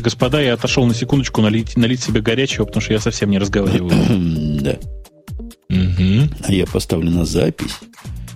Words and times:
извиняюсь, 0.00 0.02
господа, 0.02 0.40
я 0.40 0.54
отошел 0.54 0.86
на 0.86 0.94
секундочку 0.94 1.42
налить, 1.42 1.76
налить 1.76 2.02
себе 2.02 2.20
горячего, 2.20 2.64
потому 2.64 2.80
что 2.80 2.92
я 2.92 3.00
совсем 3.00 3.30
не 3.30 3.38
разговариваю. 3.38 3.90
да. 4.60 4.78
А 5.68 6.52
я 6.52 6.66
поставлю 6.66 7.10
на 7.10 7.24
запись 7.24 7.78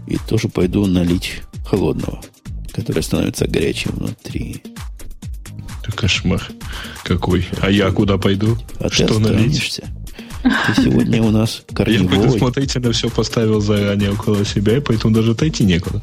и 0.06 0.19
тоже 0.29 0.48
пойду 0.48 0.87
налить 0.87 1.42
холодного, 1.66 2.20
который 2.73 3.02
становится 3.02 3.46
горячим 3.46 3.92
внутри. 3.92 4.62
Кошмар 5.96 6.42
какой. 7.02 7.46
А 7.61 7.70
я 7.70 7.91
куда 7.91 8.16
пойду? 8.16 8.56
А 8.80 8.88
Что 8.88 9.19
налить? 9.19 9.80
Ты 10.42 10.83
сегодня 10.83 11.23
у 11.23 11.30
нас 11.30 11.62
корневой. 11.73 12.16
Я 12.16 12.23
предусмотрительно 12.23 12.92
все 12.92 13.09
поставил 13.09 13.60
заранее 13.60 14.12
около 14.12 14.45
себя, 14.45 14.77
и 14.77 14.80
поэтому 14.80 15.15
даже 15.15 15.33
отойти 15.33 15.65
некуда. 15.65 16.02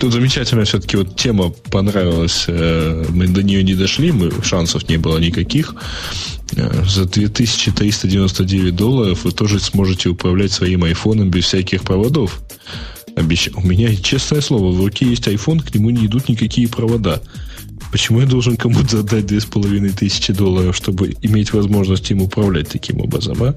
Тут 0.00 0.12
замечательная 0.12 0.64
все-таки 0.64 0.96
вот 0.96 1.16
тема 1.16 1.50
понравилась. 1.70 2.44
Э, 2.48 3.04
мы 3.08 3.26
до 3.26 3.42
нее 3.42 3.62
не 3.62 3.74
дошли, 3.74 4.12
мы, 4.12 4.30
шансов 4.42 4.88
не 4.88 4.96
было 4.96 5.18
никаких. 5.18 5.74
Э, 6.56 6.84
за 6.84 7.04
2399 7.04 8.74
долларов 8.74 9.24
вы 9.24 9.32
тоже 9.32 9.60
сможете 9.60 10.10
управлять 10.10 10.52
своим 10.52 10.84
айфоном 10.84 11.30
без 11.30 11.44
всяких 11.44 11.82
проводов. 11.82 12.40
Обещаю. 13.16 13.58
У 13.58 13.66
меня, 13.66 13.94
честное 13.96 14.40
слово, 14.40 14.72
в 14.72 14.82
руке 14.82 15.06
есть 15.06 15.26
iPhone, 15.26 15.62
к 15.62 15.74
нему 15.74 15.90
не 15.90 16.06
идут 16.06 16.28
никакие 16.28 16.68
провода. 16.68 17.20
Почему 17.90 18.20
я 18.20 18.26
должен 18.26 18.56
кому-то 18.56 19.00
отдать 19.00 19.26
2500 19.26 20.34
долларов, 20.34 20.74
чтобы 20.74 21.14
иметь 21.20 21.52
возможность 21.52 22.10
им 22.10 22.22
управлять 22.22 22.68
таким 22.68 23.02
образом, 23.02 23.42
а? 23.42 23.54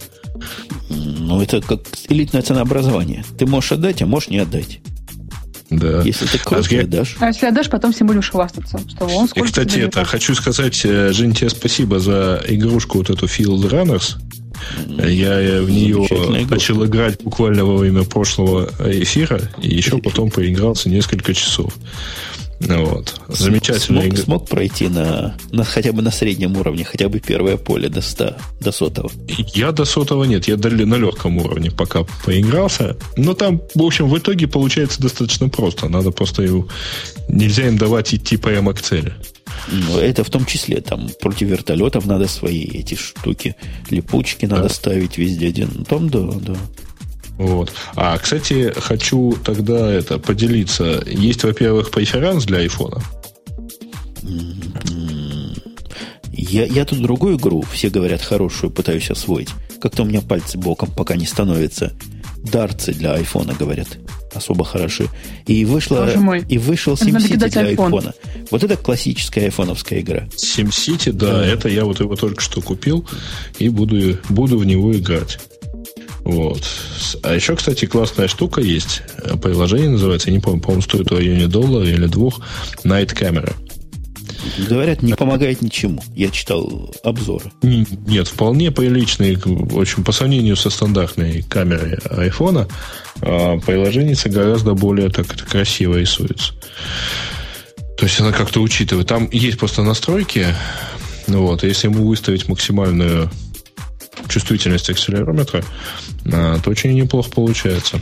Ну, 0.90 1.42
это 1.42 1.62
как 1.62 1.80
элитное 2.10 2.42
ценообразование. 2.42 3.24
Ты 3.38 3.46
можешь 3.46 3.72
отдать, 3.72 4.02
а 4.02 4.06
можешь 4.06 4.30
не 4.30 4.40
отдать. 4.40 4.82
Да. 5.70 6.02
Если 6.02 6.26
ты 6.26 6.38
круто 6.38 6.68
а 6.70 6.82
отдашь. 6.82 7.16
А 7.20 7.28
если 7.28 7.48
отдашь, 7.48 7.70
потом 7.70 7.92
всем 7.92 8.08
будешь 8.08 8.30
хвастаться. 8.30 8.80
Что 8.88 9.06
он 9.06 9.28
И, 9.34 9.42
кстати, 9.42 9.80
это, 9.80 10.06
хочу 10.06 10.36
сказать, 10.36 10.80
э, 10.86 11.12
Жень, 11.12 11.34
тебе 11.34 11.50
спасибо 11.50 12.00
за 12.00 12.44
игрушку 12.48 13.00
вот 13.00 13.10
эту 13.10 13.26
Field 13.26 13.70
Runners. 13.70 14.18
Я 14.88 15.62
в 15.62 15.70
нее 15.70 16.08
начал 16.50 16.86
играть 16.86 17.22
буквально 17.22 17.66
во 17.66 17.76
время 17.78 18.04
прошлого 18.04 18.70
эфира, 18.80 19.42
и 19.62 19.76
еще 19.76 19.98
потом 19.98 20.32
поигрался 20.32 20.90
несколько 20.90 21.34
часов. 21.34 21.74
Вот. 22.60 23.22
Замечательно. 23.28 24.02
Смог, 24.02 24.18
смог 24.18 24.50
пройти 24.50 24.88
на, 24.88 25.36
на 25.52 25.64
хотя 25.64 25.92
бы 25.92 26.02
на 26.02 26.12
среднем 26.12 26.56
уровне, 26.58 26.84
хотя 26.84 27.10
бы 27.10 27.20
первое 27.20 27.58
поле 27.58 27.90
до 27.90 28.02
100, 28.02 28.36
до 28.60 28.72
сотого? 28.72 29.12
Я 29.54 29.72
до 29.72 29.86
сотого 29.86 30.24
нет, 30.24 30.48
я 30.48 30.58
на 30.58 30.96
легком 30.96 31.38
уровне 31.38 31.72
пока 31.72 32.04
поигрался. 32.24 32.98
Но 33.18 33.34
там, 33.34 33.62
в 33.76 33.84
общем, 33.84 34.08
в 34.08 34.18
итоге 34.18 34.48
получается 34.48 35.02
достаточно 35.02 35.50
просто. 35.50 35.90
Надо 35.90 36.12
просто 36.12 36.44
его... 36.44 36.68
Нельзя 37.28 37.68
им 37.68 37.78
давать 37.78 38.14
идти 38.14 38.38
прямо 38.38 38.74
к 38.74 38.82
цели. 38.82 39.14
Ну, 39.72 40.00
это 40.00 40.24
в 40.24 40.30
том 40.30 40.46
числе, 40.46 40.82
там, 40.82 41.10
против 41.22 41.48
вертолетов 41.48 42.06
надо 42.06 42.28
свои 42.28 42.64
эти 42.64 42.96
штуки, 42.96 43.56
липучки 43.90 44.46
да. 44.46 44.58
надо 44.58 44.70
ставить 44.70 45.18
везде 45.18 45.48
один. 45.48 45.86
Там, 45.86 46.10
да, 46.10 46.22
да. 46.22 46.56
Вот. 47.38 47.74
А, 47.96 48.18
кстати, 48.18 48.74
хочу 48.78 49.34
тогда 49.44 49.92
это 49.92 50.20
поделиться. 50.20 51.04
Есть, 51.06 51.44
во-первых, 51.44 51.92
преферанс 51.92 52.46
для 52.46 52.60
айфона. 52.60 53.02
Я, 56.32 56.66
я 56.66 56.86
тут 56.86 57.02
другую 57.02 57.38
игру, 57.38 57.64
все 57.72 57.90
говорят, 57.90 58.22
хорошую, 58.22 58.72
пытаюсь 58.72 59.10
освоить. 59.10 59.50
Как-то 59.82 60.04
у 60.04 60.06
меня 60.06 60.22
пальцы 60.22 60.58
боком 60.58 60.92
пока 60.92 61.16
не 61.16 61.26
становятся. 61.26 61.94
Дарцы 62.38 62.94
для 62.94 63.14
айфона, 63.14 63.54
говорят, 63.54 63.88
особо 64.34 64.64
хороши. 64.64 65.08
И 65.48 65.66
вышла, 65.66 66.08
и 66.48 66.58
вышел 66.58 66.94
SimCity 66.94 67.50
для 67.50 67.62
айфона. 67.62 68.14
Вот 68.52 68.64
это 68.64 68.78
классическая 68.78 69.46
айфоновская 69.46 70.02
игра. 70.02 70.28
SimCity, 70.36 71.12
да, 71.12 71.40
да, 71.40 71.46
это 71.46 71.70
я 71.70 71.86
вот 71.86 72.00
его 72.00 72.16
только 72.16 72.42
что 72.42 72.62
купил 72.62 73.08
и 73.58 73.70
буду, 73.70 74.18
буду 74.30 74.58
в 74.58 74.66
него 74.66 74.96
играть. 74.96 75.40
Вот. 76.26 76.64
А 77.22 77.36
еще, 77.36 77.56
кстати, 77.56 77.86
классная 77.86 78.28
штука 78.28 78.60
есть. 78.60 79.04
Приложение 79.42 79.92
называется, 79.92 80.30
я 80.30 80.36
не 80.36 80.42
помню, 80.42 80.60
по-моему, 80.60 80.82
стоит 80.82 81.12
в 81.12 81.16
районе 81.16 81.48
доллара 81.48 81.86
или 81.86 82.08
двух. 82.08 82.42
Night 82.84 83.14
Camera. 83.14 83.56
Говорят, 84.68 85.02
не 85.02 85.14
помогает 85.14 85.62
ничему. 85.62 86.02
Я 86.16 86.30
читал 86.30 86.94
обзоры. 87.04 87.52
Нет, 87.62 88.28
вполне 88.28 88.72
приличный. 88.72 89.36
В 89.36 89.80
общем, 89.80 90.04
по 90.04 90.12
сравнению 90.12 90.56
со 90.56 90.70
стандартной 90.70 91.44
камерой 91.44 92.00
айфона, 92.10 92.68
а, 93.22 93.60
приложение 93.60 94.16
гораздо 94.26 94.74
более 94.74 95.10
так 95.10 95.28
красиво 95.28 95.96
рисуется. 95.96 96.54
То 97.98 98.06
есть 98.06 98.20
она 98.20 98.32
как-то 98.32 98.62
учитывает. 98.62 99.08
Там 99.08 99.30
есть 99.32 99.58
просто 99.58 99.84
настройки. 99.84 100.48
Ну 101.28 101.44
вот, 101.44 101.64
если 101.64 101.88
ему 101.88 102.08
выставить 102.08 102.48
максимальную 102.48 103.30
чувствительность 104.36 104.90
акселерометра, 104.90 105.64
а, 106.26 106.60
то 106.60 106.70
очень 106.70 106.92
неплохо 106.92 107.32
получается. 107.32 108.02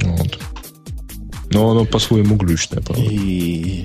Вот. 0.00 0.38
Но 1.50 1.70
оно 1.70 1.84
по-своему 1.84 2.36
глючное, 2.36 2.80
правда. 2.80 3.04
И... 3.04 3.84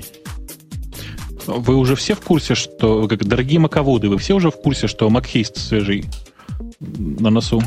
Вы 1.46 1.76
уже 1.76 1.96
все 1.96 2.14
в 2.14 2.20
курсе, 2.20 2.54
что, 2.54 3.06
как 3.08 3.26
дорогие 3.26 3.58
маководы, 3.58 4.08
вы 4.08 4.16
все 4.16 4.34
уже 4.34 4.50
в 4.50 4.56
курсе, 4.56 4.88
что 4.88 5.10
Макхейст 5.10 5.58
свежий 5.58 6.06
на 6.80 7.28
носу? 7.28 7.62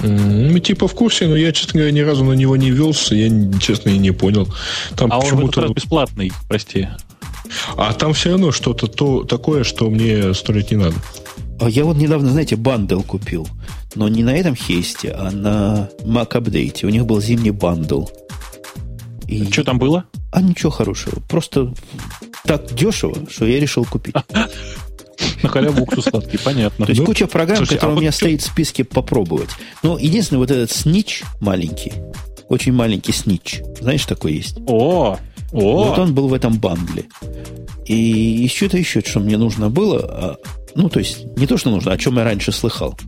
Ну, 0.00 0.58
типа 0.58 0.88
в 0.88 0.94
курсе, 0.94 1.26
но 1.26 1.36
я, 1.36 1.52
честно 1.52 1.80
говоря, 1.80 1.92
ни 1.92 2.00
разу 2.00 2.24
на 2.24 2.32
него 2.32 2.56
не 2.56 2.70
велся, 2.70 3.14
я, 3.14 3.28
честно, 3.60 3.90
и 3.90 3.98
не 3.98 4.12
понял. 4.12 4.48
Там 4.96 5.12
а 5.12 5.18
он 5.18 5.36
в 5.36 5.40
этот 5.40 5.58
раз 5.58 5.70
бесплатный, 5.72 6.32
прости. 6.48 6.88
А 7.76 7.92
там 7.92 8.14
все 8.14 8.30
равно 8.30 8.52
что-то 8.52 8.86
то, 8.86 9.24
такое, 9.24 9.64
что 9.64 9.90
мне 9.90 10.32
строить 10.32 10.70
не 10.70 10.78
надо. 10.78 10.96
А 11.60 11.68
я 11.68 11.84
вот 11.84 11.96
недавно, 11.96 12.30
знаете, 12.30 12.56
бандл 12.56 13.00
купил. 13.02 13.48
Но 13.94 14.08
не 14.08 14.22
на 14.22 14.34
этом 14.36 14.56
хейсте, 14.56 15.12
а 15.12 15.30
на 15.30 15.88
Mac 16.00 16.30
Update. 16.32 16.84
У 16.84 16.88
них 16.88 17.06
был 17.06 17.20
зимний 17.20 17.52
бандл. 17.52 18.06
И... 19.28 19.44
Что 19.50 19.64
там 19.64 19.78
было? 19.78 20.04
А 20.32 20.42
ничего 20.42 20.70
хорошего. 20.70 21.20
Просто 21.28 21.72
так 22.44 22.74
дешево, 22.74 23.16
что 23.30 23.46
я 23.46 23.60
решил 23.60 23.84
купить. 23.84 24.14
На 25.42 25.48
халяву 25.48 25.82
уксус 25.82 26.06
сладкий, 26.06 26.38
понятно. 26.38 26.86
То 26.86 26.92
есть 26.92 27.04
куча 27.04 27.26
программ, 27.26 27.64
которые 27.64 27.92
а 27.92 27.94
у 27.94 28.00
меня 28.00 28.12
стоит 28.12 28.42
в 28.42 28.46
списке 28.46 28.82
попробовать. 28.82 29.50
Но 29.82 29.98
единственное, 29.98 30.40
вот 30.40 30.50
этот 30.50 30.70
снич 30.70 31.22
маленький, 31.40 31.92
очень 32.48 32.72
маленький 32.72 33.12
снич. 33.12 33.62
Знаешь, 33.80 34.04
такой 34.06 34.34
есть? 34.34 34.56
О! 34.66 35.16
О! 35.52 35.84
Вот 35.84 35.98
он 35.98 36.14
был 36.14 36.28
в 36.28 36.34
этом 36.34 36.58
бандле. 36.58 37.04
И 37.86 37.94
еще-то 37.94 38.76
еще, 38.76 39.02
что 39.02 39.20
мне 39.20 39.36
нужно 39.36 39.70
было, 39.70 40.00
а 40.00 40.36
ну, 40.74 40.88
то 40.88 40.98
есть, 40.98 41.24
не 41.36 41.46
то, 41.46 41.56
что 41.56 41.70
нужно, 41.70 41.92
о 41.92 41.98
чем 41.98 42.16
я 42.16 42.24
раньше 42.24 42.52
слыхал. 42.52 42.98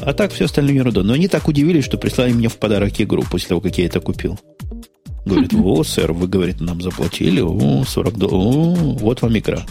А 0.00 0.12
так 0.12 0.32
все 0.32 0.44
остальное 0.44 0.74
ерунда. 0.74 1.02
Но 1.02 1.14
они 1.14 1.28
так 1.28 1.48
удивились, 1.48 1.84
что 1.84 1.98
прислали 1.98 2.32
мне 2.32 2.48
в 2.48 2.56
подарок 2.56 3.00
игру 3.00 3.24
после 3.30 3.48
того, 3.48 3.60
как 3.60 3.78
я 3.78 3.86
это 3.86 4.00
купил. 4.00 4.38
Говорит, 5.24 5.54
о, 5.54 5.84
сэр, 5.84 6.12
вы, 6.12 6.26
говорит, 6.26 6.60
нам 6.60 6.80
заплатили, 6.80 7.40
о, 7.40 7.84
40 7.86 8.18
долларов, 8.18 8.42
о, 8.42 8.74
вот 8.98 9.22
вам 9.22 9.38
игра. 9.38 9.62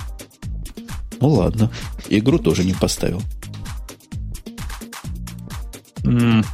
Ну 1.19 1.29
ладно, 1.29 1.71
игру 2.09 2.39
тоже 2.39 2.63
не 2.63 2.73
поставил. 2.73 3.21
Mm. 6.03 6.45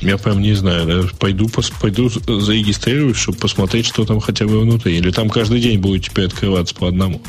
Я 0.00 0.16
прям 0.16 0.40
не 0.40 0.54
знаю, 0.54 0.86
да? 0.86 1.08
пойду, 1.18 1.48
пос, 1.48 1.70
пойду 1.70 2.08
зарегистрируюсь, 2.08 3.16
чтобы 3.16 3.36
посмотреть, 3.38 3.86
что 3.86 4.06
там 4.06 4.20
хотя 4.20 4.46
бы 4.46 4.60
внутри. 4.60 4.96
Или 4.96 5.10
там 5.10 5.28
каждый 5.28 5.60
день 5.60 5.78
будет 5.78 6.04
теперь 6.04 6.26
открываться 6.26 6.74
по 6.74 6.88
одному. 6.88 7.20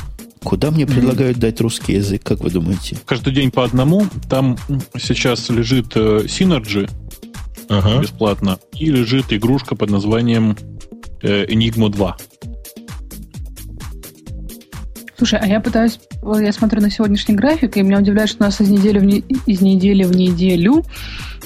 Куда 0.43 0.71
мне 0.71 0.87
предлагают 0.87 1.37
mm-hmm. 1.37 1.41
дать 1.41 1.61
русский 1.61 1.93
язык, 1.93 2.23
как 2.23 2.39
вы 2.39 2.49
думаете? 2.49 2.97
Каждый 3.05 3.33
день 3.33 3.51
по 3.51 3.63
одному. 3.63 4.07
Там 4.27 4.57
сейчас 4.97 5.49
лежит 5.49 5.95
э, 5.95 6.21
Synergy 6.25 6.89
ага. 7.69 8.01
бесплатно. 8.01 8.57
И 8.73 8.85
лежит 8.85 9.31
игрушка 9.31 9.75
под 9.75 9.91
названием 9.91 10.57
э, 11.21 11.45
Enigma 11.45 11.89
2. 11.89 12.17
Слушай, 15.17 15.39
а 15.39 15.45
я 15.45 15.59
пытаюсь, 15.59 15.99
я 16.23 16.51
смотрю 16.51 16.81
на 16.81 16.89
сегодняшний 16.89 17.35
график, 17.35 17.77
и 17.77 17.83
меня 17.83 17.99
удивляет, 17.99 18.29
что 18.29 18.43
у 18.43 18.47
нас 18.47 18.59
из 18.59 18.69
недели 18.69 18.97
в, 18.97 19.03
не, 19.03 19.19
из 19.45 19.61
недели 19.61 20.03
в 20.03 20.15
неделю 20.15 20.83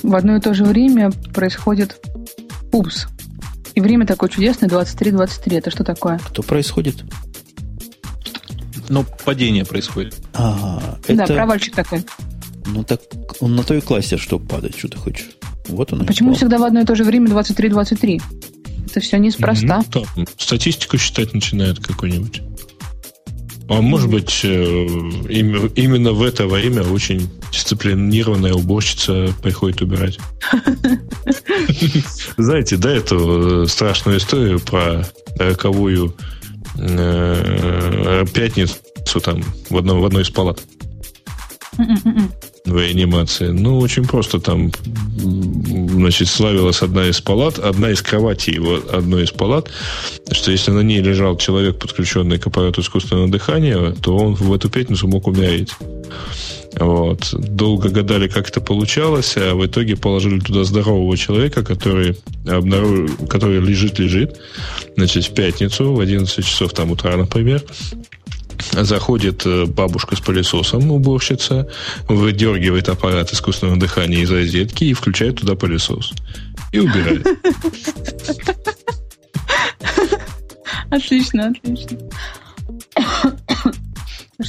в 0.01 0.15
одно 0.15 0.37
и 0.37 0.39
то 0.39 0.53
же 0.53 0.63
время 0.63 1.11
происходит 1.33 1.99
упс. 2.71 3.07
И 3.73 3.81
время 3.81 4.07
такое 4.07 4.29
чудесное, 4.29 4.69
23-23. 4.69 5.57
Это 5.57 5.69
что 5.69 5.83
такое? 5.83 6.19
Что 6.31 6.41
происходит? 6.43 7.03
Но 8.89 9.05
падение 9.25 9.65
происходит. 9.65 10.15
Ага, 10.33 10.99
это... 11.07 11.27
Да, 11.27 11.33
провальчик 11.33 11.75
такой. 11.75 12.05
Ну 12.65 12.83
так 12.83 13.01
он 13.39 13.55
на 13.55 13.63
той 13.63 13.81
классе, 13.81 14.17
что 14.17 14.39
падать, 14.39 14.77
что 14.77 14.87
ты 14.87 14.97
хочешь. 14.97 15.29
Вот 15.67 15.93
он. 15.93 16.01
А 16.01 16.05
почему 16.05 16.29
упал. 16.29 16.37
всегда 16.37 16.57
в 16.57 16.63
одно 16.63 16.81
и 16.81 16.85
то 16.85 16.95
же 16.95 17.03
время 17.03 17.29
23-23? 17.29 18.21
Это 18.89 18.99
все 18.99 19.17
неспроста. 19.17 19.83
Ну, 19.93 20.05
там, 20.15 20.27
статистику 20.37 20.97
считать 20.97 21.33
начинает 21.33 21.79
какой-нибудь. 21.79 22.41
А 23.67 23.81
может 23.81 24.09
быть, 24.11 24.41
э, 24.43 24.47
именно 25.27 26.11
в 26.11 26.21
это 26.21 26.45
время 26.45 26.83
очень 26.83 27.29
дисциплинированная 27.51 28.53
уборщица 28.53 29.33
приходит 29.41 29.81
убирать. 29.81 30.19
Знаете, 32.37 32.77
да, 32.77 32.91
эту 32.91 33.67
страшную 33.67 34.19
историю 34.19 34.59
про 34.59 35.03
роковую 35.39 36.15
э, 36.19 36.34
пятницу 38.33 38.75
там 39.23 39.43
в, 39.69 39.77
одном, 39.77 40.01
в 40.01 40.05
одной 40.05 40.23
из 40.23 40.29
палат. 40.29 40.61
В 42.65 42.77
реанимации. 42.77 43.49
Ну, 43.49 43.79
очень 43.79 44.05
просто. 44.05 44.39
Там, 44.39 44.71
значит, 45.17 46.27
славилась 46.27 46.81
одна 46.81 47.07
из 47.07 47.21
палат, 47.21 47.59
одна 47.59 47.91
из 47.91 48.01
кроватей 48.01 48.55
его 48.55 48.79
одной 48.91 49.25
из 49.25 49.31
палат, 49.31 49.69
что 50.31 50.51
если 50.51 50.71
на 50.71 50.81
ней 50.81 50.99
лежал 50.99 51.37
человек, 51.37 51.77
подключенный 51.77 52.39
к 52.39 52.47
аппарату 52.47 52.81
искусственного 52.81 53.27
дыхания, 53.27 53.91
то 54.01 54.17
он 54.17 54.33
в 54.33 54.51
эту 54.51 54.69
пятницу 54.69 55.07
мог 55.07 55.27
умереть. 55.27 55.73
Вот. 56.79 57.29
Долго 57.33 57.89
гадали, 57.89 58.27
как 58.27 58.49
это 58.49 58.59
получалось, 58.61 59.35
а 59.37 59.53
в 59.53 59.65
итоге 59.65 59.95
положили 59.95 60.39
туда 60.39 60.63
здорового 60.63 61.15
человека, 61.17 61.63
который, 61.63 62.17
обнаруж... 62.47 63.11
который 63.29 63.59
лежит-лежит, 63.61 64.37
значит, 64.97 65.25
в 65.25 65.33
пятницу, 65.33 65.93
в 65.93 65.99
11 65.99 66.45
часов 66.45 66.73
там 66.73 66.91
утра, 66.91 67.15
например, 67.15 67.63
Заходит 68.71 69.45
э, 69.45 69.65
бабушка 69.65 70.15
с 70.15 70.19
пылесосом, 70.19 70.91
уборщица, 70.91 71.67
выдергивает 72.07 72.89
аппарат 72.89 73.31
искусственного 73.31 73.77
дыхания 73.77 74.19
из 74.19 74.31
розетки 74.31 74.85
и 74.85 74.93
включает 74.93 75.39
туда 75.39 75.55
пылесос. 75.55 76.13
И 76.71 76.79
убирает. 76.79 77.25
Отлично, 80.89 81.47
отлично. 81.47 81.97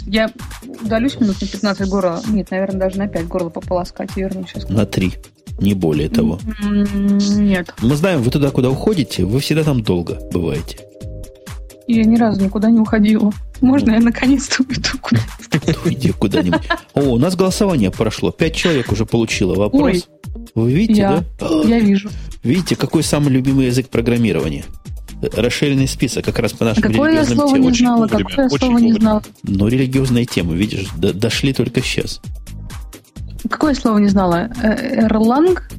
Я 0.06 0.30
удалюсь 0.80 1.18
минут 1.20 1.40
на 1.40 1.46
15 1.46 1.88
горло. 1.88 2.22
Нет, 2.28 2.50
наверное, 2.50 2.80
даже 2.80 2.98
на 2.98 3.08
5 3.08 3.28
горло 3.28 3.50
пополоскать 3.50 4.10
и 4.16 4.20
вернусь 4.20 4.50
сейчас. 4.50 4.68
На 4.68 4.84
3. 4.84 5.12
Не 5.60 5.74
более 5.74 6.08
того. 6.08 6.38
Нет. 6.60 7.72
Мы 7.80 7.96
знаем, 7.96 8.22
вы 8.22 8.30
туда, 8.30 8.50
куда 8.50 8.70
уходите, 8.70 9.24
вы 9.24 9.40
всегда 9.40 9.64
там 9.64 9.82
долго 9.82 10.18
бываете. 10.32 10.80
Я 11.88 12.04
ни 12.04 12.16
разу 12.16 12.42
никуда 12.42 12.70
не 12.70 12.80
уходила. 12.80 13.32
Можно 13.60 13.92
я 13.92 14.00
наконец-то 14.00 14.62
уйду 14.68 14.98
куда-нибудь? 15.00 15.86
Уйди 15.86 16.12
куда-нибудь. 16.12 16.62
О, 16.94 17.00
у 17.00 17.18
нас 17.18 17.36
голосование 17.36 17.90
прошло. 17.90 18.32
Пять 18.32 18.54
человек 18.54 18.90
уже 18.90 19.06
получило 19.06 19.54
вопрос. 19.54 19.82
Ой, 19.82 20.04
Вы 20.54 20.72
видите, 20.72 21.00
я, 21.00 21.24
да? 21.38 21.48
Я 21.64 21.78
вижу. 21.78 22.10
Видите, 22.42 22.76
какой 22.76 23.02
самый 23.02 23.30
любимый 23.30 23.66
язык 23.66 23.88
программирования? 23.88 24.64
Расширенный 25.22 25.88
список, 25.88 26.24
как 26.24 26.38
раз 26.40 26.52
по 26.52 26.64
нашим 26.64 26.82
какое 26.82 27.10
религиозным 27.10 27.38
темам. 27.38 27.48
Какое 27.48 27.58
я 27.58 27.62
слово 27.62 27.70
не 27.70 27.78
знала, 27.78 28.06
какое 28.08 28.44
я 28.44 28.48
слово 28.50 28.78
не 28.78 28.92
знала. 28.92 29.22
Но 29.44 29.68
религиозные 29.68 30.26
темы, 30.26 30.56
видишь, 30.56 30.88
до, 30.96 31.14
дошли 31.14 31.52
только 31.52 31.80
сейчас. 31.80 32.20
Какое 33.48 33.74
слово 33.74 33.98
не 33.98 34.08
знала? 34.08 34.50
Эрланг? 34.62 35.70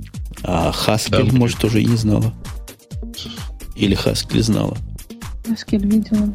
А 0.43 0.71
Хаскель, 0.71 1.31
да. 1.31 1.37
может, 1.37 1.59
тоже 1.59 1.81
и 1.81 1.85
не 1.85 1.97
знала. 1.97 2.33
Или 3.75 3.93
Хаскель 3.93 4.41
знала. 4.41 4.77
Хаскель 5.47 5.85
видела. 5.85 6.33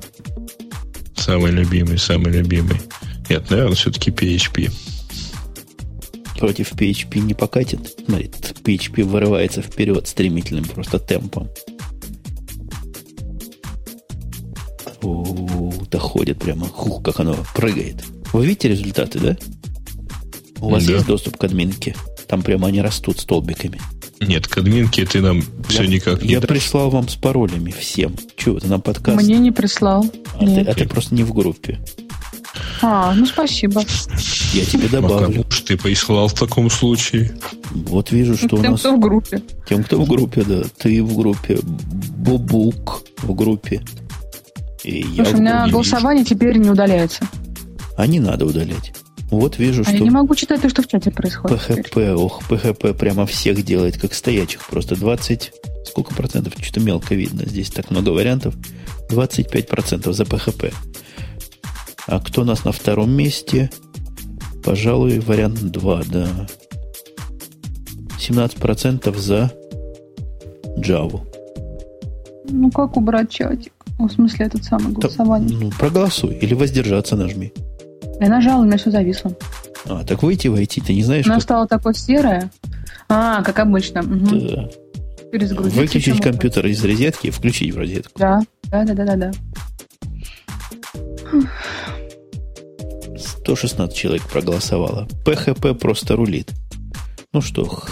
Самый 1.17 1.53
любимый, 1.53 1.99
самый 1.99 2.33
любимый. 2.33 2.81
Нет, 3.29 3.51
наверное, 3.51 3.75
все-таки 3.75 4.11
PHP. 4.11 4.71
Против 6.39 6.73
PHP 6.73 7.21
не 7.21 7.35
покатит. 7.35 7.95
Смотри, 8.05 8.31
PHP 8.65 9.05
вырывается 9.05 9.63
вперед 9.63 10.09
стремительным 10.09 10.65
просто 10.65 10.99
темпом. 10.99 11.49
О, 15.03 15.73
доходит 15.91 16.39
прямо. 16.39 16.67
Хух, 16.67 17.03
как 17.03 17.21
оно 17.21 17.37
прыгает. 17.55 18.03
Вы 18.33 18.47
видите 18.47 18.69
результаты, 18.69 19.19
да? 19.19 19.37
У 20.61 20.71
вас 20.71 20.85
да. 20.85 20.95
есть 20.95 21.07
доступ 21.07 21.37
к 21.37 21.45
админке? 21.45 21.95
Там 22.33 22.41
прямо 22.41 22.69
они 22.69 22.81
растут 22.81 23.21
столбиками. 23.21 23.79
Нет, 24.19 24.49
к 24.49 24.57
админке 24.57 25.05
ты 25.05 25.21
нам 25.21 25.43
все 25.69 25.85
никак 25.85 26.23
не 26.23 26.31
Я 26.31 26.41
дашь. 26.41 26.49
прислал 26.49 26.89
вам 26.89 27.07
с 27.07 27.15
паролями 27.15 27.73
всем. 27.73 28.17
Чего 28.37 28.59
ты 28.59 28.69
нам 28.69 28.81
подкаст? 28.81 29.23
Мне 29.23 29.37
не 29.37 29.51
прислал. 29.51 30.07
А, 30.37 30.39
ты, 30.39 30.61
а 30.63 30.73
ты 30.73 30.89
просто 30.89 31.15
не 31.15 31.25
в 31.25 31.35
группе. 31.35 31.79
А, 32.81 33.13
ну 33.15 33.27
спасибо. 33.27 33.83
Я 34.55 34.65
тебе 34.65 34.89
добавлю. 34.89 35.17
А 35.17 35.31
кому 35.31 35.51
же 35.51 35.63
ты 35.63 35.77
прислал 35.77 36.29
в 36.29 36.33
таком 36.33 36.71
случае? 36.71 37.37
Вот 37.71 38.13
вижу, 38.13 38.39
что 38.39 38.57
Тем, 38.57 38.61
у 38.61 38.71
нас... 38.71 38.81
кто 38.81 38.97
в 38.97 38.99
группе. 38.99 39.43
Тем, 39.69 39.85
кто 39.85 40.01
в 40.01 40.09
группе, 40.09 40.43
да. 40.43 40.63
Ты 40.79 41.03
в 41.03 41.15
группе. 41.15 41.59
Бубук 41.63 43.03
в 43.19 43.35
группе. 43.35 43.83
И 44.85 45.03
Слушай, 45.03 45.17
я 45.17 45.37
у 45.37 45.39
меня 45.39 45.69
голосование 45.69 46.25
вижу. 46.25 46.35
теперь 46.35 46.57
не 46.57 46.71
удаляется. 46.71 47.29
А 47.99 48.07
не 48.07 48.21
надо 48.21 48.47
удалять. 48.47 48.95
Вот 49.33 49.59
вижу, 49.59 49.81
а 49.81 49.85
что... 49.85 49.95
я 49.95 50.01
не 50.01 50.11
могу 50.11 50.35
читать 50.35 50.61
то, 50.61 50.69
что 50.69 50.83
в 50.83 50.87
чате 50.87 51.11
происходит. 51.11 51.59
Теперь. 51.67 52.13
ох, 52.13 52.43
PHP 52.51 52.93
прямо 52.93 53.25
всех 53.25 53.65
делает, 53.65 53.99
как 53.99 54.13
стоячих. 54.13 54.67
Просто 54.67 54.95
20... 54.95 55.53
Сколько 55.87 56.15
процентов? 56.15 56.53
Что-то 56.61 56.81
мелко 56.81 57.15
видно. 57.15 57.45
Здесь 57.47 57.71
так 57.71 57.91
много 57.91 58.11
вариантов. 58.11 58.55
25 59.09 59.69
процентов 59.69 60.15
за 60.15 60.25
PHP. 60.25 60.75
А 62.07 62.21
кто 62.21 62.43
у 62.43 62.45
нас 62.45 62.65
на 62.65 62.73
втором 62.73 63.11
месте? 63.11 63.71
Пожалуй, 64.63 65.19
вариант 65.21 65.61
2, 65.61 66.03
да. 66.09 66.47
17 68.19 68.59
процентов 68.59 69.17
за 69.17 69.51
Java. 70.77 71.27
Ну, 72.51 72.71
как 72.71 72.99
убрать 72.99 73.31
чатик? 73.31 73.73
В 73.99 74.11
смысле, 74.11 74.47
этот 74.47 74.65
самый 74.65 74.93
голосование? 74.93 75.59
ну, 75.59 75.71
проголосуй 75.71 76.35
или 76.35 76.53
воздержаться 76.53 77.17
нажми. 77.17 77.53
Я 78.21 78.29
нажала, 78.29 78.63
у 78.63 78.65
меня 78.65 78.77
все 78.77 78.91
зависло. 78.91 79.37
А, 79.87 80.05
так 80.05 80.23
выйти, 80.23 80.49
войти, 80.49 80.81
ты 80.81 80.95
не 80.95 81.03
знаешь, 81.03 81.27
Она 81.27 81.37
как... 81.37 81.43
стала 81.43 81.67
такой 81.67 81.95
серая. 81.95 82.51
А, 83.09 83.43
как 83.43 83.59
обычно. 83.59 84.01
Угу. 84.01 84.29
Да. 84.31 84.69
Выключить 85.33 86.21
компьютер 86.21 86.67
из 86.67 86.85
розетки 86.85 87.29
и 87.29 87.31
включить 87.31 87.75
в 87.75 87.79
розетку. 87.79 88.13
Да, 88.19 88.43
да, 88.65 88.85
да, 88.85 88.95
да, 88.95 89.05
да, 89.05 89.17
да. 89.17 89.33
116 93.17 93.97
человек 93.97 94.23
проголосовало. 94.29 95.09
PHP 95.25 95.75
просто 95.75 96.17
рулит. 96.17 96.51
Ну 97.33 97.41
что, 97.41 97.83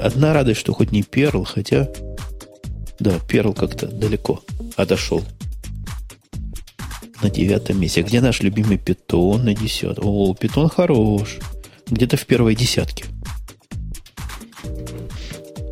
одна 0.00 0.32
радость, 0.32 0.60
что 0.60 0.72
хоть 0.72 0.92
не 0.92 1.02
Perl, 1.02 1.44
хотя... 1.44 1.88
Да, 2.98 3.16
Perl 3.28 3.54
как-то 3.54 3.88
далеко 3.88 4.42
отошел 4.76 5.22
на 7.22 7.30
девятом 7.30 7.80
месте. 7.80 8.02
Где 8.02 8.20
наш 8.20 8.40
любимый 8.40 8.78
питон 8.78 9.44
на 9.44 9.54
десятом? 9.54 10.04
О, 10.06 10.34
питон 10.34 10.68
хорош. 10.68 11.38
Где-то 11.88 12.16
в 12.16 12.26
первой 12.26 12.54
десятке. 12.54 13.04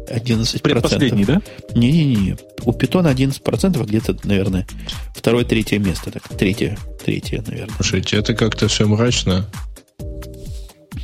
11%. 0.08 0.62
Предпоследний, 0.62 1.25
да? 1.25 1.43
Не-не-не. 1.75 2.37
У 2.64 2.73
питона 2.73 3.09
11%, 3.09 3.80
а 3.80 3.85
где-то, 3.85 4.16
наверное, 4.25 4.66
второе-третье 5.14 5.78
место. 5.78 6.11
Так, 6.11 6.28
третье, 6.28 6.78
третье, 7.04 7.42
наверное. 7.47 7.75
Слушайте, 7.76 8.16
это 8.16 8.35
как-то 8.35 8.69
все 8.69 8.87
мрачно. 8.87 9.47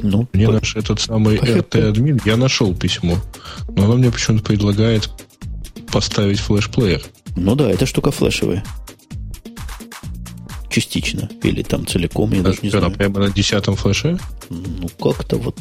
Ну, 0.02 0.28
мне 0.32 0.46
по... 0.46 0.52
наш 0.52 0.76
этот 0.76 1.00
самый 1.00 1.36
RT-админ, 1.36 2.22
я 2.24 2.36
нашел 2.36 2.74
письмо, 2.74 3.18
но 3.68 3.84
оно 3.84 3.96
мне 3.96 4.10
почему-то 4.10 4.44
предлагает 4.44 5.10
поставить 5.92 6.38
флеш-плеер. 6.38 7.02
Ну 7.36 7.54
да, 7.54 7.70
эта 7.70 7.84
штука 7.84 8.10
флешевая 8.10 8.64
частично. 10.70 11.28
Или 11.42 11.62
там 11.62 11.86
целиком, 11.86 12.32
я 12.32 12.40
а 12.40 12.44
даже 12.44 12.60
не 12.62 12.70
знаю. 12.70 12.90
прямо 12.92 13.20
на 13.20 13.30
десятом 13.30 13.76
флеше? 13.76 14.18
Ну, 14.48 14.88
как-то 15.00 15.36
вот 15.36 15.56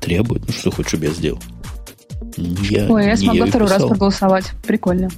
требует. 0.00 0.46
Ну, 0.46 0.52
что 0.52 0.70
хочешь, 0.70 0.88
чтобы 0.90 1.06
я 1.06 1.10
сделал? 1.12 1.40
Я, 2.36 2.86
Ой, 2.88 3.06
я 3.06 3.16
смогла 3.16 3.46
второй 3.46 3.68
раз 3.68 3.82
проголосовать. 3.82 4.52
Прикольно. 4.66 5.10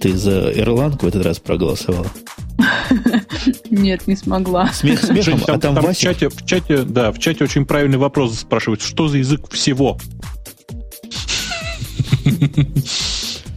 Ты 0.00 0.16
за 0.16 0.52
Ирландку 0.52 1.06
в 1.06 1.08
этот 1.08 1.24
раз 1.24 1.38
проголосовала? 1.38 2.06
Нет, 3.70 4.06
не 4.06 4.16
смогла. 4.16 4.72
Смех 4.72 5.02
смехом, 5.02 5.40
а 5.46 5.58
там, 5.58 5.74
там 5.74 5.92
в, 5.92 5.96
чате, 5.96 6.28
в 6.28 6.44
чате, 6.44 6.82
да, 6.82 7.12
в 7.12 7.18
чате 7.18 7.44
очень 7.44 7.64
правильный 7.64 7.98
вопрос 7.98 8.38
спрашивают. 8.38 8.82
Что 8.82 9.08
за 9.08 9.18
язык 9.18 9.50
всего? 9.50 9.98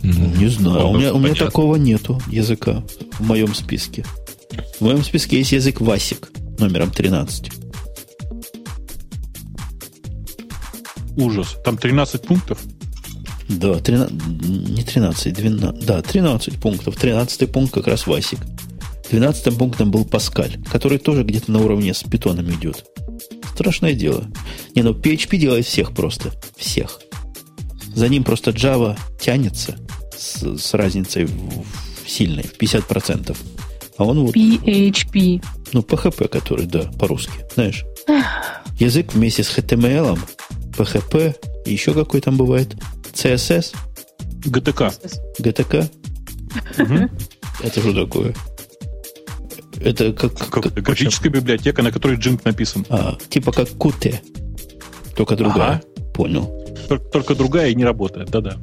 Не 0.03 0.47
знаю. 0.47 0.89
У 0.89 0.97
меня, 0.97 1.13
у 1.13 1.19
меня 1.19 1.35
такого 1.35 1.75
нету 1.75 2.19
языка 2.27 2.83
в 3.19 3.27
моем 3.27 3.53
списке. 3.53 4.03
В 4.79 4.81
моем 4.81 5.03
списке 5.03 5.37
есть 5.37 5.51
язык 5.51 5.81
Васик 5.81 6.29
номером 6.59 6.91
13. 6.91 7.51
Ужас. 11.17 11.57
Там 11.63 11.77
13 11.77 12.21
пунктов? 12.21 12.59
Да, 13.49 13.75
13, 13.75 14.13
не 14.69 14.83
13, 14.83 15.33
12, 15.33 15.85
да, 15.85 16.01
13 16.01 16.59
пунктов. 16.59 16.95
13 16.95 17.51
пункт 17.51 17.73
как 17.73 17.87
раз 17.87 18.07
Васик. 18.07 18.39
12 19.09 19.57
пунктом 19.57 19.91
был 19.91 20.05
Паскаль, 20.05 20.57
который 20.71 20.97
тоже 20.97 21.23
где-то 21.23 21.51
на 21.51 21.59
уровне 21.59 21.93
с 21.93 22.03
питоном 22.03 22.49
идет. 22.51 22.85
Страшное 23.53 23.93
дело. 23.93 24.25
Не, 24.73 24.83
ну 24.83 24.93
PHP 24.93 25.37
делает 25.37 25.65
всех 25.65 25.93
просто. 25.93 26.31
Всех. 26.55 27.01
За 27.93 28.07
ним 28.07 28.23
просто 28.23 28.51
Java 28.51 28.97
тянется 29.19 29.77
с, 30.17 30.57
с 30.57 30.73
разницей 30.73 31.25
в, 31.25 31.65
в 32.05 32.09
сильной, 32.09 32.43
в 32.43 32.57
50%. 32.57 33.35
А 34.01 34.03
он 34.03 34.25
вот... 34.25 34.35
PHP. 34.35 35.43
Ну, 35.73 35.81
PHP, 35.81 36.27
который, 36.27 36.65
да, 36.65 36.89
по-русски. 36.99 37.33
Знаешь, 37.53 37.85
язык 38.79 39.13
вместе 39.13 39.43
с 39.43 39.55
HTML, 39.55 40.17
PHP, 40.75 41.35
еще 41.67 41.93
какой 41.93 42.19
там 42.19 42.35
бывает? 42.35 42.75
CSS? 43.13 43.75
GTK. 44.43 44.91
GTK? 45.39 45.89
Это 47.61 47.79
что 47.79 47.93
такое? 47.93 48.33
Это 49.79 50.13
как... 50.13 50.33
графическая 50.73 51.29
библиотека, 51.29 51.83
на 51.83 51.91
которой 51.91 52.17
Jink 52.17 52.41
написан. 52.43 52.83
А, 52.89 53.15
типа 53.29 53.51
как 53.51 53.69
Qt, 53.69 54.15
только 55.15 55.35
другая. 55.35 55.83
Понял. 56.15 56.51
Только 57.11 57.35
другая 57.35 57.69
и 57.69 57.75
не 57.75 57.85
работает, 57.85 58.31
да-да. 58.31 58.57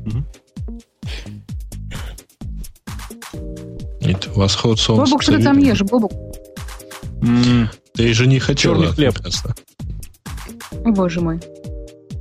Нет, 4.08 4.28
восход 4.34 4.80
солнца. 4.80 5.04
Бобук, 5.04 5.22
что 5.22 5.32
ты 5.36 5.42
там 5.42 5.58
ешь, 5.58 5.82
Бобук? 5.82 6.12
м 7.22 7.68
ты 7.94 8.14
же 8.14 8.26
не 8.26 8.38
хотел. 8.38 8.74
Черный 8.74 8.88
хлеб. 8.88 9.18
О, 10.84 10.90
боже 10.92 11.20
мой. 11.20 11.40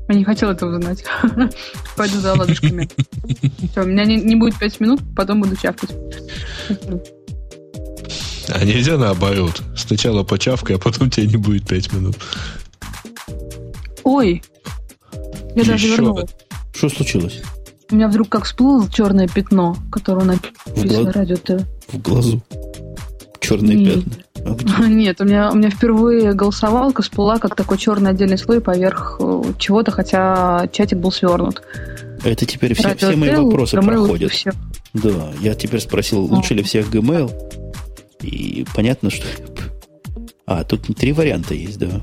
Я 0.09 0.15
не 0.15 0.23
хотел 0.23 0.49
этого 0.49 0.81
знать. 0.81 1.03
Пойду 1.95 2.19
за 2.19 2.33
ладушками. 2.33 2.89
Все, 3.71 3.83
у 3.83 3.85
меня 3.85 4.05
не, 4.05 4.17
не 4.17 4.35
будет 4.35 4.57
пять 4.57 4.79
минут, 4.79 5.01
потом 5.15 5.41
буду 5.41 5.55
чавкать. 5.55 5.91
А 8.49 8.63
нельзя 8.65 8.97
наоборот. 8.97 9.61
Сначала 9.75 10.23
почавкай, 10.23 10.75
а 10.77 10.79
потом 10.79 11.09
тебе 11.09 11.27
не 11.27 11.37
будет 11.37 11.67
пять 11.67 11.91
минут. 11.93 12.17
Ой, 14.03 14.41
я 15.55 15.61
Еще 15.61 15.71
даже 15.71 15.87
вернула. 15.87 16.25
Что 16.73 16.89
случилось? 16.89 17.41
У 17.89 17.95
меня 17.95 18.07
вдруг 18.07 18.29
как 18.29 18.45
всплыло 18.45 18.89
черное 18.91 19.27
пятно, 19.27 19.77
которое 19.91 20.25
написано 20.25 21.03
гла... 21.03 21.11
радио 21.11 21.37
Т. 21.37 21.65
В 21.87 22.01
глазу. 22.01 22.41
Черные 23.39 23.77
Нет. 23.77 24.03
пятна. 24.03 24.23
А 24.79 24.87
Нет, 24.87 25.21
у 25.21 25.25
меня, 25.25 25.51
у 25.51 25.55
меня 25.55 25.69
впервые 25.69 26.33
голосовалка 26.33 27.01
всплыла 27.01 27.39
как 27.39 27.55
такой 27.55 27.77
черный 27.77 28.11
отдельный 28.11 28.37
слой 28.37 28.61
поверх 28.61 29.17
э, 29.19 29.43
чего-то, 29.57 29.91
хотя 29.91 30.67
чатик 30.71 30.97
был 30.97 31.11
свернут. 31.11 31.61
Это 32.23 32.45
теперь 32.45 32.73
все, 32.73 32.95
все 32.95 33.15
мои 33.15 33.35
вопросы 33.35 33.79
проходят. 33.81 34.31
Все. 34.31 34.51
Да, 34.93 35.31
я 35.41 35.53
теперь 35.55 35.79
спросил, 35.79 36.21
лучше 36.21 36.53
ли 36.53 36.63
всех 36.63 36.89
Gmail, 36.89 37.31
и 38.21 38.65
понятно, 38.75 39.09
что... 39.09 39.25
А, 40.45 40.63
тут 40.63 40.87
три 40.95 41.13
варианта 41.13 41.53
есть, 41.53 41.77
да. 41.77 42.01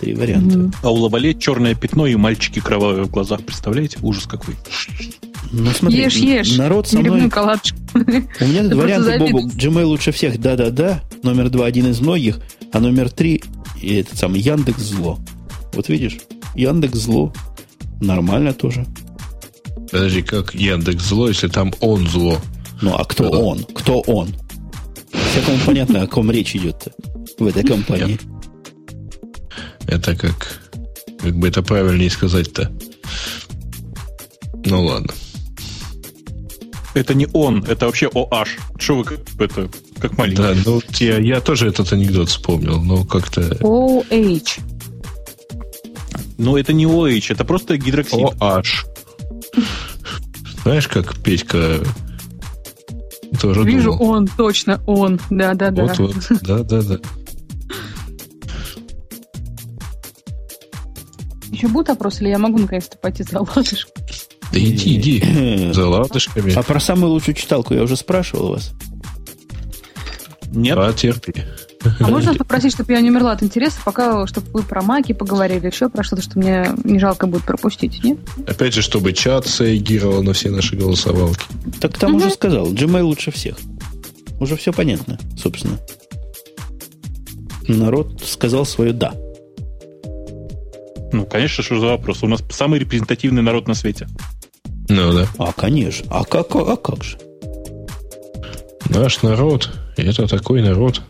Три 0.00 0.14
варианта. 0.14 0.58
Mm-hmm. 0.58 0.74
А 0.82 0.90
у 0.90 0.94
Лавале 0.96 1.34
черное 1.34 1.74
пятно 1.74 2.06
и 2.06 2.16
мальчики 2.16 2.60
кровавые 2.60 3.04
в 3.04 3.10
глазах. 3.10 3.42
Представляете? 3.44 3.98
Ужас 4.02 4.26
какой. 4.26 4.54
Ну, 5.52 5.70
смотри, 5.70 6.02
ешь, 6.02 6.16
ешь. 6.16 6.56
народ 6.56 6.88
со 6.88 6.98
мной... 6.98 7.10
У 7.10 7.24
меня 7.24 8.62
тут 8.62 8.74
варианты, 8.74 9.18
Бобу. 9.18 9.48
Gmail 9.48 9.84
лучше 9.84 10.12
всех, 10.12 10.40
да-да-да. 10.40 11.02
Номер 11.22 11.50
два 11.50 11.66
один 11.66 11.88
из 11.88 12.00
многих. 12.00 12.40
А 12.72 12.80
номер 12.80 13.10
три, 13.10 13.42
и 13.80 13.96
этот 13.96 14.18
самый 14.18 14.40
Яндекс 14.40 14.80
зло. 14.80 15.18
Вот 15.74 15.88
видишь, 15.88 16.18
Яндекс 16.54 16.98
зло. 16.98 17.32
Нормально 18.00 18.54
тоже. 18.54 18.86
Подожди, 19.90 20.22
как 20.22 20.54
Яндекс 20.54 21.04
зло, 21.04 21.28
если 21.28 21.48
там 21.48 21.72
он 21.80 22.08
зло? 22.08 22.38
Ну, 22.80 22.94
а 22.94 23.04
кто 23.04 23.24
ну, 23.24 23.46
он? 23.46 23.64
Кто 23.74 24.00
он? 24.00 24.30
Всякому 25.32 25.58
понятно, 25.66 26.02
о 26.02 26.06
ком 26.06 26.30
речь 26.30 26.56
идет 26.56 26.88
в 27.38 27.46
этой 27.46 27.62
компании. 27.62 28.18
Это 29.86 30.16
как... 30.16 30.60
Как 31.20 31.36
бы 31.36 31.48
это 31.48 31.62
правильнее 31.62 32.10
сказать-то? 32.10 32.72
Ну 34.64 34.84
ладно. 34.84 35.12
Это 36.94 37.14
не 37.14 37.26
он, 37.32 37.64
это 37.64 37.86
вообще 37.86 38.06
OH. 38.06 38.48
Что 38.78 38.96
вы 38.96 39.04
это 39.38 39.70
как 39.98 40.18
маленький? 40.18 40.42
Да, 40.42 40.54
ну 40.64 40.82
я, 40.98 41.18
я 41.18 41.40
тоже 41.40 41.68
этот 41.68 41.92
анекдот 41.92 42.28
вспомнил, 42.28 42.82
но 42.82 43.04
как-то... 43.04 43.40
OH. 43.60 44.60
Ну, 46.38 46.56
это 46.56 46.72
не 46.72 46.84
OH, 46.86 47.32
это 47.32 47.44
просто 47.44 47.76
гидроксид. 47.78 48.18
OH. 48.18 48.64
Знаешь, 50.64 50.88
как 50.88 51.18
Петька 51.22 51.78
тоже 53.40 53.62
Вижу, 53.62 53.92
думал. 53.92 54.10
он, 54.10 54.28
точно, 54.28 54.82
он. 54.86 55.20
Да-да-да. 55.30 55.84
Вот, 55.84 55.98
вот, 55.98 56.16
да-да-да. 56.42 56.98
Еще 61.52 61.68
будут 61.68 61.90
опросы, 61.90 62.22
или 62.22 62.30
я 62.30 62.38
могу 62.38 62.58
наконец-то 62.58 62.96
пойти 62.96 63.22
за 63.22 63.40
ладышкой? 63.40 63.92
Да 64.52 64.58
иди, 64.58 64.96
иди. 64.96 65.72
За 65.72 65.86
ладышками. 65.86 66.52
А 66.54 66.62
про 66.62 66.80
самую 66.80 67.12
лучшую 67.12 67.34
читалку 67.34 67.74
я 67.74 67.82
уже 67.82 67.96
спрашивал 67.96 68.52
вас. 68.52 68.72
Нет. 70.50 70.76
Потерпи. 70.76 71.34
А 72.00 72.08
можно 72.08 72.34
попросить, 72.34 72.72
чтобы 72.72 72.92
я 72.92 73.00
не 73.00 73.10
умерла 73.10 73.32
от 73.32 73.42
интереса, 73.42 73.80
пока, 73.84 74.26
чтобы 74.26 74.46
вы 74.52 74.62
про 74.62 74.82
маки 74.82 75.12
поговорили, 75.12 75.66
еще 75.66 75.88
про 75.88 76.02
что-то, 76.02 76.22
что 76.22 76.38
мне 76.38 76.70
не 76.84 76.98
жалко 76.98 77.26
будет 77.26 77.44
пропустить, 77.44 78.02
нет? 78.04 78.18
Опять 78.46 78.72
же, 78.72 78.82
чтобы 78.82 79.12
чат 79.12 79.46
среагировал 79.46 80.22
на 80.22 80.32
все 80.32 80.50
наши 80.50 80.76
голосовалки. 80.76 81.44
Так 81.80 81.98
там 81.98 82.14
угу. 82.14 82.24
уже 82.24 82.30
сказал, 82.30 82.72
Gmail 82.72 83.02
лучше 83.02 83.30
всех. 83.30 83.56
Уже 84.40 84.56
все 84.56 84.72
понятно, 84.72 85.18
собственно. 85.36 85.78
Народ 87.68 88.22
сказал 88.24 88.64
свое 88.64 88.92
«да». 88.92 89.12
Ну, 91.12 91.26
конечно, 91.26 91.62
что 91.62 91.78
за 91.78 91.86
вопрос? 91.86 92.22
У 92.22 92.26
нас 92.26 92.42
самый 92.50 92.80
репрезентативный 92.80 93.42
народ 93.42 93.68
на 93.68 93.74
свете. 93.74 94.08
Ну 94.88 95.12
да. 95.12 95.28
А, 95.38 95.52
конечно. 95.52 96.06
А 96.10 96.24
как, 96.24 96.54
а 96.56 96.76
как 96.76 97.04
же? 97.04 97.18
Наш 98.88 99.22
народ, 99.22 99.70
это 99.96 100.26
такой 100.26 100.62
народ. 100.62 101.02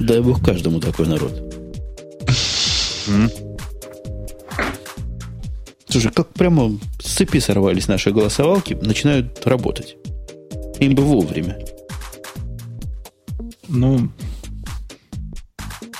Дай 0.00 0.20
бог 0.20 0.42
каждому 0.44 0.80
такой 0.80 1.06
народ. 1.06 1.32
Слушай, 5.88 6.10
как 6.10 6.32
прямо 6.32 6.76
с 7.00 7.14
цепи 7.14 7.38
сорвались 7.38 7.86
наши 7.86 8.10
голосовалки, 8.10 8.74
начинают 8.74 9.46
работать. 9.46 9.96
Им 10.80 10.94
бы 10.94 11.02
вовремя. 11.04 11.58
Ну, 13.68 14.10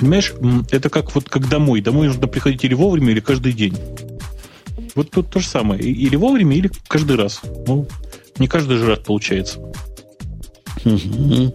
понимаешь, 0.04 0.34
это 0.70 0.90
как 0.90 1.14
вот 1.14 1.28
как 1.28 1.49
домой. 1.49 1.80
Домой 1.80 2.08
нужно 2.08 2.26
приходить 2.28 2.64
или 2.64 2.75
вовремя, 2.75 3.12
или 3.12 3.20
каждый 3.20 3.52
день. 3.52 3.76
Вот 4.94 5.11
тут 5.11 5.30
то 5.30 5.40
же 5.40 5.49
самое. 5.49 5.82
Или 5.82 6.16
вовремя, 6.16 6.56
или 6.56 6.70
каждый 6.88 7.16
раз. 7.16 7.40
Ну, 7.66 7.87
не 8.38 8.46
каждый 8.46 8.76
же 8.78 8.87
раз 8.87 9.00
получается. 9.00 9.58
Угу. 10.84 11.54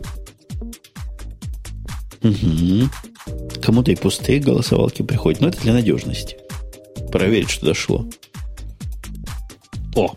Угу. 2.23 2.89
Кому-то 3.61 3.91
и 3.91 3.95
пустые 3.95 4.39
голосовалки 4.39 5.03
приходят. 5.03 5.41
Но 5.41 5.49
это 5.49 5.61
для 5.61 5.73
надежности. 5.73 6.37
Проверить, 7.11 7.49
что 7.49 7.67
дошло. 7.67 8.05
О, 9.95 10.13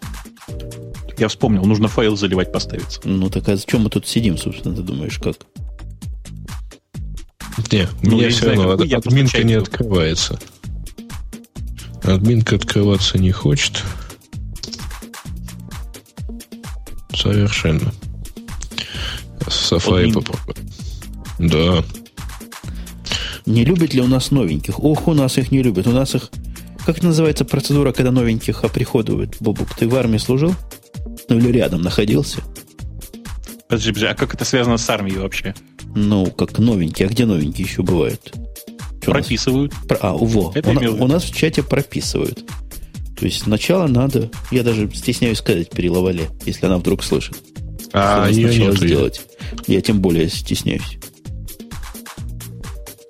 я 1.18 1.28
вспомнил, 1.28 1.64
нужно 1.64 1.88
файл 1.88 2.16
заливать, 2.16 2.52
поставить. 2.52 3.00
Ну 3.04 3.28
так 3.30 3.48
а 3.48 3.56
зачем 3.56 3.82
мы 3.82 3.90
тут 3.90 4.06
сидим, 4.06 4.36
собственно, 4.36 4.74
ты 4.74 4.82
думаешь, 4.82 5.18
как? 5.18 5.36
Не, 7.72 7.84
у 7.84 7.88
ну, 8.02 8.18
меня 8.18 8.28
все 8.28 8.54
равно 8.54 8.72
админка 8.72 9.42
не 9.42 9.54
открывается. 9.54 10.38
Админка 12.02 12.56
открываться 12.56 13.16
не 13.16 13.32
хочет. 13.32 13.82
Совершенно. 17.14 17.92
Safari 19.46 20.12
попробуем. 20.12 20.68
Да. 21.38 21.82
Не 23.46 23.64
любят 23.64 23.94
ли 23.94 24.02
у 24.02 24.06
нас 24.06 24.30
новеньких? 24.30 24.78
Ох, 24.78 25.08
у 25.08 25.14
нас 25.14 25.38
их 25.38 25.50
не 25.50 25.62
любят. 25.62 25.86
У 25.86 25.92
нас 25.92 26.14
их... 26.14 26.30
Как 26.84 27.02
называется 27.02 27.46
процедура, 27.46 27.92
когда 27.92 28.10
новеньких 28.10 28.64
оприходуют? 28.64 29.36
Бобук, 29.40 29.74
ты 29.74 29.88
в 29.88 29.94
армии 29.94 30.18
служил? 30.18 30.54
Ну 31.28 31.38
или 31.38 31.48
рядом 31.48 31.80
находился? 31.80 32.42
Подожди, 33.68 33.90
подожди, 33.90 34.06
а 34.06 34.14
как 34.14 34.34
это 34.34 34.44
связано 34.44 34.76
с 34.76 34.90
армией 34.90 35.18
вообще? 35.18 35.54
Ну, 35.94 36.26
как 36.26 36.58
новенькие. 36.58 37.08
А 37.08 37.10
где 37.10 37.26
новенькие 37.26 37.66
еще 37.66 37.82
бывают? 37.82 38.32
Что 39.02 39.10
прописывают. 39.12 39.72
Про, 39.88 39.98
а, 40.00 40.12
во. 40.12 40.52
Это 40.54 40.70
у, 40.70 41.04
у 41.04 41.06
нас 41.06 41.24
в 41.24 41.34
чате 41.34 41.62
прописывают. 41.62 42.44
То 43.18 43.26
есть 43.26 43.42
сначала 43.42 43.86
надо, 43.86 44.30
я 44.50 44.62
даже 44.62 44.90
стесняюсь 44.92 45.38
сказать 45.38 45.70
при 45.70 45.88
Лавале, 45.88 46.30
если 46.44 46.66
она 46.66 46.78
вдруг 46.78 47.04
слышит. 47.04 47.36
А, 47.92 48.28
ее 48.28 48.52
сначала 48.52 48.76
сделать. 48.76 49.20
Я 49.66 49.80
тем 49.80 50.00
более 50.00 50.28
стесняюсь. 50.28 50.98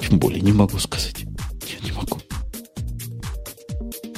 Тем 0.01 0.19
более 0.19 0.41
не 0.41 0.53
могу 0.53 0.79
сказать. 0.79 1.21
Я 1.21 1.87
не 1.87 1.93
могу. 1.93 2.19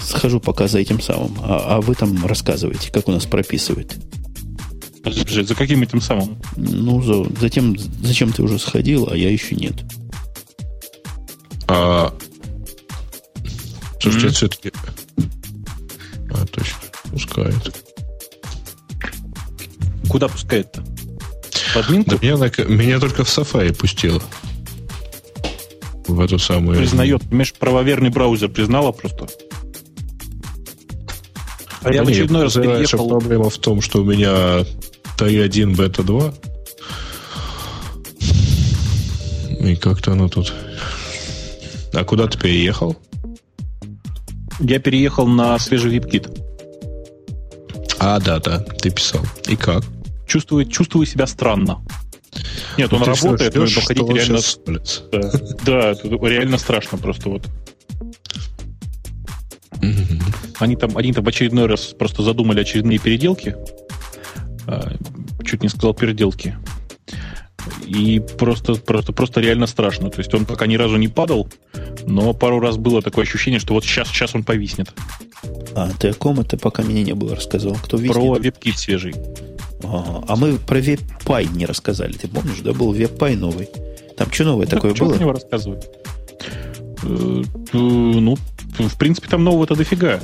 Схожу 0.00 0.40
пока 0.40 0.66
за 0.68 0.78
этим 0.78 1.00
самым. 1.00 1.37
А, 1.42 1.76
а 1.76 1.80
вы 1.80 1.94
там 1.94 2.25
рассказываете, 2.25 2.90
как 2.90 3.09
у 3.09 3.12
нас 3.12 3.26
прописывают. 3.26 3.94
За 5.04 5.54
каким 5.54 5.82
этим 5.82 6.00
самым? 6.00 6.38
Ну, 6.56 7.02
за, 7.02 7.25
за 7.38 7.50
тем, 7.50 7.76
зачем 8.02 8.32
ты 8.32 8.42
уже 8.42 8.58
сходил, 8.58 9.08
а 9.11 9.16
я 9.16 9.30
еще 9.30 9.54
нет. 9.54 9.75
А... 11.68 12.14
Слушайте, 14.00 14.26
mm-hmm. 14.26 14.32
все-таки... 14.32 14.73
А, 16.30 16.46
точно. 16.46 16.78
Пускает. 17.11 17.84
Куда 20.08 20.28
пускает-то? 20.28 20.84
Подминку? 21.75 22.11
Да 22.11 22.16
меня, 22.20 22.37
меня 22.68 23.00
только 23.00 23.25
в 23.25 23.28
Safari 23.28 23.75
пустило. 23.75 24.23
В 26.06 26.20
эту 26.20 26.38
самую... 26.38 26.78
Признает. 26.78 27.23
Понимаешь, 27.23 27.52
правоверный 27.54 28.11
браузер 28.11 28.49
признала 28.49 28.92
просто. 28.92 29.26
А 31.82 31.92
я 31.92 32.04
в 32.04 32.08
очередной 32.08 32.44
раз 32.44 32.54
переехал... 32.54 33.08
проблема 33.08 33.50
в 33.50 33.58
том, 33.58 33.80
что 33.80 34.02
у 34.02 34.04
меня 34.04 34.64
3.1 35.16 35.76
бета 35.76 36.02
2 36.02 36.35
И 39.61 39.76
как-то 39.76 40.12
оно 40.12 40.28
тут... 40.28 40.52
А 41.92 42.04
куда 42.04 42.26
ты 42.26 42.38
переехал? 42.38 42.97
Я 44.61 44.78
переехал 44.78 45.26
на 45.26 45.59
свежий 45.59 45.97
WebKit. 45.97 46.40
А, 47.99 48.21
да, 48.21 48.40
да, 48.40 48.59
ты 48.59 48.90
писал. 48.90 49.23
И 49.49 49.56
как? 49.56 49.85
Чувствую, 50.26 50.66
чувствую 50.66 51.06
себя 51.06 51.26
странно. 51.26 51.83
Нет, 52.76 52.92
он 52.92 53.00
ну, 53.00 53.06
работает, 53.06 53.54
но 53.54 53.66
ходить 53.66 54.09
реально... 54.09 54.40
Да, 55.64 55.94
да, 55.94 56.28
реально 56.28 56.59
страшно 56.59 56.99
просто 56.99 57.28
вот. 57.28 57.47
Они 60.59 60.76
там, 60.76 60.97
они 60.97 61.12
там 61.12 61.25
в 61.25 61.28
очередной 61.28 61.66
раз 61.66 61.94
просто 61.99 62.23
задумали 62.23 62.61
очередные 62.61 62.99
переделки. 62.99 63.56
А, 64.66 64.92
чуть 65.44 65.62
не 65.62 65.68
сказал 65.68 65.94
переделки. 65.94 66.56
И 67.87 68.21
просто, 68.38 68.75
просто, 68.75 69.12
просто 69.12 69.40
реально 69.40 69.66
страшно. 69.66 70.11
То 70.11 70.18
есть 70.18 70.35
он 70.35 70.44
пока 70.44 70.66
ни 70.66 70.76
разу 70.76 70.97
не 70.97 71.09
падал, 71.09 71.49
но 72.06 72.35
пару 72.35 72.61
раз 72.61 72.76
было 72.76 73.00
такое 73.02 73.25
ощущение, 73.25 73.59
что 73.59 73.75
вот 73.75 73.85
сейчас, 73.85 74.09
сейчас 74.09 74.35
он 74.35 74.44
повиснет. 74.44 74.92
А, 75.75 75.90
ты 75.99 76.09
о 76.09 76.14
ком 76.14 76.40
это 76.40 76.56
пока 76.56 76.83
меня 76.83 77.02
не 77.02 77.14
было 77.14 77.37
рассказал? 77.37 77.75
Кто 77.75 77.97
виснет? 77.97 78.14
Про 78.14 78.37
WebKit 78.37 78.76
свежий. 78.76 79.14
Ага. 79.83 80.25
А 80.28 80.37
мы 80.37 80.56
про 80.59 80.78
WebPy 80.78 81.56
не 81.56 81.66
рассказали. 81.66 82.12
Ты 82.12 82.28
помнишь, 82.28 82.61
да? 82.61 82.73
Был 82.73 82.94
WebPy 82.94 83.37
новый. 83.37 83.68
Там 84.16 84.30
что 84.30 84.44
новое 84.44 84.66
ну, 84.66 84.71
такое 84.71 84.94
было? 84.94 85.14
Него 85.16 85.33
рассказывать? 85.33 85.87
Э, 87.02 87.42
ну, 87.73 88.37
в 88.78 88.99
принципе, 88.99 89.28
там 89.28 89.44
нового-то 89.44 89.75
дофига. 89.75 90.21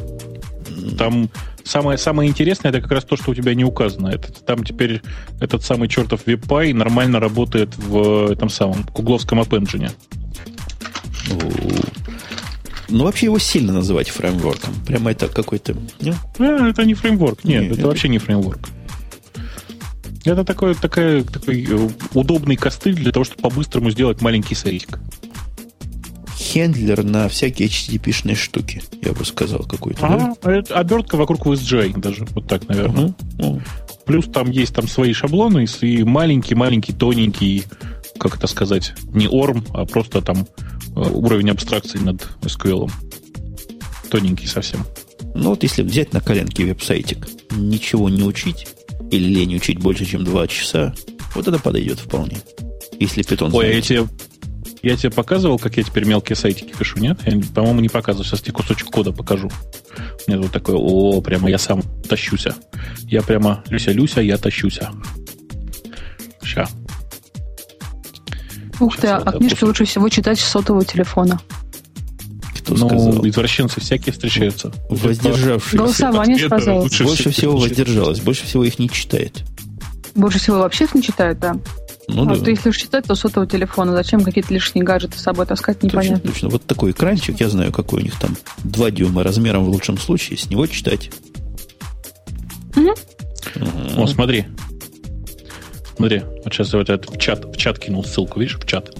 Там 0.96 1.30
самое, 1.64 1.98
самое 1.98 2.28
интересное, 2.28 2.70
это 2.70 2.80
как 2.80 2.90
раз 2.92 3.04
то, 3.04 3.16
что 3.16 3.30
у 3.30 3.34
тебя 3.34 3.54
не 3.54 3.64
указано. 3.64 4.08
Это, 4.08 4.32
там 4.32 4.64
теперь 4.64 5.02
этот 5.40 5.64
самый 5.64 5.88
чертов 5.88 6.26
WebPy 6.26 6.74
нормально 6.74 7.20
работает 7.20 7.76
в 7.76 8.30
этом 8.30 8.48
самом 8.48 8.84
гугловском 8.94 9.40
App 9.40 9.50
Engine. 9.50 9.92
Ну, 12.88 13.04
вообще 13.04 13.26
его 13.26 13.38
сильно 13.38 13.72
называть 13.72 14.08
фреймворком. 14.08 14.74
Прямо 14.86 15.12
это 15.12 15.28
какой-то... 15.28 15.76
Ну? 16.00 16.14
А, 16.38 16.68
это 16.68 16.84
не 16.84 16.94
фреймворк. 16.94 17.44
Нет, 17.44 17.62
нет 17.62 17.72
это, 17.72 17.80
это 17.80 17.88
вообще 17.88 18.08
не 18.08 18.18
фреймворк. 18.18 18.68
Это 20.24 20.44
такой, 20.44 20.74
такой, 20.74 21.22
такой 21.22 21.66
э, 21.70 21.88
удобный 22.14 22.56
костыль 22.56 22.94
для 22.94 23.12
того, 23.12 23.24
чтобы 23.24 23.42
по-быстрому 23.42 23.90
сделать 23.90 24.20
маленький 24.20 24.54
сайтик 24.54 24.98
хендлер 26.50 27.04
на 27.04 27.28
всякие 27.28 27.68
HTTP-шные 27.68 28.34
штуки, 28.34 28.82
я 29.02 29.12
бы 29.12 29.24
сказал, 29.24 29.60
какой-то. 29.60 30.06
Ага, 30.06 30.34
да? 30.42 30.74
обертка 30.74 31.16
вокруг 31.16 31.46
VSGI 31.46 31.98
даже, 31.98 32.26
вот 32.30 32.46
так, 32.48 32.68
наверное. 32.68 33.14
Uh-huh. 33.38 33.62
Плюс 34.04 34.26
там 34.26 34.50
есть 34.50 34.74
там 34.74 34.88
свои 34.88 35.12
шаблоны 35.12 35.66
и 35.82 36.02
маленький-маленький, 36.02 36.92
тоненький, 36.92 37.64
как 38.18 38.36
это 38.36 38.46
сказать, 38.48 38.94
не 39.12 39.26
ORM, 39.26 39.64
а 39.72 39.86
просто 39.86 40.20
там 40.20 40.46
э, 40.96 41.00
уровень 41.00 41.50
абстракции 41.50 41.98
над 41.98 42.28
SQL. 42.40 42.90
Тоненький 44.10 44.46
совсем. 44.46 44.84
Ну 45.34 45.50
вот 45.50 45.62
если 45.62 45.82
взять 45.82 46.12
на 46.12 46.20
коленке 46.20 46.64
веб-сайтик, 46.64 47.28
ничего 47.52 48.08
не 48.08 48.24
учить, 48.24 48.66
или 49.12 49.28
лень 49.28 49.56
учить 49.56 49.78
больше, 49.78 50.04
чем 50.04 50.24
два 50.24 50.48
часа, 50.48 50.94
вот 51.36 51.46
это 51.46 51.60
подойдет 51.60 52.00
вполне. 52.00 52.38
Если 52.98 53.22
питон 53.22 53.54
Ой, 53.54 53.66
знаете. 53.66 53.94
я 53.94 54.00
тебе 54.00 54.29
я 54.82 54.96
тебе 54.96 55.10
показывал, 55.10 55.58
как 55.58 55.76
я 55.76 55.82
теперь 55.82 56.04
мелкие 56.04 56.36
сайтики 56.36 56.72
пишу, 56.76 56.98
нет? 56.98 57.18
Я, 57.26 57.38
по-моему, 57.54 57.80
не 57.80 57.88
показывал. 57.88 58.24
Сейчас 58.24 58.40
тебе 58.40 58.52
кусочек 58.52 58.88
кода 58.88 59.12
покажу. 59.12 59.50
У 60.26 60.30
меня 60.30 60.42
тут 60.42 60.52
такое, 60.52 60.76
о, 60.76 61.20
прямо 61.20 61.50
я 61.50 61.58
сам 61.58 61.82
тащуся. 62.08 62.54
Я 63.02 63.22
прямо, 63.22 63.62
Люся, 63.68 63.92
Люся, 63.92 64.20
я 64.20 64.38
тащуся. 64.38 64.90
Сейчас. 66.42 66.70
Ух 68.80 68.96
ты, 68.96 69.08
а 69.08 69.32
книжки 69.32 69.64
лучше 69.64 69.84
всего 69.84 70.08
читать 70.08 70.40
с 70.40 70.44
сотового 70.44 70.84
телефона. 70.84 71.38
Кто 72.54 72.74
ну, 72.74 72.88
сказал? 72.88 73.26
извращенцы 73.26 73.80
всякие 73.80 74.12
встречаются. 74.12 74.72
Воздержавшиеся. 74.88 75.76
Голосование 75.76 76.38
сказал. 76.38 76.80
Больше 76.80 77.30
всего 77.30 77.56
воздержалось, 77.58 78.20
больше 78.20 78.46
всего 78.46 78.64
их 78.64 78.78
не 78.78 78.88
читает. 78.88 79.42
Больше 80.14 80.38
всего 80.38 80.58
вообще 80.58 80.84
их 80.84 80.94
не 80.94 81.02
читает, 81.02 81.38
да. 81.38 81.56
Ну, 82.14 82.22
а 82.22 82.36
да. 82.36 82.44
ты 82.44 82.50
если 82.50 82.68
уж 82.70 82.76
читать, 82.76 83.04
то 83.06 83.14
сотового 83.14 83.50
телефона. 83.50 83.92
Зачем 83.92 84.22
какие-то 84.22 84.52
лишние 84.52 84.84
гаджеты 84.84 85.18
с 85.18 85.22
собой 85.22 85.46
таскать, 85.46 85.82
непонятно. 85.82 86.18
Точно, 86.18 86.32
точно. 86.32 86.48
Вот 86.48 86.64
такой 86.64 86.90
экранчик, 86.90 87.40
я 87.40 87.48
знаю, 87.48 87.72
какой 87.72 88.00
у 88.00 88.02
них 88.02 88.18
там. 88.18 88.36
Два 88.64 88.90
дюйма 88.90 89.22
размером 89.22 89.64
в 89.64 89.68
лучшем 89.68 89.98
случае. 89.98 90.38
С 90.38 90.50
него 90.50 90.66
читать. 90.66 91.10
Угу. 92.76 92.94
О, 94.02 94.06
смотри. 94.06 94.46
Смотри, 95.96 96.22
вот 96.44 96.52
сейчас 96.52 96.72
вот 96.72 96.88
этот 96.88 97.10
в 97.10 97.18
чат, 97.18 97.44
в 97.44 97.56
чат 97.56 97.78
кинул 97.78 98.04
ссылку, 98.04 98.40
видишь, 98.40 98.58
в 98.58 98.66
чат. 98.66 98.90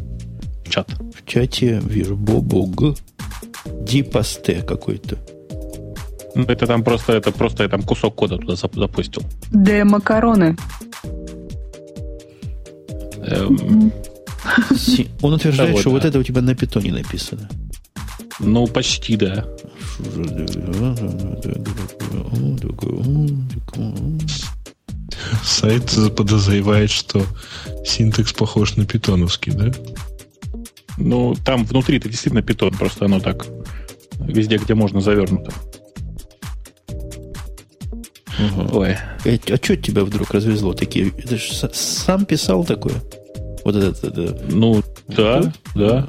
В 0.65 0.71
чат. 0.71 0.89
В 0.91 1.27
чате 1.27 1.81
вижу 1.83 2.17
Бобог. 2.17 2.97
Дипасте 3.65 4.63
какой-то. 4.63 5.19
Ну, 6.35 6.45
это 6.45 6.67
там 6.67 6.85
просто, 6.85 7.15
это 7.15 7.33
просто 7.33 7.65
я 7.65 7.69
там 7.69 7.83
кусок 7.83 8.15
кода 8.15 8.37
туда 8.37 8.55
запустил. 8.55 9.23
Д-макароны. 9.51 10.45
Эм... 10.45 10.59
Он 15.23 15.35
утверждает, 15.35 15.79
что 15.79 15.91
вот 15.91 16.05
это 16.05 16.19
у 16.19 16.23
тебя 16.23 16.41
на 16.41 16.55
питоне 16.55 16.93
написано. 16.93 17.49
Ну, 18.39 18.67
почти, 18.67 19.17
да. 19.17 19.47
Сайт 25.45 26.15
подозревает, 26.17 26.91
что 26.91 27.25
синтекс 27.85 28.33
похож 28.33 28.77
на 28.77 28.87
питоновский, 28.87 29.53
да? 29.53 29.71
Ну, 30.97 31.37
там 31.45 31.65
внутри 31.65 31.99
это 31.99 32.09
действительно 32.09 32.43
питон, 32.43 32.73
просто 32.73 33.05
оно 33.05 33.21
так 33.21 33.47
везде, 34.21 34.57
где 34.57 34.75
можно, 34.75 35.01
завернуто. 35.01 35.53
Угу. 38.39 38.79
Ой. 38.79 38.95
А, 38.95 39.19
а 39.25 39.57
что 39.57 39.77
тебя 39.77 40.05
вдруг 40.05 40.31
развезло 40.33 40.73
такие? 40.73 41.11
Ты 41.11 41.37
же 41.37 41.53
сам 41.73 42.25
писал 42.25 42.65
такое? 42.65 42.95
Вот 43.73 43.83
это, 43.83 44.07
это. 44.07 44.45
Ну, 44.51 44.83
да, 45.09 45.53
да. 45.75 46.09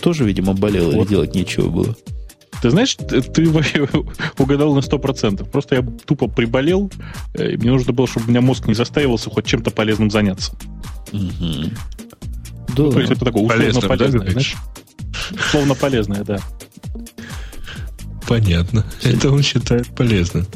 Тоже, 0.00 0.24
видимо, 0.24 0.54
болел 0.54 0.92
вот. 0.92 1.02
или 1.02 1.08
делать 1.08 1.34
нечего 1.34 1.68
было. 1.68 1.96
Ты 2.62 2.70
знаешь, 2.70 2.96
ты 2.96 3.48
вообще 3.50 3.88
угадал 4.38 4.74
на 4.74 4.80
100%. 4.80 5.48
Просто 5.50 5.76
я 5.76 5.82
тупо 5.82 6.28
приболел, 6.28 6.90
и 7.34 7.56
мне 7.56 7.70
нужно 7.70 7.92
было, 7.92 8.08
чтобы 8.08 8.26
у 8.26 8.30
меня 8.30 8.40
мозг 8.40 8.66
не 8.66 8.74
заставился 8.74 9.30
хоть 9.30 9.46
чем-то 9.46 9.70
полезным 9.70 10.10
заняться. 10.10 10.52
Угу. 11.12 11.70
Да. 12.68 12.82
Ну, 12.84 12.90
то 12.92 13.00
есть 13.00 13.12
это 13.12 13.24
такое 13.24 13.42
условно 13.42 13.64
Полезным, 13.64 13.88
полезное, 13.88 14.20
да, 14.20 14.30
знаешь? 14.30 14.56
Условно 15.32 15.74
полезное, 15.74 16.24
да. 16.24 16.38
Понятно. 18.26 18.84
Это 19.02 19.30
он 19.30 19.42
считает 19.42 19.86
полезным. 19.88 20.46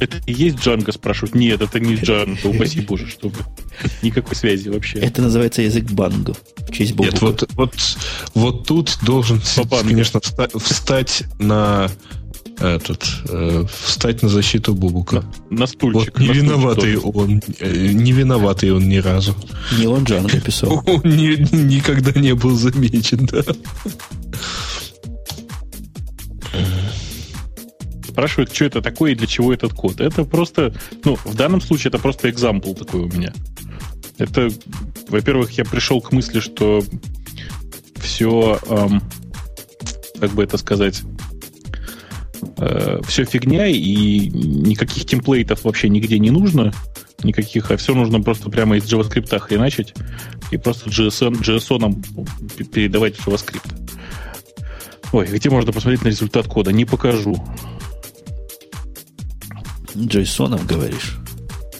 Это 0.00 0.18
и 0.26 0.32
есть 0.32 0.58
Джанго, 0.58 0.92
спрашивают. 0.92 1.34
Нет, 1.34 1.60
это 1.60 1.80
не 1.80 1.94
Джанго, 2.02 2.46
упаси 2.46 2.80
боже, 2.80 3.08
чтобы. 3.08 3.36
Никакой 4.02 4.36
связи 4.36 4.68
вообще. 4.68 4.98
Это 4.98 5.22
называется 5.22 5.62
язык 5.62 5.90
банго. 5.90 6.34
В 6.68 6.72
честь 6.72 6.98
Нет, 6.98 7.20
вот, 7.20 7.48
вот, 7.54 7.74
вот 8.34 8.66
тут 8.66 8.98
должен, 9.02 9.40
конечно, 9.70 10.20
встать 10.20 11.24
на 11.38 11.90
этот 12.60 13.04
э, 13.28 13.64
встать 13.68 14.22
на 14.22 14.28
защиту 14.28 14.74
Бубука. 14.74 15.24
На, 15.50 15.60
на 15.60 15.66
стульчик. 15.66 16.12
Вот 16.14 16.20
не 16.20 16.28
на 16.28 16.32
виноватый 16.32 16.96
он, 16.96 17.42
э, 17.58 17.92
не 17.92 18.12
виноватый 18.12 18.72
он 18.72 18.88
ни 18.88 18.98
разу. 18.98 19.34
Не 19.78 19.86
он 19.86 20.04
Джанго 20.04 20.40
писал. 20.40 20.82
Он 20.86 21.00
ни, 21.04 21.36
никогда 21.54 22.12
не 22.18 22.34
был 22.34 22.56
замечен, 22.56 23.26
да. 23.26 23.42
спрашивают, 28.14 28.54
что 28.54 28.64
это 28.66 28.80
такое 28.80 29.12
и 29.12 29.14
для 29.16 29.26
чего 29.26 29.52
этот 29.52 29.72
код. 29.72 30.00
Это 30.00 30.24
просто, 30.24 30.72
ну, 31.04 31.16
в 31.16 31.34
данном 31.34 31.60
случае 31.60 31.88
это 31.88 31.98
просто 31.98 32.30
экзампл 32.30 32.72
такой 32.72 33.00
у 33.00 33.08
меня. 33.08 33.32
Это, 34.18 34.48
во-первых, 35.08 35.52
я 35.52 35.64
пришел 35.64 36.00
к 36.00 36.12
мысли, 36.12 36.40
что 36.40 36.82
все, 37.96 38.60
эм, 38.68 39.02
как 40.20 40.30
бы 40.30 40.44
это 40.44 40.56
сказать, 40.56 41.02
э, 42.58 43.00
все 43.06 43.24
фигня, 43.24 43.66
и 43.66 44.28
никаких 44.28 45.06
темплейтов 45.06 45.64
вообще 45.64 45.88
нигде 45.88 46.18
не 46.18 46.30
нужно, 46.30 46.72
никаких, 47.22 47.70
а 47.70 47.76
все 47.76 47.94
нужно 47.94 48.20
просто 48.20 48.50
прямо 48.50 48.76
из 48.76 48.84
JavaScript 48.84 49.36
хреначить 49.38 49.94
и 50.50 50.56
просто 50.56 50.90
JSON, 50.90 51.40
JSON 51.40 52.64
передавать 52.66 53.16
JavaScript. 53.18 53.84
Ой, 55.12 55.26
где 55.26 55.50
можно 55.50 55.72
посмотреть 55.72 56.02
на 56.02 56.08
результат 56.08 56.46
кода? 56.46 56.72
Не 56.72 56.84
покажу. 56.84 57.36
Джейсоном 59.96 60.66
говоришь? 60.66 61.18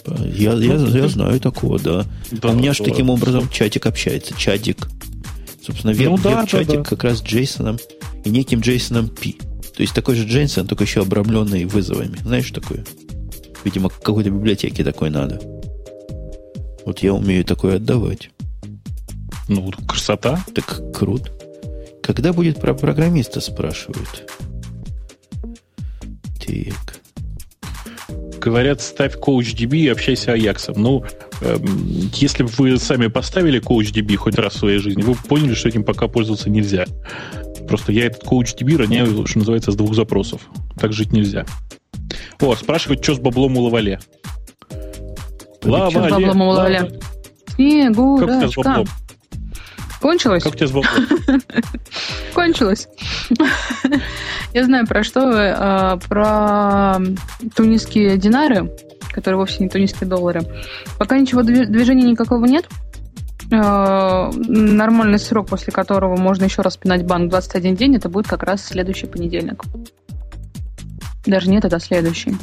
Я, 0.07 0.53
я, 0.53 0.75
я 0.75 1.07
знаю 1.07 1.39
такого, 1.39 1.79
да. 1.79 2.05
да 2.31 2.49
У 2.49 2.53
меня 2.55 2.73
же 2.73 2.83
таким 2.83 3.09
образом 3.09 3.49
чатик 3.49 3.85
общается. 3.85 4.33
Чатик. 4.37 4.87
Собственно, 5.65 5.93
веб, 5.93 6.09
ну, 6.11 6.17
да, 6.17 6.41
веб-чатик 6.41 6.67
да, 6.67 6.77
да. 6.77 6.83
как 6.83 7.03
раз 7.03 7.19
с 7.19 7.23
Джейсоном 7.23 7.79
и 8.23 8.29
неким 8.29 8.59
Джейсоном 8.59 9.09
Пи. 9.09 9.37
То 9.75 9.81
есть 9.81 9.93
такой 9.93 10.15
же 10.15 10.25
Джейсон, 10.25 10.67
только 10.67 10.83
еще 10.83 11.01
обрамленный 11.01 11.65
вызовами. 11.65 12.17
Знаешь 12.23 12.51
такое? 12.51 12.85
Видимо, 13.63 13.89
какой-то 13.89 14.29
библиотеке 14.29 14.83
такой 14.83 15.09
надо. 15.09 15.41
Вот 16.85 16.99
я 16.99 17.13
умею 17.13 17.43
такое 17.43 17.77
отдавать. 17.77 18.29
Ну, 19.47 19.71
красота. 19.87 20.43
Так 20.53 20.81
круто. 20.93 21.31
Когда 22.01 22.31
будет 22.31 22.61
про 22.61 22.75
программиста, 22.75 23.41
спрашивают. 23.41 24.31
Так. 26.45 26.84
Говорят, 28.45 28.79
ставь 28.79 29.15
CoachDB 29.17 29.75
и 29.77 29.87
общайся 29.87 30.33
Аяксом. 30.33 30.75
Ну, 30.77 31.03
эм, 31.41 31.65
если 32.13 32.43
бы 32.43 32.49
вы 32.59 32.77
сами 32.77 33.07
поставили 33.07 33.59
CoachDB 33.59 34.15
хоть 34.17 34.35
раз 34.35 34.53
в 34.53 34.59
своей 34.59 34.77
жизни, 34.77 35.01
вы 35.01 35.13
бы 35.13 35.19
поняли, 35.27 35.55
что 35.55 35.67
этим 35.67 35.83
пока 35.83 36.07
пользоваться 36.07 36.51
нельзя. 36.51 36.85
Просто 37.67 37.91
я 37.91 38.05
этот 38.05 38.23
CoachDB 38.23 38.77
роняю, 38.77 39.25
что 39.25 39.39
называется, 39.39 39.71
с 39.71 39.75
двух 39.75 39.95
запросов. 39.95 40.41
Так 40.79 40.93
жить 40.93 41.11
нельзя. 41.11 41.47
О, 42.39 42.55
спрашивают, 42.55 43.03
что 43.03 43.15
с 43.15 43.19
баблом 43.19 43.57
у 43.57 43.63
Лавале. 43.63 43.99
Что 45.61 45.89
с 45.89 45.93
баблом 45.93 46.41
у 46.43 46.49
Лавале? 46.49 46.99
Снегурочка. 47.55 48.41
Как 48.41 48.51
с 48.51 48.55
баблом? 48.57 48.87
Кончилось. 52.33 52.87
Я 54.53 54.63
знаю 54.63 54.85
про 54.87 55.03
что 55.03 55.27
вы. 55.27 55.49
А, 55.49 55.97
про 55.97 56.97
тунисские 57.55 58.17
динары, 58.17 58.71
которые 59.11 59.37
вовсе 59.37 59.63
не 59.63 59.69
тунисские 59.69 60.09
доллары. 60.09 60.41
Пока 60.99 61.17
ничего 61.17 61.41
движения 61.43 62.03
никакого 62.03 62.45
нет. 62.45 62.67
А, 63.51 64.31
нормальный 64.33 65.19
срок, 65.19 65.47
после 65.47 65.71
которого 65.71 66.17
можно 66.17 66.45
еще 66.45 66.61
раз 66.61 66.77
пинать 66.77 67.05
банк 67.05 67.29
21 67.29 67.75
день, 67.75 67.95
это 67.95 68.09
будет 68.09 68.27
как 68.27 68.43
раз 68.43 68.65
следующий 68.65 69.07
понедельник. 69.07 69.63
Даже 71.25 71.49
нет, 71.49 71.65
это 71.65 71.79
следующий. 71.79 72.35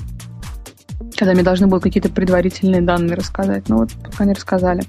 Когда 1.17 1.35
мне 1.35 1.43
должны 1.43 1.67
будут 1.67 1.85
какие-то 1.85 2.09
предварительные 2.09 2.83
данные 2.83 3.17
рассказать. 3.17 3.69
Ну 3.69 3.79
вот, 3.79 3.91
пока 4.03 4.25
не 4.25 4.33
рассказали. 4.33 4.83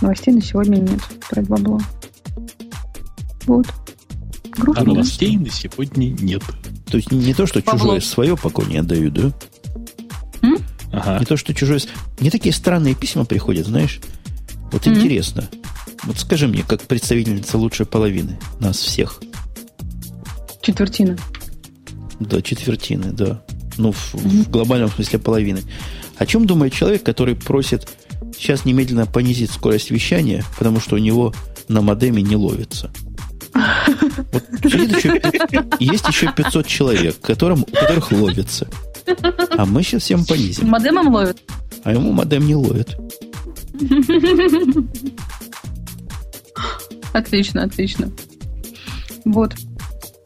Новостей 0.00 0.32
на 0.32 0.40
сегодня 0.40 0.76
нет 0.76 1.00
про 1.28 1.42
бабло. 1.42 1.80
Вот. 3.46 3.66
Грустно. 4.50 4.82
А 4.82 4.86
новостей 4.86 5.36
на 5.36 5.50
сегодня 5.50 6.08
нет. 6.08 6.42
То 6.86 6.96
есть 6.96 7.12
не 7.12 7.34
то, 7.34 7.46
что 7.46 7.60
Бабло. 7.60 7.78
чужое 7.78 8.00
свое 8.00 8.36
пока 8.36 8.62
не 8.64 8.78
отдают, 8.78 9.14
да? 9.14 9.32
М? 10.42 10.58
Ага. 10.92 11.18
Не 11.20 11.26
то, 11.26 11.36
что 11.36 11.54
чужое... 11.54 11.80
Не 12.18 12.30
такие 12.30 12.52
странные 12.52 12.94
письма 12.94 13.24
приходят, 13.24 13.66
знаешь? 13.66 14.00
Вот 14.72 14.86
mm 14.86 14.96
интересно. 14.96 15.48
Вот 16.04 16.18
скажи 16.18 16.48
мне, 16.48 16.62
как 16.62 16.82
представительница 16.82 17.58
лучшей 17.58 17.86
половины 17.86 18.38
нас 18.58 18.78
всех. 18.78 19.20
Четвертина. 20.62 21.16
Да, 22.18 22.42
четвертины, 22.42 23.12
да. 23.12 23.42
Ну, 23.76 23.92
в, 23.92 24.14
в 24.14 24.50
глобальном 24.50 24.90
смысле 24.90 25.18
половины. 25.18 25.62
О 26.16 26.26
чем 26.26 26.46
думает 26.46 26.72
человек, 26.72 27.02
который 27.02 27.34
просит 27.34 27.88
сейчас 28.36 28.64
немедленно 28.64 29.06
понизить 29.06 29.50
скорость 29.50 29.90
вещания, 29.90 30.44
потому 30.58 30.80
что 30.80 30.96
у 30.96 30.98
него 30.98 31.34
на 31.68 31.80
модеме 31.82 32.22
не 32.22 32.36
ловится? 32.36 32.90
Вот 34.32 34.44
еще, 34.64 35.20
есть 35.80 36.08
еще 36.08 36.32
500 36.32 36.66
человек, 36.66 37.20
которым, 37.20 37.62
у 37.62 37.76
которых 37.76 38.12
ловится. 38.12 38.68
А 39.56 39.66
мы 39.66 39.82
сейчас 39.82 40.02
всем 40.02 40.24
понизим. 40.24 40.68
Модемом 40.68 41.12
ловит? 41.12 41.42
А 41.82 41.92
ему 41.92 42.12
модем 42.12 42.46
не 42.46 42.54
ловит. 42.54 42.96
Отлично, 47.12 47.64
отлично. 47.64 48.10
Вот. 49.24 49.54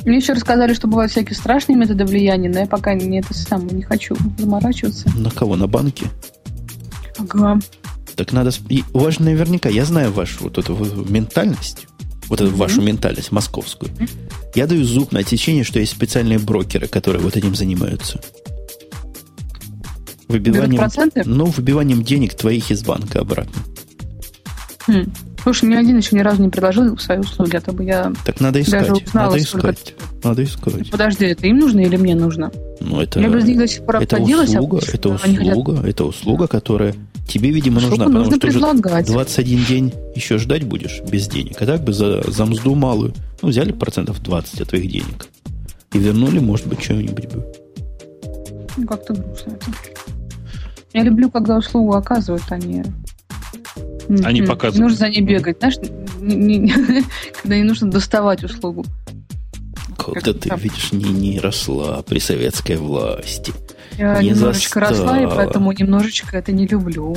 Мне 0.04 0.18
еще 0.18 0.35
рассказали, 0.35 0.74
что 0.74 0.87
бывают 0.87 1.12
всякие 1.12 1.35
страшные 1.35 1.76
методы 1.76 2.04
влияния, 2.04 2.50
но 2.50 2.61
я 2.61 2.66
пока 2.66 2.92
не 2.94 3.20
это 3.20 3.33
сам 3.33 3.66
не 3.68 3.83
хочу 3.83 4.14
заморачиваться. 4.38 5.11
На 5.16 5.30
кого? 5.30 5.57
На 5.57 5.66
банки? 5.66 6.07
Ага. 7.18 7.59
Так 8.16 8.33
надо... 8.33 8.50
И 8.68 8.85
у 8.92 9.00
вас 9.00 9.14
же 9.14 9.22
наверняка, 9.22 9.68
я 9.68 9.85
знаю 9.85 10.12
вашу 10.12 10.44
вот 10.44 10.59
эту 10.59 10.74
ментальность, 11.09 11.87
вот 12.29 12.40
эту 12.40 12.50
mm-hmm. 12.50 12.57
вашу 12.57 12.83
ментальность 12.83 13.33
московскую. 13.33 13.90
Mm-hmm. 13.92 14.09
Я 14.55 14.66
даю 14.66 14.85
зуб 14.85 15.12
на 15.12 15.22
течение, 15.22 15.64
что 15.64 15.81
есть 15.81 15.92
специальные 15.92 16.38
брокеры, 16.38 16.87
которые 16.87 17.22
вот 17.22 17.37
этим 17.37 17.55
занимаются. 17.55 18.20
Выбиванием, 20.29 20.83
ну, 21.27 21.46
выбиванием 21.46 22.03
денег 22.03 22.35
твоих 22.35 22.70
из 22.70 22.83
банка 22.83 23.20
обратно. 23.20 23.62
Хм. 24.87 25.12
Слушай, 25.42 25.68
ни 25.68 25.74
один 25.74 25.98
еще 25.98 26.16
ни 26.16 26.20
разу 26.20 26.42
не 26.42 26.48
предложил 26.48 26.96
свои 26.96 27.18
услуги, 27.18 27.57
а 27.57 27.61
то 27.61 27.72
бы 27.72 27.85
я 27.85 28.12
Так 28.24 28.40
надо 28.40 28.62
искать. 28.62 28.88
Даже 28.88 29.05
узнала, 29.05 29.27
надо 29.27 29.42
искать. 29.42 29.94
Надо 30.22 30.44
искать. 30.44 30.90
Подожди, 30.90 31.27
это 31.27 31.46
им 31.46 31.59
нужно 31.59 31.81
или 31.81 31.96
мне 31.96 32.14
нужно? 32.14 32.50
Ну, 32.81 33.00
это, 33.00 33.20
я 33.20 33.29
без 33.29 33.44
них 33.44 33.59
до 33.59 33.68
сих 33.68 33.85
пор 33.85 33.96
это 33.96 34.16
услуга, 34.16 34.81
а 34.83 34.88
это 34.94 35.09
услуга, 35.11 35.83
это 35.87 36.05
услуга, 36.05 36.46
которая 36.46 36.94
тебе, 37.26 37.50
видимо, 37.50 37.80
нужна, 37.80 38.06
потому 38.06 38.24
нужно 38.24 38.37
что 38.37 38.46
предлагать. 38.46 39.06
21 39.06 39.64
день 39.64 39.92
еще 40.14 40.38
ждать 40.38 40.64
будешь 40.64 41.00
без 41.02 41.26
денег. 41.28 41.60
А 41.60 41.66
так 41.66 41.82
бы 41.82 41.92
за, 41.92 42.22
за 42.30 42.46
мзду 42.46 42.74
малую, 42.74 43.14
ну, 43.42 43.48
взяли 43.48 43.72
процентов 43.72 44.22
20 44.22 44.60
от 44.60 44.68
твоих 44.68 44.90
денег 44.90 45.28
и 45.92 45.98
вернули, 45.98 46.38
может 46.38 46.66
быть, 46.66 46.82
что-нибудь 46.82 47.32
бы. 47.32 47.46
Ну, 48.76 48.87
как-то 48.87 49.14
грустно 49.14 49.52
это. 49.52 49.66
Я 50.92 51.02
люблю, 51.02 51.30
когда 51.30 51.56
услугу 51.56 51.94
оказывают, 51.94 52.44
а 52.50 52.58
не 52.58 52.84
они 54.22 54.42
mm-hmm. 54.42 54.46
показывают. 54.46 54.82
нужно 54.82 54.98
за 54.98 55.08
ней 55.08 55.22
бегать, 55.22 55.58
знаешь, 55.58 55.76
не, 56.20 56.58
не, 56.58 56.72
когда 57.42 57.56
не 57.56 57.62
нужно 57.62 57.90
доставать 57.90 58.44
услугу. 58.44 58.84
Когда 59.96 60.33
ты, 60.33 60.48
там. 60.48 60.59
видишь, 60.59 60.92
не, 60.92 61.04
не 61.04 61.40
росла 61.40 62.02
при 62.02 62.18
советской 62.18 62.76
власти. 62.76 63.52
Я 63.96 64.20
не 64.20 64.30
немножечко 64.30 64.80
застала. 64.80 65.18
росла, 65.18 65.22
и 65.22 65.37
поэтому 65.37 65.72
немножечко 65.72 66.37
это 66.37 66.52
не 66.52 66.66
люблю. 66.66 67.16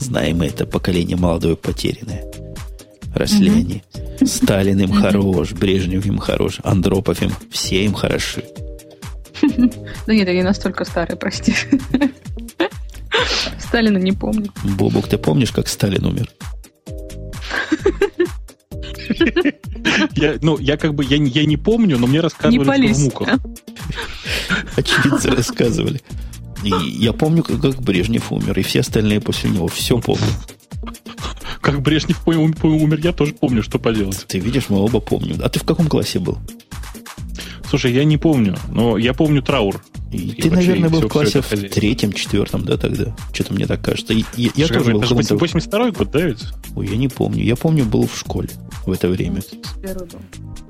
Знаем 0.00 0.38
мы, 0.38 0.46
это 0.46 0.66
поколение 0.66 1.16
молодое 1.16 1.56
потерянное. 1.56 2.24
Росли 3.14 3.48
mm-hmm. 3.48 3.58
они. 3.58 3.82
Сталин 4.26 4.80
им 4.80 4.92
хорош, 4.92 5.52
Брежнев 5.52 6.04
им 6.04 6.18
хорош, 6.18 6.58
Андропов 6.62 7.22
им, 7.22 7.32
все 7.50 7.84
им 7.84 7.94
хороши. 7.94 8.44
Да 10.06 10.14
нет, 10.14 10.28
не 10.28 10.42
настолько 10.42 10.84
старая, 10.84 11.16
прости. 11.16 11.54
Сталина 13.58 13.98
не 13.98 14.12
помню. 14.12 14.52
Бобук, 14.64 15.08
ты 15.08 15.18
помнишь, 15.18 15.52
как 15.52 15.68
Сталин 15.68 16.04
умер? 16.04 16.30
Я, 20.14 20.36
ну, 20.42 20.58
я 20.58 20.76
как 20.76 20.94
бы, 20.94 21.04
я, 21.04 21.16
я 21.16 21.44
не 21.46 21.56
помню, 21.56 21.98
но 21.98 22.06
мне 22.06 22.20
рассказывали, 22.20 22.58
не 22.58 22.64
полезь, 22.64 22.96
что 22.96 23.00
в 23.00 23.04
муках. 23.04 23.38
Очевидцы 24.76 25.30
рассказывали. 25.30 26.00
И 26.64 26.70
я 26.70 27.12
помню, 27.12 27.42
как, 27.42 27.60
как 27.60 27.82
Брежнев 27.82 28.32
умер, 28.32 28.58
и 28.58 28.62
все 28.62 28.80
остальные 28.80 29.20
после 29.20 29.50
него 29.50 29.68
все 29.68 29.98
помнят. 29.98 30.56
Как 31.60 31.80
Брежнев 31.80 32.26
умер, 32.26 33.00
я 33.02 33.12
тоже 33.12 33.32
помню, 33.34 33.62
что 33.62 33.78
поделать. 33.78 34.24
Ты 34.28 34.38
видишь, 34.38 34.68
мы 34.68 34.78
оба 34.78 35.00
помним. 35.00 35.40
А 35.42 35.48
ты 35.48 35.58
в 35.58 35.64
каком 35.64 35.88
классе 35.88 36.18
был? 36.18 36.38
Слушай, 37.68 37.92
я 37.92 38.04
не 38.04 38.16
помню, 38.16 38.56
но 38.70 38.96
я 38.96 39.12
помню 39.12 39.42
траур. 39.42 39.82
И, 40.12 40.30
ты, 40.40 40.50
наверное, 40.50 40.88
был 40.88 41.00
в 41.00 41.08
классе 41.08 41.40
в 41.40 41.48
третьем, 41.48 42.12
четвертом, 42.12 42.64
да, 42.64 42.76
тогда? 42.76 43.14
Что-то 43.32 43.54
мне 43.54 43.66
так 43.66 43.82
кажется. 43.82 44.12
И, 44.12 44.24
я, 44.36 44.50
я 44.54 44.68
тоже 44.68 44.92
был 44.92 45.00
в 45.00 45.08
каком-то... 45.08 45.36
82 45.36 45.90
год, 45.90 46.10
да, 46.10 46.20
ведь? 46.20 46.44
Ой, 46.76 46.88
я 46.88 46.96
не 46.96 47.08
помню. 47.08 47.42
Я 47.42 47.56
помню, 47.56 47.84
был 47.84 48.06
в 48.06 48.16
школе 48.16 48.48
в 48.84 48.92
это 48.92 49.08
время. 49.08 49.42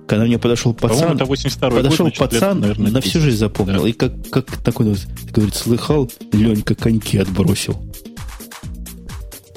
Когда 0.06 0.24
мне 0.24 0.38
подошел 0.38 0.72
пацан, 0.72 1.16
это 1.16 1.24
82 1.24 1.70
подошел 1.70 2.06
год, 2.06 2.16
пацан, 2.16 2.56
лет, 2.56 2.60
наверное, 2.60 2.92
на 2.92 3.00
всю 3.00 3.20
жизнь 3.20 3.38
запомнил. 3.38 3.82
Да. 3.82 3.88
И 3.88 3.92
как, 3.92 4.12
как 4.30 4.46
такой, 4.62 4.94
говорит, 5.32 5.54
слыхал, 5.54 6.10
Ленька 6.32 6.74
коньки 6.74 7.18
отбросил. 7.18 7.76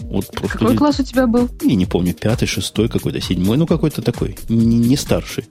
Вот 0.01 0.25
просто 0.31 0.57
Какой 0.57 0.75
класс 0.75 0.99
у 0.99 1.03
тебя 1.03 1.27
был? 1.27 1.47
Я 1.61 1.75
не 1.75 1.85
помню, 1.85 2.15
пятый, 2.15 2.47
шестой 2.47 2.89
какой-то, 2.89 3.21
седьмой, 3.21 3.57
ну 3.57 3.67
какой-то 3.67 4.01
такой, 4.01 4.37
не, 4.49 4.77
не 4.77 4.97
старший. 4.97 5.45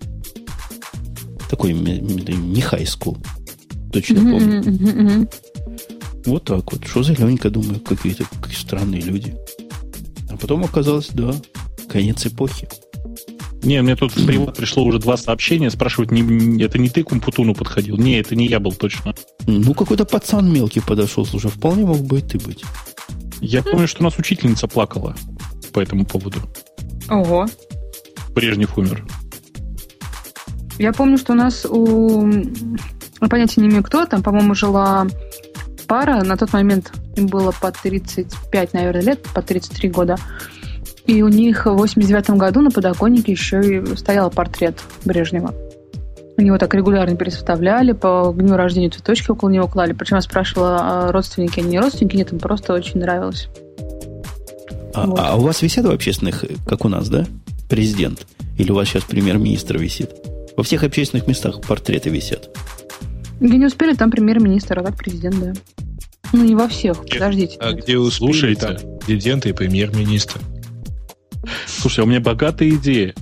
Такой 1.49 1.73
не 1.73 2.61
high 2.61 2.85
school. 2.85 3.17
Точно 3.93 4.21
помню. 4.21 4.63
Mm-hmm, 4.63 5.35
Вот 6.27 6.45
так 6.45 6.73
вот. 6.73 6.87
Что 6.87 7.03
за 7.03 7.15
Ленька, 7.15 7.51
думаю, 7.51 7.81
какие-то 7.81 8.25
какие 8.41 8.59
странные 8.59 9.01
люди. 9.01 9.35
А 10.31 10.37
потом 10.37 10.65
оказалось, 10.65 11.09
да, 11.09 11.35
конец 11.89 12.27
эпохи. 12.27 12.69
Не, 13.63 13.83
мне 13.83 13.97
тут 13.97 14.15
в 14.15 14.25
привод 14.27 14.57
пришло 14.57 14.85
уже 14.85 14.99
два 14.99 15.17
сообщения, 15.17 15.71
спрашивают, 15.71 16.13
не, 16.13 16.63
это 16.63 16.79
не 16.79 16.89
ты 16.89 17.03
к 17.03 17.11
Умпутуну 17.11 17.55
подходил? 17.55 17.97
Не, 17.97 18.21
это 18.21 18.37
не 18.37 18.47
я 18.47 18.61
был 18.61 18.73
точно. 18.73 19.15
Ну, 19.47 19.75
какой-то 19.75 20.05
пацан 20.05 20.53
мелкий 20.53 20.81
подошел, 20.81 21.27
слушай, 21.27 21.51
вполне 21.51 21.85
мог 21.85 22.01
бы 22.01 22.21
и 22.21 22.23
ты 22.23 22.39
быть. 22.39 22.63
Я 23.41 23.63
помню, 23.63 23.89
что 23.89 24.01
у 24.01 24.05
нас 24.05 24.19
учительница 24.19 24.69
плакала 24.69 25.17
по 25.73 25.81
этому 25.81 26.05
поводу. 26.05 26.39
Ого. 27.09 27.47
Брежнев 28.35 28.79
умер. 28.79 29.05
Я 30.79 30.93
помню, 30.93 31.19
что 31.19 31.33
у 31.33 31.37
нас 31.37 31.67
у... 31.67 32.31
Понятия 33.29 33.61
не 33.61 33.69
имею, 33.69 33.83
кто 33.83 34.07
там, 34.07 34.23
по-моему, 34.23 34.55
жила 34.55 35.07
пара. 35.89 36.23
На 36.23 36.37
тот 36.37 36.53
момент 36.53 36.93
им 37.17 37.27
было 37.27 37.53
по 37.53 37.73
35, 37.73 38.75
наверное, 38.75 39.03
лет, 39.03 39.23
по 39.35 39.43
33 39.43 39.89
года. 39.91 40.17
И 41.07 41.23
у 41.23 41.29
них 41.29 41.67
в 41.67 41.75
89 41.75 42.31
году 42.31 42.61
на 42.61 42.71
подоконнике 42.71 43.33
еще 43.33 43.61
и 43.61 43.97
стоял 43.97 44.31
портрет 44.31 44.79
Брежнева. 45.05 45.53
У 46.37 46.43
него 46.43 46.59
так 46.59 46.73
регулярно 46.75 47.17
переставляли, 47.17 47.93
по 47.93 48.33
дню 48.37 48.55
рождения 48.55 48.91
цветочки 48.91 49.33
около 49.33 49.49
него 49.49 49.67
клали. 49.67 49.93
Причем 49.95 50.17
я 50.17 50.23
спрашивала, 50.23 50.79
а 50.81 51.13
родственники, 51.13 51.59
они 51.59 51.71
не 51.71 51.81
родственники, 51.81 52.15
нет, 52.15 52.33
им 52.33 52.39
просто 52.39 52.75
очень 52.75 53.01
нравилось. 53.01 53.49
А, 54.95 55.07
вот. 55.07 55.19
а 55.19 55.35
у 55.35 55.41
вас 55.41 55.63
висят 55.63 55.87
в 55.87 55.91
общественных, 55.91 56.45
как 56.67 56.85
у 56.85 56.89
нас, 56.89 57.09
да? 57.09 57.27
Президент? 57.69 58.25
Или 58.57 58.71
у 58.71 58.75
вас 58.75 58.87
сейчас 58.87 59.03
премьер-министр 59.03 59.79
висит? 59.79 60.11
Во 60.59 60.65
всех 60.65 60.83
общественных 60.83 61.29
местах 61.29 61.61
портреты 61.61 62.11
висят. 62.11 62.51
Где 63.39 63.59
не 63.59 63.67
успели, 63.67 63.95
там 63.95 64.11
премьер-министр, 64.11 64.81
а 64.81 64.83
так 64.83 64.97
президент, 64.97 65.39
да. 65.39 65.53
Ну, 66.33 66.43
не 66.43 66.57
во 66.57 66.67
всех, 66.67 67.07
подождите. 67.07 67.57
А 67.61 67.71
где 67.75 67.97
успели, 67.97 68.33
Слушайте. 68.33 68.61
там 68.67 68.99
президент 69.07 69.47
и 69.47 69.53
премьер-министр. 69.53 70.41
Слушай, 71.65 72.01
а 72.01 72.03
у 72.03 72.07
меня 72.09 72.19
богатая 72.19 72.71
идея. 72.71 73.15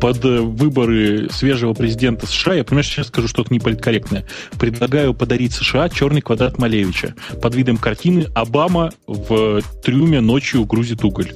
Под 0.00 0.24
э, 0.24 0.40
выборы 0.40 1.28
свежего 1.30 1.74
президента 1.74 2.26
США, 2.26 2.54
я, 2.54 2.64
понимаешь, 2.64 2.86
сейчас 2.86 3.08
скажу 3.08 3.28
что-то 3.28 3.52
неполиткорректное, 3.52 4.26
предлагаю 4.58 5.12
подарить 5.12 5.52
США 5.52 5.90
черный 5.90 6.22
квадрат 6.22 6.56
Малевича 6.56 7.14
под 7.42 7.54
видом 7.54 7.76
картины 7.76 8.28
«Обама 8.34 8.92
в 9.06 9.60
трюме 9.84 10.22
ночью 10.22 10.64
грузит 10.64 11.04
уголь». 11.04 11.34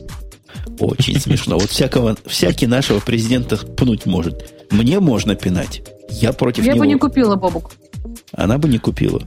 Очень 0.78 1.20
смешно. 1.20 1.58
Вот 1.58 1.70
всякого, 1.70 2.16
всякий 2.26 2.66
нашего 2.66 3.00
президента 3.00 3.56
пнуть 3.56 4.06
может. 4.06 4.52
Мне 4.70 5.00
можно 5.00 5.34
пинать. 5.34 5.82
Я 6.10 6.32
против 6.32 6.64
Я 6.64 6.72
него. 6.72 6.84
бы 6.84 6.86
не 6.86 6.96
купила, 6.98 7.36
Бобук. 7.36 7.72
Она 8.32 8.58
бы 8.58 8.68
не 8.68 8.78
купила. 8.78 9.22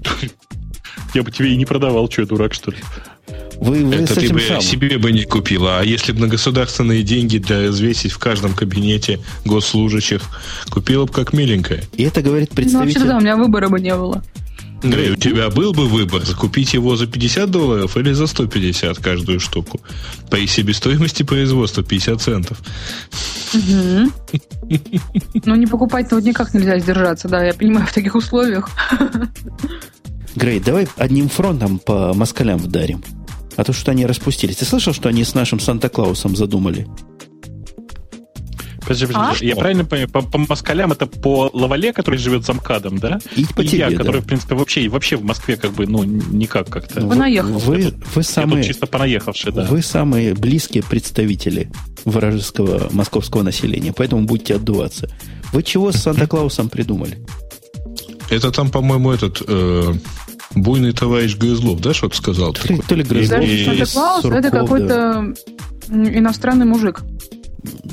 Я 1.14 1.24
бы 1.24 1.32
тебе 1.32 1.54
и 1.54 1.56
не 1.56 1.66
продавал, 1.66 2.10
что, 2.10 2.26
дурак, 2.26 2.54
что 2.54 2.72
ли? 2.72 2.78
Вы, 3.60 3.86
вы 3.86 3.96
Это 3.96 4.16
ты 4.16 4.32
бы 4.32 4.40
самым. 4.40 4.62
себе 4.62 4.98
бы 4.98 5.12
не 5.12 5.24
купила. 5.24 5.80
А 5.80 5.84
если 5.84 6.12
бы 6.12 6.20
на 6.22 6.28
государственные 6.28 7.02
деньги 7.04 7.40
для 7.40 7.68
развесить 7.68 8.12
в 8.12 8.20
каждом 8.20 8.54
кабинете 8.54 9.20
госслужащих, 9.46 10.22
купила 10.70 11.06
бы 11.06 11.14
как 11.14 11.34
миленькая. 11.34 11.84
И 11.94 12.04
это 12.04 12.22
говорит 12.22 12.52
представитель... 12.52 13.00
Ну, 13.00 13.06
вообще 13.06 13.14
да, 13.14 13.18
у 13.18 13.22
меня 13.22 13.36
выбора 13.36 13.70
бы 13.70 13.80
не 13.80 13.96
было. 13.96 14.24
Грей, 14.84 15.12
у 15.12 15.16
тебя 15.16 15.50
был 15.50 15.74
бы 15.74 15.88
выбор, 15.88 16.24
закупить 16.24 16.74
его 16.74 16.96
за 16.96 17.08
50 17.08 17.50
долларов 17.50 17.98
или 17.98 18.12
за 18.12 18.28
150 18.28 18.98
каждую 19.00 19.40
штуку. 19.40 19.82
По 20.30 20.46
себестоимости 20.46 21.24
производства 21.24 21.84
50 21.84 22.22
центов. 22.22 22.62
Ну, 23.54 25.56
не 25.56 25.66
покупать-то 25.66 26.16
вот 26.16 26.24
никак 26.24 26.54
нельзя 26.54 26.80
сдержаться, 26.80 27.28
да, 27.28 27.44
я 27.44 27.54
понимаю, 27.54 27.88
в 27.88 27.94
таких 27.94 28.16
условиях. 28.16 28.70
Грей, 30.36 30.60
давай 30.60 30.88
одним 30.98 31.30
фронтом 31.30 31.80
по 31.80 32.14
москалям 32.14 32.60
вдарим. 32.60 33.04
А 33.56 33.64
то, 33.64 33.74
что 33.74 33.92
они 33.92 34.06
распустились. 34.06 34.58
Ты 34.58 34.66
слышал, 34.66 34.94
что 34.94 35.10
они 35.10 35.24
с 35.24 35.34
нашим 35.34 35.60
Санта-Клаусом 35.60 36.36
задумали? 36.36 36.88
Подожди, 38.88 39.06
подожди, 39.06 39.46
а? 39.46 39.50
я 39.50 39.56
правильно 39.56 39.86
понимаю, 39.86 40.10
по, 40.10 40.22
по 40.22 40.38
москалям 40.38 40.92
это 40.92 41.08
по 41.08 41.50
Лавале, 41.54 41.92
который 41.92 42.18
живет 42.18 42.46
за 42.46 42.54
МКАДом, 42.54 43.00
да? 43.00 43.20
И 43.36 43.46
по 43.46 43.62
и 43.62 43.68
тебе, 43.68 43.80
я, 43.80 43.90
да. 43.90 43.98
который, 43.98 44.22
в 44.22 44.26
принципе, 44.26 44.56
вообще, 44.56 44.88
вообще 44.88 45.18
в 45.18 45.24
Москве 45.24 45.58
как 45.58 45.74
бы, 45.74 45.86
ну, 45.88 46.04
никак 46.04 46.70
как-то. 46.70 47.02
Вы, 47.02 47.16
наехали. 47.16 47.52
Вы, 47.52 47.94
вы 48.16 48.24
самые, 48.24 48.64
чисто 48.64 48.88
понаехавшие, 48.88 49.52
да. 49.52 49.66
Вы 49.66 49.82
самые 49.82 50.34
близкие 50.34 50.84
представители 50.84 51.70
вражеского 52.06 52.88
московского 52.92 53.44
населения, 53.44 53.94
поэтому 53.94 54.24
будете 54.24 54.56
отдуваться. 54.56 55.10
Вы 55.52 55.64
чего 55.64 55.92
с 55.92 55.98
Санта-Клаусом 55.98 56.70
придумали? 56.70 57.20
Это 58.30 58.52
там, 58.52 58.70
по-моему, 58.70 59.12
этот... 59.12 59.42
Э 59.48 59.94
буйный 60.56 60.92
товарищ 60.94 61.38
Грызлов, 61.38 61.82
да, 61.82 61.94
что-то 61.94 62.16
сказал? 62.16 62.54
То 62.54 62.68
ли, 62.74 62.82
то 62.88 62.96
ли 62.96 63.04
Грызлов. 63.04 63.44
Санта-Клаус 63.46 64.26
это 64.26 64.50
какой-то 64.50 65.34
да. 65.88 65.96
иностранный 65.96 66.66
мужик. 66.66 67.02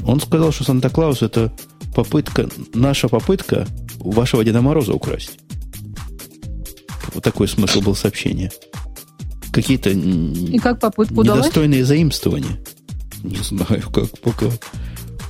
Он 0.06 0.20
сказал, 0.20 0.52
что 0.52 0.64
Санта-Клаус 0.64 1.22
это 1.22 1.52
попытка, 1.94 2.48
наша 2.74 3.08
попытка 3.08 3.66
вашего 3.98 4.44
Деда 4.44 4.60
Мороза 4.60 4.92
украсть. 4.92 5.38
Вот 7.14 7.22
такой 7.22 7.48
смысл 7.48 7.80
был 7.80 7.94
сообщения. 7.94 8.50
Какие-то 9.52 9.90
И 9.90 10.58
как 10.58 10.80
попытку 10.80 11.22
недостойные 11.22 11.82
удалось? 11.82 11.88
заимствования. 11.88 12.58
Не 13.22 13.36
знаю, 13.36 13.82
как 13.92 14.18
пока. 14.20 14.46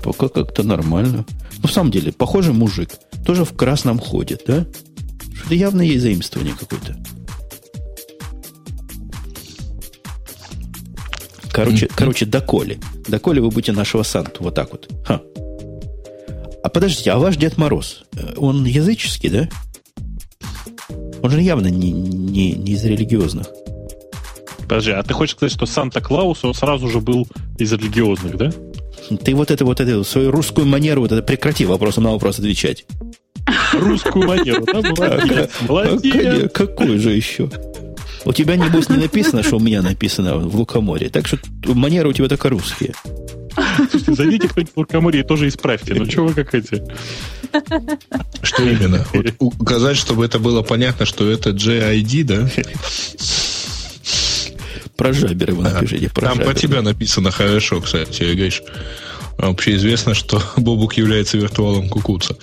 Пока 0.03 0.29
как-то 0.29 0.63
нормально. 0.63 1.25
Ну, 1.63 1.69
в 1.69 1.73
самом 1.73 1.91
деле, 1.91 2.13
похоже, 2.13 2.53
мужик. 2.53 2.91
Тоже 3.25 3.45
в 3.45 3.55
красном 3.55 3.99
ходит, 3.99 4.43
да? 4.47 4.67
Что-то 5.35 5.55
явно 5.55 5.83
есть 5.83 6.03
заимствование 6.03 6.55
какое-то. 6.59 6.97
Короче, 11.55 11.87
mm-hmm. 11.87 11.93
короче, 11.95 12.27
доколе. 12.27 12.79
Доколе 13.07 13.41
вы 13.41 13.49
будете 13.49 13.71
нашего 13.71 14.03
Санту. 14.03 14.43
Вот 14.43 14.57
так 14.57 14.73
вот. 14.73 14.89
Ха. 15.07 15.21
А 16.65 16.69
подождите, 16.69 17.13
а 17.13 17.19
ваш 17.19 17.37
Дед 17.37 17.57
Мороз, 17.59 18.05
э, 18.17 18.35
он 18.37 18.65
языческий, 18.65 19.29
да? 19.29 19.49
Он 21.23 21.31
же 21.31 21.41
явно 21.41 21.69
не, 21.69 21.93
не, 21.93 22.53
не 22.53 22.73
из 22.73 22.85
религиозных. 22.85 23.47
Подожди, 24.63 24.91
а 24.91 25.03
ты 25.05 25.15
хочешь 25.15 25.37
сказать, 25.37 25.53
что 25.53 25.67
Санта-Клаус, 25.67 26.43
он 26.43 26.55
сразу 26.55 26.89
же 26.89 27.01
был 27.01 27.29
из 27.57 27.73
религиозных, 27.73 28.37
да? 28.37 28.53
Ты 29.23 29.37
вот 29.37 29.53
это 29.53 29.65
вот 29.65 29.79
эту 29.81 30.03
свою 30.03 30.33
русскую 30.33 30.67
манеру 30.67 31.03
вот 31.03 31.13
это 31.13 31.23
прекрати 31.23 31.67
вопросом 31.67 32.05
на 32.05 32.11
вопрос 32.11 32.41
отвечать. 32.41 32.85
Русскую 33.75 34.27
манеру, 34.27 34.65
да? 34.67 34.81
Молодец, 34.81 35.51
молодец. 35.69 36.51
Какую 36.53 36.99
же 36.99 37.13
еще? 37.13 37.49
У 38.25 38.33
тебя, 38.33 38.57
небось, 38.57 38.89
не 38.89 38.97
написано, 38.97 39.43
что 39.43 39.57
у 39.57 39.61
меня 39.61 39.83
написано 39.83 40.37
в 40.37 40.57
Лукоморье. 40.57 41.11
Так 41.11 41.27
что 41.27 41.39
манеры 41.65 42.09
у 42.09 42.13
тебя 42.13 42.29
только 42.29 42.49
русские. 42.49 42.95
Слушайте, 43.91 44.15
зайдите 44.15 44.49
кто-нибудь 44.49 44.73
в 44.75 44.79
Лукоморье 44.79 45.23
и 45.23 45.27
тоже 45.27 45.49
исправьте. 45.49 45.95
Ну, 45.95 46.11
что 46.11 46.25
вы 46.25 46.35
как 46.35 46.55
эти? 46.55 46.83
Что 48.43 48.63
именно? 48.63 49.07
Вот 49.13 49.27
указать, 49.39 49.97
чтобы 49.97 50.25
это 50.25 50.39
было 50.39 50.63
понятно, 50.63 51.07
что 51.07 51.31
это 51.31 51.51
JID, 51.51 52.25
да? 52.25 52.51
Про 54.97 55.13
жабер 55.13 55.51
его 55.51 55.63
напишите. 55.63 56.11
Про 56.11 56.29
Там 56.29 56.39
по 56.39 56.55
тебя 56.55 56.83
написано 56.83 57.31
хорошо, 57.31 57.81
кстати, 57.81 58.23
говоришь. 58.23 58.63
Вообще 59.39 59.75
известно, 59.75 60.15
что 60.15 60.41
Бобук 60.57 60.95
является 60.95 61.37
виртуалом 61.37 61.89
кукуца. 61.89 62.37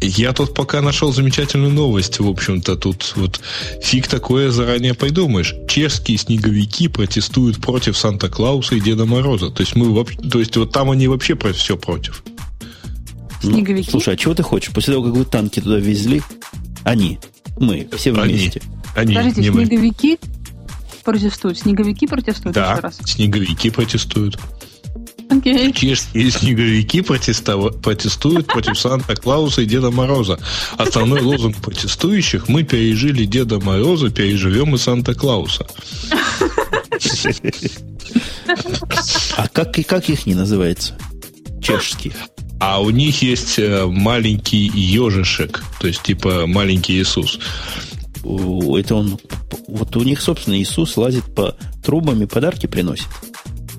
Я 0.00 0.32
тут 0.32 0.54
пока 0.54 0.80
нашел 0.80 1.12
замечательную 1.12 1.72
новость, 1.72 2.20
в 2.20 2.26
общем-то, 2.26 2.76
тут 2.76 3.12
вот 3.16 3.40
фиг 3.82 4.08
такое 4.08 4.50
заранее 4.50 4.94
придумаешь. 4.94 5.54
Чешские 5.68 6.16
снеговики 6.16 6.88
протестуют 6.88 7.60
против 7.60 7.98
Санта-Клауса 7.98 8.76
и 8.76 8.80
Деда 8.80 9.04
Мороза. 9.04 9.50
То 9.50 9.60
есть 9.62 9.76
мы 9.76 10.04
то 10.04 10.38
есть 10.38 10.56
вот 10.56 10.72
там 10.72 10.90
они 10.90 11.06
вообще 11.06 11.34
про 11.34 11.52
все 11.52 11.76
против. 11.76 12.24
Снеговики? 13.42 13.88
Ну, 13.88 13.90
слушай, 13.92 14.14
а 14.14 14.16
чего 14.16 14.34
ты 14.34 14.42
хочешь? 14.42 14.72
После 14.72 14.94
того, 14.94 15.04
как 15.06 15.14
вы 15.14 15.24
танки 15.24 15.60
туда 15.60 15.76
везли, 15.76 16.22
они, 16.82 17.18
мы, 17.58 17.86
все 17.96 18.12
вместе. 18.12 18.62
Они, 18.94 19.14
Подождите, 19.14 19.40
не 19.42 19.46
снеговики 19.48 20.18
мы. 20.22 21.02
протестуют? 21.04 21.58
Снеговики 21.58 22.06
протестуют 22.06 22.54
да, 22.54 22.72
еще 22.72 22.80
раз? 22.80 22.98
снеговики 23.04 23.70
протестуют. 23.70 24.38
Okay. 25.30 25.72
Чешские 25.72 26.30
снеговики 26.30 27.02
протестуют 27.02 28.46
против 28.48 28.76
Санта-Клауса 28.76 29.62
и 29.62 29.66
Деда 29.66 29.90
Мороза. 29.92 30.40
Основной 30.76 31.20
лозунг 31.20 31.56
протестующих 31.58 32.48
«Мы 32.48 32.64
пережили 32.64 33.24
Деда 33.24 33.60
Мороза, 33.60 34.10
переживем 34.10 34.74
и 34.74 34.78
Санта-Клауса». 34.78 35.66
А 39.36 39.48
как, 39.48 39.76
как 39.86 40.08
их 40.08 40.26
не 40.26 40.34
называется? 40.34 40.98
Чешские. 41.62 42.12
А 42.58 42.82
у 42.82 42.90
них 42.90 43.22
есть 43.22 43.58
э, 43.58 43.86
маленький 43.86 44.70
ежишек, 44.74 45.62
то 45.80 45.86
есть 45.86 46.02
типа 46.02 46.46
маленький 46.46 47.00
Иисус. 47.00 47.38
Это 48.22 48.96
он, 48.96 49.18
вот 49.66 49.96
у 49.96 50.02
них, 50.02 50.20
собственно, 50.20 50.60
Иисус 50.60 50.96
лазит 50.96 51.24
по 51.34 51.56
трубам 51.82 52.22
и 52.22 52.26
подарки 52.26 52.66
приносит. 52.66 53.06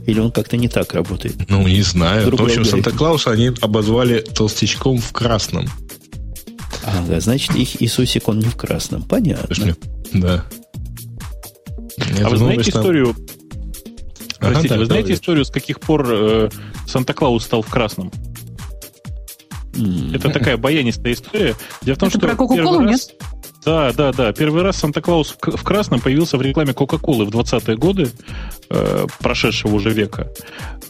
Или 0.05 0.19
он 0.19 0.31
как-то 0.31 0.57
не 0.57 0.67
так 0.67 0.93
работает? 0.93 1.35
Ну, 1.49 1.67
не 1.67 1.81
знаю. 1.81 2.27
Другой 2.27 2.47
в 2.47 2.49
общем, 2.49 2.65
Санта-Клауса 2.65 3.31
они 3.31 3.51
обозвали 3.61 4.21
толстячком 4.21 4.97
в 4.97 5.11
красном. 5.11 5.67
Ага, 6.83 7.19
значит, 7.19 7.55
их 7.55 7.81
Иисусик, 7.81 8.27
он 8.27 8.39
не 8.39 8.45
в 8.45 8.55
красном. 8.55 9.03
Понятно. 9.03 9.47
Пошли. 9.47 9.75
Да. 10.13 10.45
а 12.23 12.29
вы 12.29 12.37
знаете 12.37 12.69
историю... 12.71 13.15
Ага, 14.39 14.53
Простите, 14.53 14.73
да, 14.73 14.79
вы 14.79 14.85
знаете 14.85 15.07
да, 15.09 15.13
историю, 15.13 15.45
с 15.45 15.51
каких 15.51 15.79
пор 15.79 16.07
э, 16.09 16.49
Санта-Клаус 16.87 17.43
стал 17.43 17.61
в 17.61 17.69
красном? 17.69 18.11
Mm. 19.73 20.15
Это 20.15 20.29
такая 20.29 20.57
баянистая 20.57 21.13
история. 21.13 21.55
Дело 21.83 21.95
в 21.95 21.99
том, 21.99 22.09
Это 22.09 22.17
что 22.17 22.27
про 22.27 22.35
Кока-Колу, 22.35 22.81
нет? 22.81 23.13
Да, 23.63 23.93
да, 23.93 24.12
да. 24.12 24.34
Первый 24.34 24.63
раз 24.63 24.78
Санта-Клаус 24.78 25.38
в 25.39 25.63
красном 25.63 26.00
появился 26.00 26.38
в 26.38 26.41
рекламе 26.41 26.74
Кока-Колы 26.74 27.26
в 27.26 27.30
20-е 27.30 27.78
годы 27.78 28.10
э, 28.69 29.06
прошедшего 29.19 29.76
уже 29.76 29.91
века. 29.91 30.32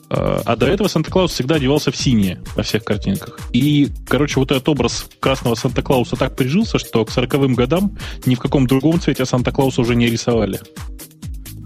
Э, 0.09 0.39
а 0.45 0.55
до 0.55 0.67
этого 0.67 0.87
Санта-Клаус 0.87 1.31
всегда 1.31 1.55
одевался 1.55 1.91
в 1.91 1.97
синее 1.97 2.41
во 2.55 2.63
всех 2.63 2.85
картинках. 2.85 3.39
И, 3.51 3.89
короче, 4.07 4.39
вот 4.39 4.51
этот 4.51 4.67
образ 4.69 5.05
красного 5.19 5.55
Санта-Клауса 5.55 6.15
так 6.15 6.35
прижился, 6.35 6.79
что 6.79 7.03
к 7.03 7.09
40-м 7.09 7.55
годам 7.55 7.97
ни 8.25 8.35
в 8.35 8.39
каком 8.39 8.67
другом 8.67 9.01
цвете 9.01 9.25
Санта-Клауса 9.25 9.81
уже 9.81 9.95
не 9.95 10.07
рисовали. 10.07 10.59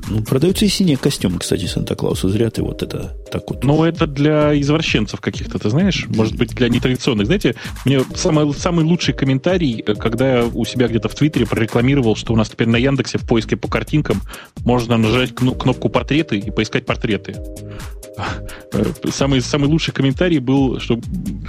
Ну, 0.08 0.22
продаются 0.22 0.66
и 0.66 0.68
синие 0.68 0.98
костюмы, 0.98 1.40
кстати, 1.40 1.66
Санта-Клауса. 1.66 2.30
Зря 2.30 2.50
ты 2.52 2.62
вот 2.62 2.84
это 2.84 3.16
так 3.32 3.50
вот. 3.50 3.64
Ну, 3.64 3.84
это 3.84 4.06
для 4.06 4.60
извращенцев 4.60 5.20
каких-то, 5.20 5.58
ты 5.58 5.70
знаешь? 5.70 6.06
Может 6.08 6.36
быть, 6.36 6.54
для 6.54 6.70
нетрадиционных. 6.70 7.26
Знаете, 7.26 7.56
мне 7.86 8.02
самый, 8.16 8.54
самый 8.54 8.86
лучший 8.86 9.16
комментарий, 9.16 9.84
э, 9.86 9.96
когда 9.96 10.40
я 10.40 10.46
у 10.46 10.64
себя 10.66 10.88
где-то 10.88 11.10
в 11.10 11.16
Твиттере 11.16 11.48
прорекламировал, 11.48 12.16
что 12.16 12.34
у 12.34 12.36
нас 12.36 12.50
теперь 12.50 12.68
на 12.68 12.78
Яндексе 12.78 13.18
в 13.18 13.28
поиске 13.28 13.58
по 13.58 13.68
картинкам 13.68 14.22
можно 14.64 14.98
нажать 14.98 15.34
кнопку 15.34 15.90
портреты 15.90 16.38
и 16.38 16.52
поискать 16.52 16.86
портреты. 16.86 17.36
Э, 18.74 18.86
самый, 19.12 19.42
самый 19.42 19.68
лучший 19.68 19.94
комментарий 19.94 20.38
был, 20.38 20.80
что 20.80 21.00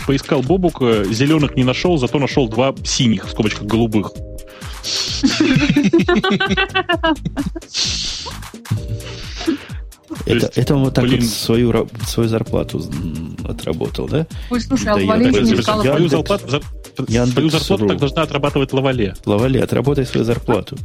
поискал 0.07 0.43
Бобук, 0.43 0.81
зеленых 0.81 1.57
не 1.57 1.65
нашел, 1.65 1.99
зато 1.99 2.19
нашел 2.19 2.49
два 2.49 2.75
синих, 2.85 3.27
в 3.27 3.31
скобочках 3.31 3.65
голубых. 3.65 4.13
Это, 10.25 10.51
это 10.55 10.75
он 10.75 10.85
вот 10.85 10.95
так 10.95 11.05
блин, 11.05 11.21
вот 11.21 11.29
свою, 11.29 11.89
свою 12.07 12.29
зарплату 12.29 12.83
отработал, 13.45 14.09
да? 14.09 14.27
Ой, 14.51 14.61
слушай, 14.61 14.89
а 14.89 14.95
Лавале 14.95 15.31
не 15.31 15.55
искал 15.55 15.83
свою 15.83 16.09
зарплату, 16.09 16.49
за, 16.49 16.61
свою 17.27 17.51
зарплату 17.51 17.87
так 17.89 17.99
должна 17.99 18.23
отрабатывать 18.23 18.73
Лавале. 18.73 19.15
Лавале, 19.25 19.63
отработай 19.63 20.07
свою 20.07 20.25
зарплату. 20.25 20.77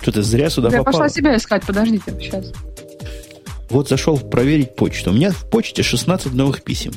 Что 0.00 0.12
ты 0.12 0.22
зря 0.22 0.48
сюда 0.50 0.68
Я 0.70 0.78
попал? 0.78 0.92
пошла 0.92 1.08
себя 1.08 1.36
искать, 1.36 1.64
подождите, 1.66 2.14
сейчас. 2.20 2.52
Вот 3.68 3.88
зашел 3.88 4.18
проверить 4.18 4.74
почту. 4.74 5.10
У 5.10 5.12
меня 5.12 5.30
в 5.30 5.48
почте 5.48 5.82
16 5.82 6.32
новых 6.32 6.62
писем. 6.62 6.92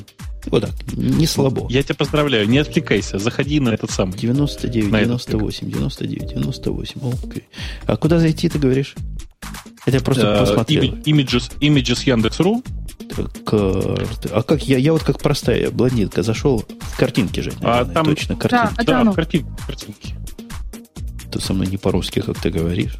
Вот 0.46 0.62
так, 0.62 0.72
не 0.92 1.26
слабо. 1.26 1.66
Я 1.70 1.82
тебя 1.82 1.94
поздравляю, 1.94 2.48
не 2.48 2.58
отвлекайся, 2.58 3.18
заходи 3.18 3.60
на 3.60 3.70
этот 3.70 3.90
самый. 3.90 4.16
99, 4.16 4.90
на 4.90 5.00
98, 5.00 5.70
99, 5.70 6.28
98, 6.34 7.00
окей. 7.24 7.44
А 7.86 7.96
куда 7.96 8.18
зайти, 8.18 8.48
ты 8.48 8.58
говоришь? 8.58 8.94
Это 9.86 9.98
я 9.98 10.02
просто 10.02 10.22
uh, 10.26 10.40
посмотрел. 10.40 10.82
Images, 10.82 11.52
images 11.60 12.08
Яндекс.ру. 12.08 12.62
Карты. 13.44 14.28
А 14.32 14.42
как 14.42 14.66
я, 14.66 14.78
я 14.78 14.92
вот 14.92 15.02
как 15.02 15.20
простая 15.20 15.70
блондинка 15.70 16.22
зашел 16.22 16.64
в 16.80 16.96
картинки 16.96 17.40
же. 17.40 17.52
Наверное, 17.60 17.80
а 17.80 17.84
там 17.84 18.06
точно 18.06 18.36
картинки. 18.36 18.84
Да, 18.84 19.04
да 19.04 19.10
в 19.10 19.14
картин, 19.14 19.46
картинки. 19.66 20.14
Ты 21.30 21.40
со 21.40 21.52
мной 21.52 21.66
не 21.66 21.76
по-русски, 21.76 22.20
как 22.20 22.40
ты 22.40 22.50
говоришь. 22.50 22.96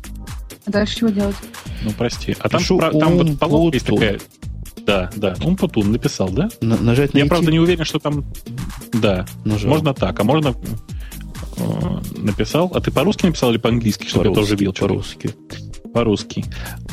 А 0.67 0.71
дальше 0.71 0.97
чего 0.99 1.11
делать? 1.11 1.37
Ну, 1.83 1.93
прости. 1.93 2.37
А 2.39 2.49
там, 2.49 2.63
про, 2.79 2.91
там 2.93 3.17
вот 3.17 3.39
полоска 3.39 3.77
есть 3.77 3.87
такая. 3.87 4.21
Да, 4.87 5.11
да. 5.17 5.35
Он 5.43 5.57
Путун 5.57 5.93
написал, 5.93 6.29
да? 6.29 6.49
На, 6.61 6.77
нажать 6.77 7.15
на 7.15 7.19
Я, 7.19 7.27
правда, 7.27 7.51
не 7.51 7.59
уверен, 7.59 7.85
что 7.85 7.99
там... 7.99 8.25
Да. 8.93 9.27
Нажал. 9.45 9.71
Можно 9.71 9.95
так, 9.95 10.19
а 10.21 10.25
можно... 10.25 10.55
Э, 11.57 12.01
написал. 12.17 12.71
А 12.75 12.81
ты 12.81 12.91
по-русски 12.91 13.27
написал 13.27 13.51
или 13.51 13.59
по-английски, 13.59 14.07
чтобы 14.07 14.29
я 14.29 14.35
тоже 14.35 14.57
видел? 14.57 14.73
По-русски. 14.73 15.31
По-русски. 15.93 16.45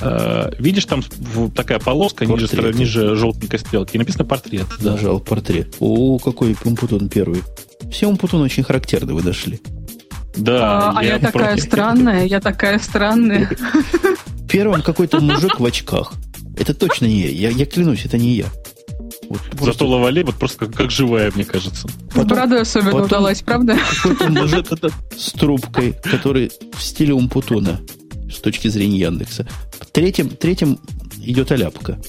Э, 0.02 0.52
видишь, 0.60 0.86
там 0.86 1.04
такая 1.56 1.80
полоска 1.80 2.26
ниже, 2.26 2.74
ниже 2.74 3.16
желтенькой 3.16 3.60
стрелки. 3.60 3.96
И 3.96 4.00
написано 4.00 4.26
портрет. 4.26 4.68
Да. 4.80 4.92
Нажал 4.92 5.20
портрет. 5.20 5.76
О, 5.80 6.18
какой 6.20 6.56
Умпутун 6.64 7.10
первый. 7.10 7.44
Все 7.92 8.08
Умпутун 8.08 8.42
очень 8.42 8.64
характерны 8.64 9.14
вы 9.14 9.22
дошли. 9.22 9.60
Да. 10.38 10.92
А, 10.92 10.94
а 11.00 11.04
я, 11.04 11.14
я 11.16 11.20
такая 11.20 11.58
странная, 11.58 12.26
я 12.26 12.40
такая 12.40 12.80
странная. 12.80 13.50
Первым 14.50 14.82
какой-то 14.82 15.20
мужик 15.20 15.60
в 15.60 15.66
очках. 15.66 16.14
Это 16.58 16.74
точно 16.74 17.06
не 17.06 17.22
я. 17.22 17.30
Я, 17.30 17.50
я 17.50 17.66
клянусь, 17.66 18.06
это 18.06 18.18
не 18.18 18.36
я. 18.36 18.46
Вот 19.30 19.42
просто... 19.42 19.66
Зато 19.66 19.88
Лавале 19.88 20.24
вот 20.24 20.36
просто 20.36 20.66
как, 20.66 20.74
как 20.74 20.92
живая, 20.92 21.32
мне 21.34 21.46
кажется. 21.46 21.88
Потом, 22.10 22.28
Бородой 22.28 22.62
особенно 22.62 22.92
потом 22.92 23.06
удалась, 23.06 23.42
правда? 23.42 23.78
Какой-то 24.04 24.30
мужик 24.30 24.68
с 25.18 25.32
трубкой, 25.32 25.94
который 26.04 26.52
в 26.74 26.84
стиле 26.84 27.14
Умпутуна 27.14 27.80
с 28.30 28.40
точки 28.40 28.68
зрения 28.68 29.00
Яндекса. 29.00 29.48
Третьим, 29.94 30.30
третьим 30.30 30.80
идет 31.24 31.52
Аляпка, 31.52 32.00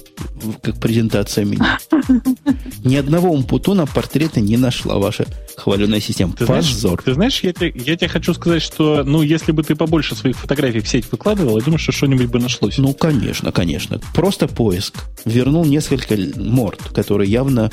как 0.62 0.80
презентация 0.80 1.44
меню. 1.44 1.64
Ни 2.84 2.96
одного 2.96 3.30
умпутуна 3.30 3.86
портрета 3.86 4.40
не 4.40 4.56
нашла 4.56 4.98
ваша 4.98 5.26
хваленая 5.56 6.00
система. 6.00 6.32
Ты 6.32 6.46
Позор. 6.46 6.62
Знаешь, 6.62 7.04
ты 7.04 7.14
знаешь, 7.14 7.40
я 7.42 7.52
тебе, 7.52 7.72
я 7.74 7.96
тебе 7.96 8.08
хочу 8.08 8.34
сказать, 8.34 8.62
что, 8.62 9.04
ну, 9.04 9.22
если 9.22 9.52
бы 9.52 9.62
ты 9.62 9.74
побольше 9.74 10.14
своих 10.14 10.36
фотографий 10.36 10.80
в 10.80 10.88
сеть 10.88 11.10
выкладывал, 11.10 11.58
я 11.58 11.64
думаю, 11.64 11.78
что 11.78 11.92
что-нибудь 11.92 12.26
бы 12.26 12.38
нашлось. 12.38 12.78
Ну, 12.78 12.94
конечно, 12.94 13.52
конечно. 13.52 14.00
Просто 14.14 14.48
поиск. 14.48 15.04
Вернул 15.24 15.64
несколько 15.64 16.16
морд, 16.36 16.80
которые 16.94 17.30
явно, 17.30 17.70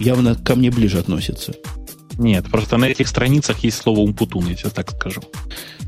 явно 0.00 0.34
ко 0.34 0.54
мне 0.54 0.70
ближе 0.70 0.98
относятся. 0.98 1.54
Нет, 2.18 2.46
просто 2.50 2.76
на 2.76 2.86
этих 2.86 3.06
страницах 3.08 3.58
есть 3.60 3.78
слово 3.78 4.00
умпутун, 4.00 4.48
я 4.48 4.56
тебе 4.56 4.70
так 4.70 4.90
скажу. 4.90 5.22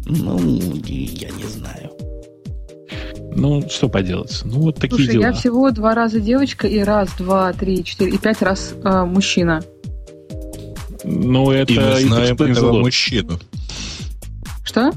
Ну, 0.06 0.38
я 0.86 1.30
не 1.30 1.44
знаю. 1.44 1.90
Ну, 3.34 3.62
что 3.68 3.88
поделать? 3.88 4.40
Ну, 4.44 4.60
вот 4.60 4.76
такие 4.76 4.96
Слушай, 4.96 5.12
дела. 5.12 5.26
я 5.26 5.32
всего 5.32 5.70
два 5.70 5.94
раза 5.94 6.20
девочка 6.20 6.66
и 6.66 6.80
раз, 6.80 7.10
два, 7.16 7.52
три, 7.52 7.84
четыре 7.84 8.12
и 8.12 8.18
пять 8.18 8.42
раз 8.42 8.74
э, 8.82 9.04
мужчина. 9.04 9.62
Ну, 11.04 11.50
это... 11.50 11.72
И 11.72 11.78
мы 11.78 12.00
знаем 12.00 12.36
этого 12.36 12.78
мужчину. 12.78 13.38
Что? 14.64 14.92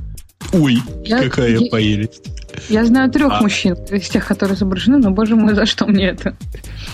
Ой, 0.51 0.77
я, 1.05 1.23
какая 1.23 1.57
я, 1.57 1.69
прелесть. 1.69 2.23
Я 2.69 2.85
знаю 2.85 3.11
трех 3.11 3.33
а. 3.33 3.41
мужчин 3.41 3.73
из 3.89 4.09
тех, 4.09 4.25
которые 4.25 4.55
изображены, 4.55 4.97
но, 4.97 5.11
боже 5.11 5.35
мой, 5.35 5.55
за 5.55 5.65
что 5.65 5.85
мне 5.85 6.09
это? 6.09 6.37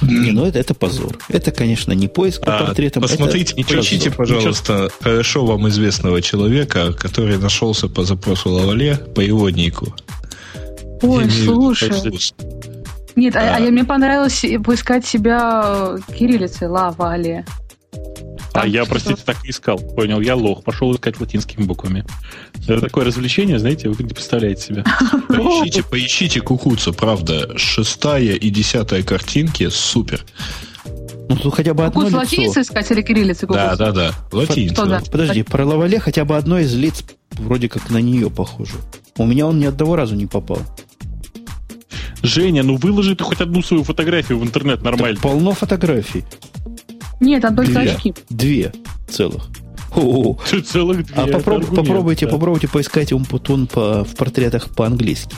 Не, 0.02 0.32
ну 0.32 0.46
это, 0.46 0.60
это 0.60 0.74
позор. 0.74 1.18
Это, 1.28 1.52
конечно, 1.52 1.92
не 1.92 2.08
поиск 2.08 2.46
по 2.46 2.58
а, 2.58 2.66
портретам. 2.66 3.04
Посмотрите, 3.04 3.54
это 3.58 3.74
поищите, 3.74 4.12
пожалуйста, 4.12 4.74
Ничего. 4.74 4.90
хорошо 5.02 5.46
вам 5.46 5.68
известного 5.68 6.22
человека, 6.22 6.94
который 6.94 7.38
нашелся 7.38 7.88
по 7.88 8.04
запросу 8.04 8.50
Лавале 8.50 8.98
по 9.14 9.20
его 9.20 9.50
нику. 9.50 9.94
Ой, 11.02 11.30
слушай. 11.30 11.92
Нет, 13.16 13.36
а, 13.36 13.56
а, 13.56 13.58
а 13.58 13.60
мне 13.60 13.84
понравилось 13.84 14.46
поискать 14.64 15.06
себя 15.06 15.96
кириллицей 16.18 16.68
Лавале. 16.68 17.46
А 18.54 18.68
я, 18.68 18.86
простите, 18.86 19.22
так 19.24 19.38
и 19.46 19.52
искал. 19.52 19.78
Понял, 19.78 20.20
я 20.22 20.36
лох. 20.36 20.64
Пошел 20.64 20.94
искать 20.94 21.20
латинскими 21.20 21.64
буквами. 21.64 22.06
Это 22.68 22.82
такое 22.82 23.06
развлечение, 23.06 23.60
знаете, 23.60 23.90
вы 23.90 24.04
не 24.04 24.10
представляете 24.10 24.62
себе. 24.62 24.84
Поищите, 25.28 25.84
поищите 25.84 26.42
кукуцу, 26.42 26.94
правда. 26.94 27.58
Шестая 27.58 28.34
и 28.34 28.50
десятая 28.50 29.04
картинки 29.04 29.70
супер. 29.70 30.26
Ну, 31.30 31.36
тут 31.36 31.54
хотя 31.54 31.74
бы 31.74 31.86
одно 31.86 32.08
лицо. 32.08 32.18
латиницы 32.18 32.62
искать 32.62 32.90
или 32.90 33.02
кириллицы 33.02 33.46
Да, 33.46 33.76
да, 33.76 33.92
да. 33.92 34.14
Латиница. 34.32 34.86
Да? 34.86 35.02
Подожди, 35.12 35.44
про 35.44 35.66
Лавале 35.66 36.00
хотя 36.00 36.26
бы 36.26 36.36
одно 36.36 36.60
из 36.60 36.74
лиц 36.74 37.04
вроде 37.34 37.70
как 37.70 37.90
на 37.92 38.00
нее 38.00 38.32
похоже. 38.32 38.74
У 39.18 39.26
меня 39.26 39.46
он 39.46 39.60
ни 39.60 39.66
одного 39.66 39.96
разу 39.96 40.16
не 40.16 40.26
попал. 40.26 40.60
Женя, 42.22 42.64
ну 42.64 42.76
выложи 42.76 43.16
ты 43.16 43.24
хоть 43.24 43.42
одну 43.42 43.62
свою 43.62 43.84
фотографию 43.84 44.40
в 44.40 44.44
интернет 44.44 44.82
нормально. 44.84 45.16
Так 45.16 45.24
полно 45.24 45.54
фотографий. 45.54 46.24
Нет, 47.20 47.42
там 47.42 47.56
только 47.56 47.72
Две. 47.72 47.92
очки. 47.92 48.14
Две 48.30 48.74
целых. 49.10 49.48
О, 49.96 50.38
целых 50.66 51.06
две. 51.06 51.16
А 51.16 51.28
попроб, 51.28 51.66
попробуйте, 51.76 52.26
да. 52.26 52.32
попробуйте 52.32 52.68
поискать 52.68 53.12
Умпутун 53.12 53.68
по, 53.68 54.04
в 54.04 54.16
портретах 54.16 54.70
по-английски. 54.70 55.36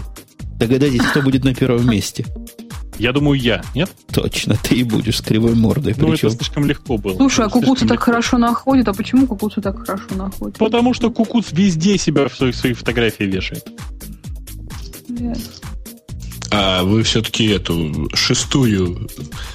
Догадайтесь, 0.58 1.02
кто 1.02 1.22
будет 1.22 1.44
на 1.44 1.56
первом 1.56 1.90
месте. 1.90 2.26
Я 3.00 3.14
думаю, 3.14 3.40
я, 3.40 3.64
нет? 3.74 3.90
Точно, 4.12 4.56
ты 4.62 4.76
и 4.76 4.84
будешь 4.84 5.18
с 5.18 5.22
кривой 5.22 5.56
мордой. 5.56 5.96
Ну, 5.98 6.10
причем... 6.12 6.28
это 6.28 6.38
слишком 6.38 6.66
легко 6.66 6.98
было. 6.98 7.16
Слушай, 7.16 7.46
а 7.46 7.50
Кукуцу 7.50 7.88
так 7.88 7.94
легко. 7.94 8.06
хорошо 8.06 8.38
находит, 8.38 8.88
а 8.88 8.94
почему 8.94 9.26
Кукуцу 9.26 9.60
так 9.60 9.80
хорошо 9.80 10.14
находит? 10.16 10.60
Потому 10.60 10.94
что 10.94 11.10
Кукуц 11.10 11.52
везде 11.52 11.98
себя 11.98 12.28
в 12.28 12.36
своих, 12.36 12.56
своих 12.56 12.78
фотографии 12.78 13.24
вешает. 13.24 13.66
Yes. 15.08 15.61
А 16.52 16.84
вы 16.84 17.04
все-таки 17.04 17.48
эту 17.48 18.10
шестую 18.14 19.10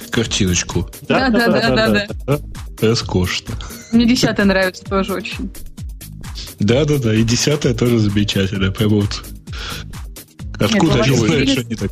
картиночку. 0.09 0.89
Да, 1.07 1.29
да, 1.29 1.47
да, 1.47 1.69
да, 1.69 2.07
да. 2.25 2.39
Роскошно. 2.81 3.55
Мне 3.91 4.05
десятая 4.05 4.45
нравится 4.45 4.83
тоже 4.83 5.13
очень. 5.13 5.51
Да, 6.59 6.85
да, 6.85 6.97
да. 6.97 7.13
И 7.13 7.23
десятая 7.23 7.75
тоже 7.75 7.99
замечательная. 7.99 8.71
Прям 8.71 8.89
вот. 8.89 9.23
Откуда 10.59 11.03
они 11.03 11.15
знают, 11.15 11.49
что 11.49 11.61
они 11.61 11.75
так. 11.75 11.91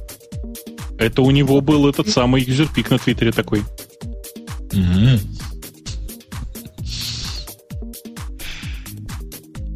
Это 0.98 1.22
у 1.22 1.30
него 1.30 1.62
был 1.62 1.88
этот 1.88 2.10
самый 2.10 2.42
юзерпик 2.42 2.90
на 2.90 2.98
Твиттере 2.98 3.32
такой. 3.32 3.60
Угу. 4.72 5.20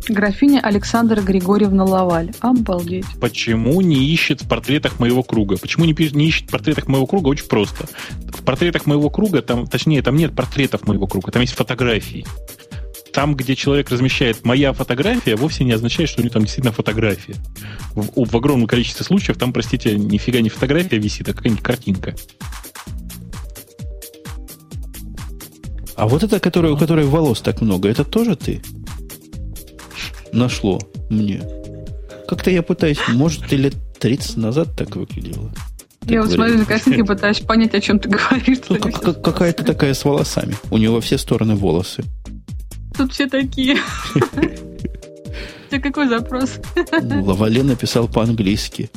Графиня 0.09 0.59
Александра 0.61 1.21
Григорьевна 1.21 1.85
Лаваль. 1.85 2.31
Обалдеть. 2.39 3.05
Почему 3.21 3.79
не 3.81 4.07
ищет 4.07 4.41
в 4.41 4.47
портретах 4.47 4.99
моего 4.99 5.21
круга? 5.21 5.57
Почему 5.57 5.85
не, 5.85 5.95
не 6.13 6.27
ищет 6.27 6.47
в 6.47 6.51
портретах 6.51 6.87
моего 6.87 7.05
круга? 7.05 7.27
Очень 7.27 7.47
просто. 7.47 7.87
В 8.19 8.43
портретах 8.43 8.87
моего 8.87 9.09
круга, 9.09 9.41
там, 9.41 9.67
точнее, 9.67 10.01
там 10.01 10.15
нет 10.15 10.35
портретов 10.35 10.87
моего 10.87 11.05
круга, 11.05 11.31
там 11.31 11.41
есть 11.41 11.53
фотографии. 11.53 12.25
Там, 13.13 13.35
где 13.35 13.55
человек 13.55 13.89
размещает 13.91 14.43
моя 14.45 14.73
фотография, 14.73 15.35
вовсе 15.35 15.63
не 15.63 15.71
означает, 15.71 16.09
что 16.09 16.21
у 16.21 16.23
него 16.23 16.33
там 16.33 16.43
действительно 16.43 16.73
фотография. 16.73 17.35
В, 17.93 18.25
в 18.25 18.35
огромном 18.35 18.67
количестве 18.67 19.05
случаев 19.05 19.37
там, 19.37 19.53
простите, 19.53 19.95
нифига 19.95 20.41
не 20.41 20.49
фотография 20.49 20.97
висит, 20.97 21.29
а 21.29 21.33
какая-нибудь 21.33 21.63
картинка. 21.63 22.15
А 25.95 26.07
вот 26.07 26.23
это, 26.23 26.39
которая, 26.39 26.71
у 26.71 26.77
которой 26.77 27.05
волос 27.05 27.41
так 27.41 27.61
много, 27.61 27.89
это 27.89 28.05
тоже 28.05 28.35
ты? 28.35 28.61
Нашло 30.31 30.79
мне. 31.09 31.41
Как-то 32.27 32.51
я 32.51 32.61
пытаюсь, 32.61 32.99
может, 33.09 33.51
или 33.51 33.71
30 33.99 34.37
назад 34.37 34.75
так 34.77 34.95
выглядело. 34.95 35.51
Я 36.05 36.21
вот 36.21 36.31
смотрю 36.31 36.59
на 36.59 36.65
картинки, 36.65 37.03
пытаюсь 37.03 37.39
понять, 37.39 37.73
о 37.75 37.81
чем 37.81 37.99
ты 37.99 38.09
говоришь. 38.09 38.59
Ну, 38.69 38.77
как, 38.77 39.01
как, 39.01 39.21
какая-то 39.21 39.63
такая 39.63 39.93
с 39.93 40.05
волосами. 40.05 40.55
У 40.71 40.77
него 40.77 40.95
во 40.95 41.01
все 41.01 41.17
стороны 41.17 41.55
волосы. 41.55 42.03
Тут 42.97 43.13
все 43.13 43.27
такие. 43.27 43.77
Тебя 45.69 45.81
какой 45.81 46.07
запрос? 46.07 46.59
Лавале 46.91 47.63
написал 47.63 48.07
по-английски. 48.07 48.89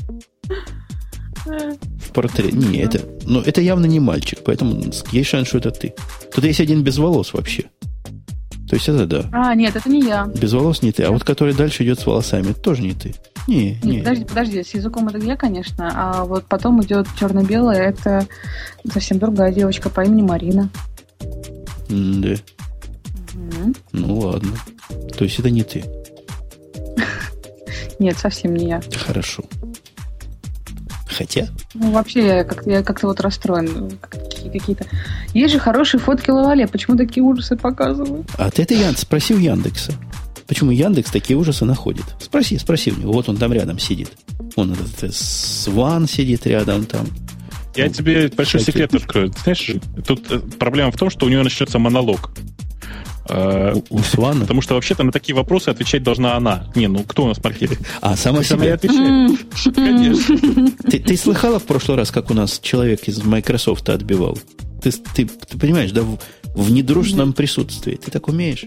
В 1.45 2.13
портрете. 2.13 2.57
Не, 2.57 2.79
это, 2.79 3.01
ну, 3.27 3.41
это 3.41 3.61
явно 3.61 3.87
не 3.87 4.01
мальчик, 4.01 4.39
поэтому 4.45 4.81
есть 5.11 5.31
шанс, 5.31 5.49
что 5.49 5.59
это 5.59 5.71
ты. 5.71 5.95
Тут 6.35 6.45
есть 6.45 6.61
один 6.61 6.83
без 6.83 6.99
волос 6.99 7.33
вообще. 7.33 7.65
То 8.73 8.77
есть 8.77 8.89
это 8.89 9.05
да. 9.05 9.25
А, 9.33 9.55
нет, 9.55 9.77
это 9.77 9.91
не 9.91 10.01
я. 10.01 10.25
Без 10.25 10.55
волос 10.55 10.81
не 10.81 10.93
ты. 10.93 11.03
А 11.03 11.11
вот 11.11 11.25
который 11.25 11.53
дальше 11.53 11.85
идет 11.85 12.01
с 12.01 12.07
волосами, 12.07 12.55
тоже 12.55 12.81
не 12.81 12.95
ты. 12.95 13.15
Не, 13.47 13.79
не. 13.83 13.99
Подожди, 13.99 14.25
подожди, 14.25 14.63
с 14.63 14.73
языком 14.73 15.09
это 15.09 15.19
я, 15.19 15.37
конечно. 15.37 15.93
А 15.95 16.25
вот 16.25 16.47
потом 16.47 16.83
идет 16.83 17.07
черно-белое, 17.21 17.83
это 17.83 18.27
совсем 18.91 19.19
другая 19.19 19.53
девочка 19.53 19.91
по 19.91 20.01
имени 20.01 20.23
Марина. 20.23 20.71
Да. 21.91 22.31
Угу. 23.35 23.75
Ну 23.93 24.19
ладно. 24.21 24.57
То 25.19 25.25
есть 25.25 25.39
это 25.39 25.51
не 25.51 25.65
ты. 25.65 25.85
Нет, 27.99 28.17
совсем 28.17 28.57
не 28.57 28.69
я. 28.69 28.81
Хорошо. 29.05 29.45
Хотя? 31.17 31.49
Ну, 31.75 31.91
вообще, 31.91 32.27
я 32.27 32.45
как-то, 32.45 32.71
я 32.71 32.83
как-то 32.83 33.07
вот 33.09 33.21
расстроен. 33.21 33.99
Какие-то... 34.53 34.87
Есть 35.35 35.53
же 35.53 35.61
хорошие 35.61 36.01
фотки 36.01 36.31
Лавале. 36.31 36.67
Почему 36.67 36.97
такие 36.97 37.23
ужасы 37.23 37.57
показывают? 37.57 38.27
А 38.37 38.51
ты 38.51 38.63
это 38.63 38.75
Ян, 38.75 38.97
спроси 38.97 39.35
у 39.35 39.39
Яндекса. 39.39 39.93
Почему 40.47 40.71
Яндекс 40.71 41.11
такие 41.11 41.39
ужасы 41.39 41.65
находит? 41.65 42.05
Спроси, 42.21 42.59
спроси 42.59 42.93
у 42.93 43.01
него. 43.01 43.13
Вот 43.13 43.29
он 43.29 43.37
там 43.37 43.53
рядом 43.53 43.79
сидит. 43.79 44.13
Он 44.57 44.73
этот, 44.73 44.99
этот 44.99 45.15
Сван 45.15 46.09
сидит 46.09 46.47
рядом 46.47 46.85
там. 46.85 47.07
Я 47.75 47.89
тебе 47.89 48.29
большой 48.29 48.61
секрет 48.61 48.95
открою. 48.95 49.33
Знаешь, 49.45 49.71
тут 50.07 50.31
э, 50.31 50.41
проблема 50.59 50.91
в 50.91 50.97
том, 50.97 51.09
что 51.09 51.25
у 51.25 51.29
него 51.31 51.43
начнется 51.43 51.79
монолог. 51.79 52.31
Uh, 53.29 53.85
у, 53.91 53.99
у 53.99 53.99
Свана? 54.01 54.41
Потому 54.41 54.63
что 54.63 54.75
вообще-то 54.75 55.05
на 55.05 55.13
такие 55.13 55.35
вопросы 55.35 55.69
отвечать 55.69 56.03
должна 56.03 56.35
она. 56.37 56.67
Не, 56.75 56.89
ну 56.89 57.05
кто 57.05 57.25
у 57.25 57.29
нас 57.29 57.43
маркетинг? 57.43 57.79
А, 58.01 58.17
сама 58.17 58.43
себе? 58.43 58.65
Она 58.65 58.75
отвечает. 58.75 59.39
Конечно. 59.75 60.71
Ты, 60.91 60.99
ты 60.99 61.17
слыхала 61.17 61.61
в 61.61 61.65
прошлый 61.65 61.97
раз, 61.97 62.11
как 62.11 62.31
у 62.31 62.35
нас 62.35 62.59
человек 62.59 63.07
из 63.07 63.23
Microsoft 63.23 63.89
отбивал? 63.89 64.39
Ты, 64.83 64.91
ты, 64.91 65.27
ты 65.27 65.57
понимаешь, 65.57 65.93
да, 65.93 66.03
в, 66.03 66.19
в 66.55 66.71
недружественном 66.73 67.33
присутствии. 67.33 67.95
Ты 67.95 68.11
так 68.11 68.27
умеешь? 68.27 68.67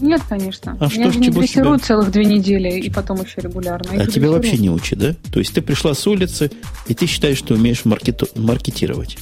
Нет, 0.00 0.20
конечно. 0.28 0.76
А 0.78 0.84
я 0.84 0.90
что 0.90 1.12
же 1.12 1.18
не 1.20 1.30
дрессирую 1.30 1.78
тебя... 1.78 1.86
целых 1.86 2.10
две 2.10 2.24
недели, 2.24 2.78
и 2.78 2.90
потом 2.90 3.22
еще 3.22 3.40
регулярно. 3.40 4.02
А 4.02 4.06
тебя 4.06 4.30
вообще 4.30 4.58
не 4.58 4.68
учат, 4.68 4.98
да? 4.98 5.14
То 5.32 5.38
есть 5.38 5.54
ты 5.54 5.62
пришла 5.62 5.94
с 5.94 6.06
улицы, 6.06 6.50
и 6.88 6.94
ты 6.94 7.06
считаешь, 7.06 7.38
что 7.38 7.54
умеешь 7.54 7.84
маркету... 7.84 8.28
маркетировать? 8.34 9.16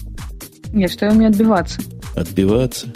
Нет, 0.73 0.91
что 0.91 1.07
я 1.07 1.13
умею 1.13 1.31
отбиваться. 1.31 1.81
Отбиваться? 2.17 2.89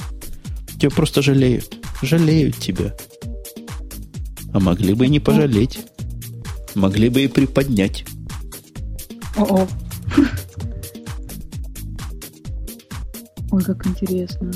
Тебя 0.78 0.90
просто 0.90 1.22
жалеют. 1.22 1.76
Жалеют 2.02 2.56
тебя. 2.56 2.94
А 4.52 4.60
могли 4.60 4.94
бы 4.94 5.06
и 5.06 5.08
не 5.08 5.20
пожалеть. 5.20 5.80
Могли 6.74 7.08
бы 7.08 7.22
и 7.22 7.28
приподнять. 7.28 8.04
О-о. 9.36 9.66
Ой, 13.50 13.62
как 13.62 13.86
интересно. 13.86 14.52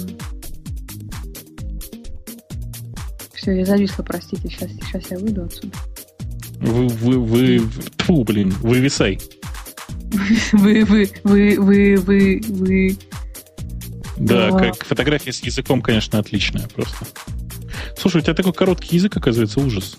Все, 3.35 3.53
я 3.53 3.65
зависла, 3.65 4.03
простите, 4.03 4.49
сейчас, 4.49 4.71
сейчас 4.73 5.11
я 5.11 5.19
выйду 5.19 5.45
отсюда. 5.45 5.77
Вы, 6.61 6.89
вы, 6.89 7.19
вы, 7.19 7.69
фу, 7.99 8.25
блин, 8.25 8.51
вывисай. 8.61 9.21
Вы, 10.53 10.85
вы, 10.85 11.11
вы, 11.23 11.57
вы, 11.59 11.97
вы, 11.99 12.41
вы. 12.49 12.97
Да, 14.19 14.51
как 14.51 14.85
фотография 14.85 15.33
с 15.33 15.41
языком, 15.41 15.81
конечно, 15.81 16.19
отличная 16.19 16.67
просто. 16.69 17.07
Слушай, 17.97 18.19
у 18.19 18.21
тебя 18.23 18.35
такой 18.35 18.53
короткий 18.53 18.97
язык, 18.97 19.17
оказывается, 19.17 19.61
ужас. 19.61 19.99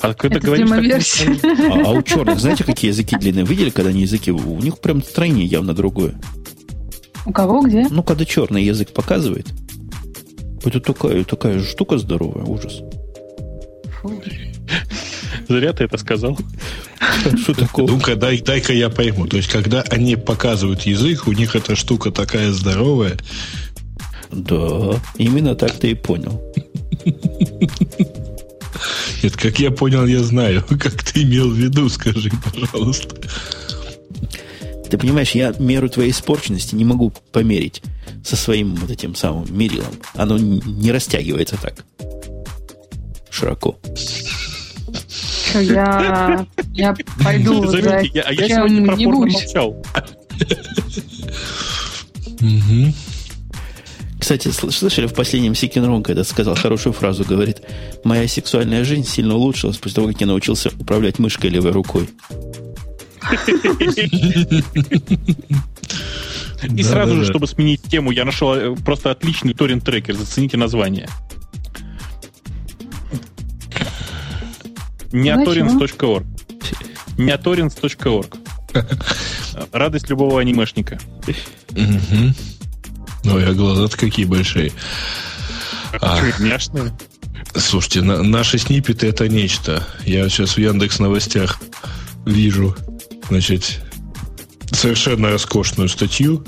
А 0.00 0.12
когда 0.12 0.36
Это 0.36 0.46
говоришь, 0.46 1.24
так, 1.40 1.44
а, 1.44 1.82
а 1.86 1.90
у 1.92 2.02
черных, 2.02 2.38
знаете, 2.38 2.62
какие 2.64 2.90
языки 2.90 3.16
длинные? 3.16 3.46
Видели, 3.46 3.70
когда 3.70 3.90
они 3.90 4.02
языки? 4.02 4.30
У 4.30 4.60
них 4.60 4.78
прям 4.78 5.02
строение 5.02 5.46
явно 5.46 5.74
другое. 5.74 6.14
У 7.24 7.32
кого, 7.32 7.62
где? 7.62 7.86
Ну, 7.88 8.02
когда 8.02 8.24
черный 8.24 8.62
язык 8.64 8.92
показывает. 8.92 9.46
Это 10.62 10.80
такая, 10.80 11.24
такая 11.24 11.58
же 11.58 11.66
штука 11.66 11.98
здоровая, 11.98 12.44
ужас. 12.44 12.82
Фу. 14.00 14.22
Зря 15.48 15.72
ты 15.72 15.84
это 15.84 15.96
сказал. 15.98 16.38
Что 17.42 17.54
такое? 17.54 17.86
Ну-ка, 17.86 18.16
дай, 18.16 18.40
дай-ка 18.40 18.72
я 18.72 18.90
пойму. 18.90 19.26
То 19.26 19.36
есть, 19.36 19.50
когда 19.50 19.82
они 19.82 20.16
показывают 20.16 20.82
язык, 20.82 21.26
у 21.26 21.32
них 21.32 21.56
эта 21.56 21.76
штука 21.76 22.10
такая 22.10 22.52
здоровая. 22.52 23.16
Да, 24.30 25.00
именно 25.16 25.54
так 25.54 25.72
ты 25.78 25.92
и 25.92 25.94
понял. 25.94 26.42
Нет, 29.22 29.36
как 29.36 29.58
я 29.58 29.70
понял, 29.70 30.06
я 30.06 30.22
знаю. 30.22 30.62
Как 30.68 31.02
ты 31.02 31.22
имел 31.22 31.50
в 31.50 31.54
виду, 31.54 31.88
скажи, 31.88 32.30
пожалуйста. 32.44 33.16
Ты 34.90 34.98
понимаешь, 34.98 35.30
я 35.30 35.54
меру 35.58 35.88
твоей 35.88 36.10
испорченности 36.10 36.74
не 36.74 36.84
могу 36.84 37.10
померить 37.32 37.82
со 38.22 38.36
своим 38.36 38.74
вот 38.74 38.90
этим 38.90 39.14
самым 39.14 39.46
мерилом. 39.56 39.94
Оно 40.14 40.36
не 40.36 40.92
растягивается 40.92 41.56
так 41.56 41.84
широко. 43.30 43.78
Я, 45.60 46.46
я 46.72 46.94
пойду 47.22 47.66
Заметьте, 47.66 48.10
я, 48.14 48.22
а 48.22 48.32
я 48.32 48.48
сегодня 48.48 48.86
про 48.86 48.96
порно 48.96 49.26
молчал. 49.26 49.82
Кстати, 54.18 54.48
слышали, 54.48 55.06
в 55.06 55.12
последнем 55.12 55.54
Сикин 55.54 56.02
когда 56.02 56.24
сказал 56.24 56.54
хорошую 56.54 56.94
фразу, 56.94 57.24
говорит, 57.24 57.60
моя 58.04 58.26
сексуальная 58.26 58.82
жизнь 58.82 59.06
сильно 59.06 59.34
улучшилась 59.34 59.76
после 59.76 59.96
того, 59.96 60.08
как 60.08 60.20
я 60.20 60.26
научился 60.26 60.70
управлять 60.78 61.18
мышкой 61.18 61.50
левой 61.50 61.72
рукой. 61.72 62.08
И 66.62 66.82
сразу 66.82 67.16
же, 67.16 67.26
чтобы 67.26 67.46
сменить 67.46 67.82
тему, 67.82 68.10
я 68.10 68.24
нашел 68.24 68.54
э, 68.54 68.74
просто 68.76 69.10
отличный 69.10 69.52
торрент-трекер. 69.52 70.14
Зацените 70.16 70.56
название. 70.56 71.08
Неоторинс.орг. 75.14 76.26
Неоторинс.орг. 77.16 78.36
Радость 79.72 80.10
любого 80.10 80.40
анимешника. 80.40 80.98
Ну, 83.22 83.38
я 83.38 83.52
глаза-то 83.52 83.96
какие 83.96 84.26
большие. 84.26 84.72
А. 86.00 86.18
Слушайте, 87.54 88.02
на, 88.02 88.22
наши 88.22 88.58
снипеты 88.58 89.06
это 89.06 89.28
нечто. 89.28 89.86
Я 90.04 90.28
сейчас 90.28 90.56
в 90.56 90.58
Яндекс 90.58 90.98
новостях 90.98 91.60
вижу, 92.26 92.76
значит, 93.28 93.80
совершенно 94.72 95.30
роскошную 95.30 95.88
статью, 95.88 96.44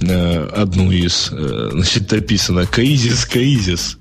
э, 0.00 0.48
одну 0.56 0.90
из, 0.90 1.28
э, 1.30 1.68
значит, 1.72 2.10
написано 2.10 2.66
«Каизис, 2.66 3.26
Каизис». 3.26 3.98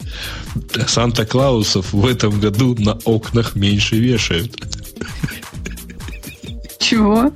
Санта-Клаусов 0.87 1.93
в 1.93 2.05
этом 2.05 2.39
году 2.39 2.75
на 2.79 2.93
окнах 3.05 3.55
меньше 3.55 3.97
вешают. 3.97 4.55
Чего? 6.79 7.31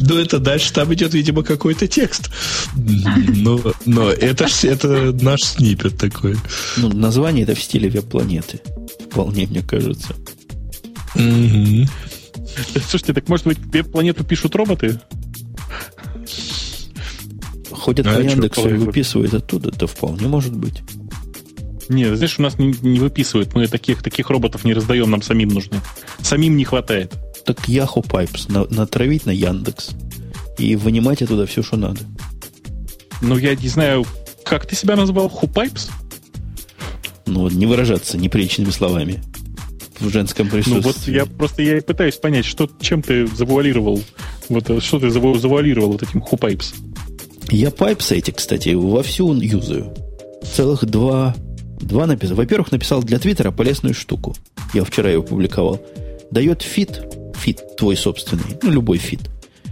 Ну, 0.00 0.16
это 0.16 0.38
дальше 0.38 0.72
там 0.72 0.92
идет, 0.94 1.14
видимо, 1.14 1.42
какой-то 1.42 1.88
текст. 1.88 2.30
Но, 2.76 3.60
но 3.84 4.10
это, 4.10 4.46
это 4.62 5.12
наш 5.20 5.42
снипет 5.42 5.98
такой. 5.98 6.36
Ну, 6.76 6.88
название 6.88 7.42
это 7.42 7.54
в 7.54 7.62
стиле 7.62 7.88
веб-планеты. 7.88 8.60
Вполне, 9.10 9.46
мне 9.46 9.62
кажется. 9.62 10.14
Угу. 11.14 11.88
Слушайте, 12.88 13.12
так 13.12 13.28
может 13.28 13.46
быть 13.46 13.58
веб-планету 13.58 14.24
пишут 14.24 14.54
роботы? 14.54 15.00
Ходят 17.70 18.06
а 18.06 18.14
по 18.14 18.20
Яндексу 18.20 18.68
и 18.68 18.74
выписывают 18.74 19.34
оттуда, 19.34 19.70
это 19.70 19.86
вполне 19.86 20.28
может 20.28 20.54
быть. 20.54 20.82
Нет, 21.88 22.16
знаешь, 22.16 22.38
у 22.38 22.42
нас 22.42 22.58
не, 22.58 22.74
не 22.82 23.00
выписывают. 23.00 23.54
Мы 23.54 23.66
таких, 23.66 24.02
таких 24.02 24.30
роботов 24.30 24.64
не 24.64 24.74
раздаем, 24.74 25.10
нам 25.10 25.22
самим 25.22 25.48
нужны. 25.48 25.80
Самим 26.20 26.56
не 26.56 26.64
хватает. 26.64 27.14
Так 27.44 27.68
Yahoo 27.68 28.04
Pipes 28.04 28.52
на, 28.52 28.64
натравить 28.66 29.26
на 29.26 29.30
Яндекс 29.30 29.90
и 30.58 30.76
вынимать 30.76 31.22
оттуда 31.22 31.46
все, 31.46 31.62
что 31.62 31.76
надо. 31.76 32.00
Ну, 33.20 33.36
я 33.36 33.54
не 33.54 33.68
знаю, 33.68 34.04
как 34.44 34.66
ты 34.66 34.76
себя 34.76 34.96
назвал? 34.96 35.28
Ху 35.28 35.49
Pipes? 35.49 35.90
Ну, 37.26 37.48
не 37.48 37.66
выражаться 37.66 38.16
неприличными 38.16 38.70
словами 38.70 39.22
в 40.00 40.10
женском 40.10 40.48
присутствии. 40.48 40.80
Ну, 40.80 40.82
вот 40.82 41.08
я 41.08 41.26
просто 41.26 41.62
я 41.62 41.82
пытаюсь 41.82 42.16
понять, 42.16 42.44
что, 42.44 42.68
чем 42.80 43.02
ты 43.02 43.26
завуалировал, 43.26 44.02
вот, 44.48 44.70
э, 44.70 44.80
что 44.80 44.98
ты 45.00 45.10
завуалировал 45.10 45.92
вот 45.92 46.02
этим 46.02 46.20
ху 46.20 46.38
Pipes. 46.38 46.74
Я 47.50 47.70
Pipes 47.70 48.12
эти, 48.12 48.30
кстати, 48.30 48.70
вовсю 48.70 49.32
юзаю. 49.34 49.94
Целых 50.54 50.84
два, 50.86 51.34
два 51.80 52.06
написал. 52.06 52.36
Во-первых, 52.36 52.72
написал 52.72 53.02
для 53.02 53.18
Твиттера 53.18 53.50
полезную 53.50 53.94
штуку. 53.94 54.34
Я 54.74 54.84
вчера 54.84 55.10
его 55.10 55.22
публиковал. 55.22 55.80
Дает 56.30 56.62
feed, 56.62 57.02
feed 57.34 57.76
твой 57.76 57.96
собственный, 57.96 58.58
ну, 58.62 58.70
любой 58.70 58.98
feed, 58.98 59.20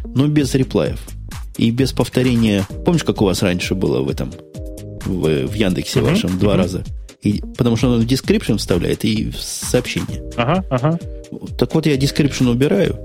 но 0.04 0.26
без 0.26 0.54
реплаев 0.54 1.00
и 1.56 1.70
без 1.70 1.92
повторения. 1.92 2.66
Помнишь, 2.84 3.04
как 3.04 3.20
у 3.20 3.24
вас 3.24 3.42
раньше 3.42 3.74
было 3.74 4.00
в 4.00 4.08
этом, 4.08 4.32
в, 5.04 5.46
в 5.46 5.54
Яндексе 5.54 6.00
uh-huh, 6.00 6.10
вашем, 6.10 6.38
два 6.38 6.54
uh-huh. 6.54 6.56
раза? 6.56 6.84
И, 7.22 7.42
потому 7.56 7.76
что 7.76 7.90
он 7.90 8.00
в 8.00 8.06
description 8.06 8.56
вставляет 8.58 9.04
и 9.04 9.30
в 9.30 9.38
сообщение. 9.38 10.22
Ага, 10.36 10.64
ага. 10.70 10.98
Так 11.58 11.74
вот, 11.74 11.86
я 11.86 11.96
description 11.96 12.48
убираю, 12.50 12.98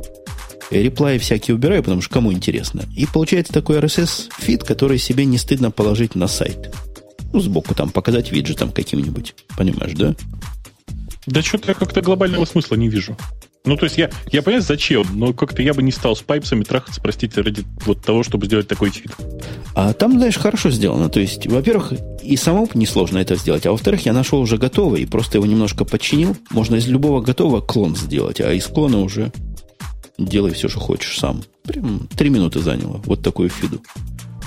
реплаи 0.69 1.17
всякие 1.17 1.55
убираю, 1.55 1.83
потому 1.83 2.01
что 2.01 2.13
кому 2.13 2.31
интересно. 2.31 2.83
И 2.95 3.05
получается 3.11 3.51
такой 3.51 3.77
RSS-фид, 3.79 4.63
который 4.63 4.97
себе 4.97 5.25
не 5.25 5.37
стыдно 5.37 5.71
положить 5.71 6.15
на 6.15 6.27
сайт. 6.27 6.73
Ну, 7.33 7.39
сбоку 7.39 7.75
там 7.75 7.89
показать 7.89 8.31
виджетом 8.31 8.71
каким-нибудь. 8.71 9.35
Понимаешь, 9.57 9.93
да? 9.93 10.15
Да 11.27 11.41
что-то 11.41 11.69
я 11.69 11.73
как-то 11.75 12.01
глобального 12.01 12.45
смысла 12.45 12.75
не 12.75 12.89
вижу. 12.89 13.15
Ну, 13.63 13.77
то 13.77 13.83
есть 13.85 13.97
я, 13.97 14.09
я 14.31 14.41
понимаю, 14.41 14.63
зачем, 14.63 15.05
но 15.13 15.33
как-то 15.33 15.61
я 15.61 15.75
бы 15.75 15.83
не 15.83 15.91
стал 15.91 16.15
с 16.15 16.21
пайпсами 16.21 16.63
трахаться, 16.63 16.99
простите, 16.99 17.41
ради 17.41 17.63
вот 17.85 18.03
того, 18.03 18.23
чтобы 18.23 18.47
сделать 18.47 18.67
такой 18.67 18.89
фид. 18.89 19.11
А 19.75 19.93
там, 19.93 20.13
знаешь, 20.13 20.37
хорошо 20.37 20.71
сделано. 20.71 21.09
То 21.09 21.19
есть, 21.19 21.45
во-первых, 21.45 21.93
и 22.23 22.35
самому 22.37 22.67
несложно 22.73 23.19
это 23.19 23.35
сделать, 23.35 23.67
а 23.67 23.71
во-вторых, 23.71 24.03
я 24.05 24.13
нашел 24.13 24.39
уже 24.39 24.57
готовый 24.57 25.03
и 25.03 25.05
просто 25.05 25.37
его 25.37 25.45
немножко 25.45 25.85
подчинил. 25.85 26.35
Можно 26.49 26.77
из 26.77 26.87
любого 26.87 27.21
готового 27.21 27.61
клон 27.61 27.95
сделать, 27.95 28.41
а 28.41 28.51
из 28.51 28.65
клона 28.65 28.99
уже 28.99 29.31
делай 30.17 30.53
все, 30.53 30.67
что 30.67 30.79
хочешь 30.79 31.19
сам. 31.19 31.43
Прям 31.63 32.07
три 32.17 32.29
минуты 32.29 32.61
заняло. 32.61 32.99
Вот 33.05 33.21
такую 33.21 33.49
фиду 33.49 33.79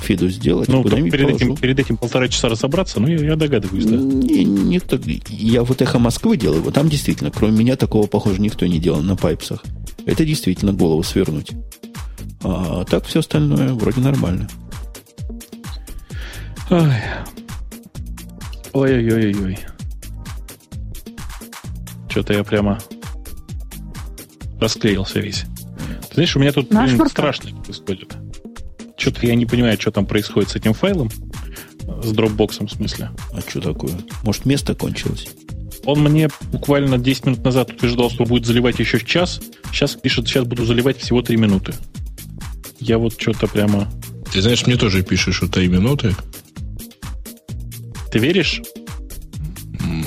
фиду 0.04 0.28
сделать. 0.28 0.68
Ну, 0.68 0.84
перед 0.84 1.30
этим, 1.30 1.56
перед 1.56 1.78
этим 1.78 1.96
полтора 1.96 2.28
часа 2.28 2.48
разобраться, 2.48 3.00
ну, 3.00 3.08
я, 3.08 3.16
я 3.16 3.36
догадываюсь, 3.36 3.86
да. 3.86 3.96
Не, 3.96 4.44
не 4.44 4.80
так, 4.80 5.00
я 5.28 5.62
вот 5.62 5.82
эхо 5.82 5.98
Москвы 5.98 6.36
делаю, 6.36 6.62
вот 6.62 6.74
там 6.74 6.88
действительно, 6.88 7.30
кроме 7.30 7.58
меня, 7.58 7.76
такого, 7.76 8.06
похоже, 8.06 8.40
никто 8.40 8.66
не 8.66 8.78
делал 8.78 9.02
на 9.02 9.16
пайпсах. 9.16 9.64
Это 10.06 10.24
действительно 10.24 10.72
голову 10.72 11.02
свернуть. 11.02 11.52
А 12.42 12.84
так 12.84 13.06
все 13.06 13.20
остальное 13.20 13.72
вроде 13.72 14.00
нормально. 14.00 14.48
Ой-ой-ой-ой. 18.72 19.58
Что-то 22.08 22.34
я 22.34 22.44
прямо 22.44 22.78
расклеился 24.60 25.20
весь. 25.20 25.44
Ты 26.08 26.14
знаешь, 26.14 26.36
у 26.36 26.40
меня 26.40 26.52
тут 26.52 26.68
блин, 26.68 27.08
страшно 27.08 27.50
происходит. 27.62 28.14
Что-то 28.96 29.26
я 29.26 29.34
не 29.34 29.46
понимаю, 29.46 29.80
что 29.80 29.90
там 29.90 30.06
происходит 30.06 30.50
с 30.50 30.56
этим 30.56 30.72
файлом. 30.72 31.10
С 32.02 32.12
дропбоксом, 32.12 32.66
в 32.66 32.72
смысле. 32.72 33.10
А 33.32 33.40
что 33.40 33.60
такое? 33.60 33.92
Может, 34.22 34.46
место 34.46 34.74
кончилось? 34.74 35.28
Он 35.84 36.00
мне 36.00 36.30
буквально 36.50 36.98
10 36.98 37.26
минут 37.26 37.44
назад 37.44 37.72
утверждал, 37.72 38.10
что 38.10 38.24
будет 38.24 38.46
заливать 38.46 38.78
еще 38.78 38.98
час. 39.00 39.40
Сейчас 39.70 39.94
пишет, 39.94 40.26
сейчас 40.26 40.44
буду 40.44 40.64
заливать 40.64 40.98
всего 40.98 41.20
3 41.20 41.36
минуты. 41.36 41.74
Я 42.80 42.98
вот 42.98 43.20
что-то 43.20 43.46
прямо... 43.46 43.90
Ты 44.32 44.40
знаешь, 44.40 44.66
мне 44.66 44.76
тоже 44.76 45.02
пишешь, 45.02 45.36
что 45.36 45.48
3 45.48 45.68
минуты. 45.68 46.14
Ты 48.10 48.18
веришь? 48.18 48.62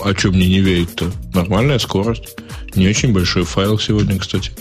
А 0.04 0.14
что 0.16 0.30
мне 0.30 0.48
не 0.48 0.60
верить-то? 0.62 1.12
Нормальная 1.34 1.80
скорость. 1.80 2.38
Не 2.76 2.88
очень 2.88 3.14
большой 3.14 3.44
файл 3.44 3.78
сегодня, 3.78 4.18
кстати. 4.18 4.52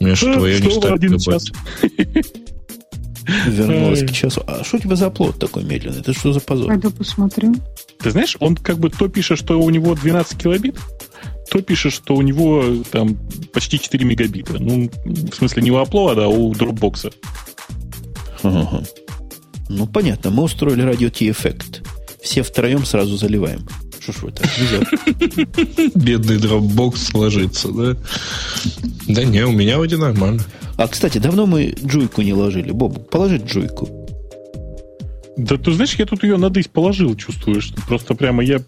У 0.00 0.04
меня 0.04 0.16
что 0.16 0.34
твоя 0.34 0.58
не 0.58 0.70
ставит 0.70 1.02
Вернулась 3.46 4.02
к 4.02 4.12
часу. 4.12 4.42
А 4.46 4.64
что 4.64 4.76
у 4.76 4.80
тебя 4.80 4.96
за 4.96 5.10
плод 5.10 5.38
такой 5.38 5.64
медленный? 5.64 6.00
Это 6.00 6.12
что 6.12 6.32
за 6.32 6.40
позор? 6.40 6.68
Пойду 6.68 6.90
посмотрю. 6.90 7.54
Ты 7.98 8.10
знаешь, 8.10 8.36
он 8.40 8.56
как 8.56 8.78
бы 8.78 8.90
то 8.90 9.08
пишет, 9.08 9.38
что 9.38 9.60
у 9.60 9.70
него 9.70 9.94
12 9.94 10.38
килобит, 10.38 10.76
то 11.50 11.60
пишет, 11.60 11.92
что 11.92 12.14
у 12.14 12.22
него 12.22 12.64
там 12.90 13.18
почти 13.52 13.78
4 13.78 14.04
мегабита. 14.04 14.54
Ну, 14.58 14.90
в 15.04 15.34
смысле, 15.34 15.62
не 15.62 15.70
у 15.70 15.76
Upload, 15.76 16.22
а 16.22 16.28
у 16.28 16.52
Dropbox. 16.52 17.12
Ага. 18.42 18.82
Ну, 19.68 19.86
понятно. 19.86 20.30
Мы 20.30 20.44
устроили 20.44 20.82
радио 20.82 21.10
T-эффект. 21.10 21.82
Все 22.22 22.42
втроем 22.42 22.84
сразу 22.84 23.16
заливаем. 23.16 23.66
Что 24.00 24.12
ж 24.12 24.16
вы 24.22 24.32
так 24.32 24.46
Бедный 25.94 26.36
Dropbox 26.38 27.10
ложится, 27.14 27.68
да? 27.68 27.96
Да 29.08 29.24
не, 29.24 29.44
у 29.44 29.52
меня 29.52 29.76
вроде 29.76 29.96
нормально. 29.96 30.42
А, 30.80 30.88
кстати, 30.88 31.18
давно 31.18 31.44
мы 31.44 31.74
джуйку 31.84 32.22
не 32.22 32.32
ложили. 32.32 32.70
Боб, 32.72 33.10
положи 33.10 33.36
джуйку. 33.36 33.86
Да 35.36 35.58
ты 35.58 35.72
знаешь, 35.72 35.94
я 35.96 36.06
тут 36.06 36.22
ее 36.22 36.38
на 36.38 36.48
дысь 36.48 36.68
положил, 36.68 37.14
чувствуешь. 37.16 37.74
Просто 37.86 38.14
прямо 38.14 38.42
я 38.42 38.62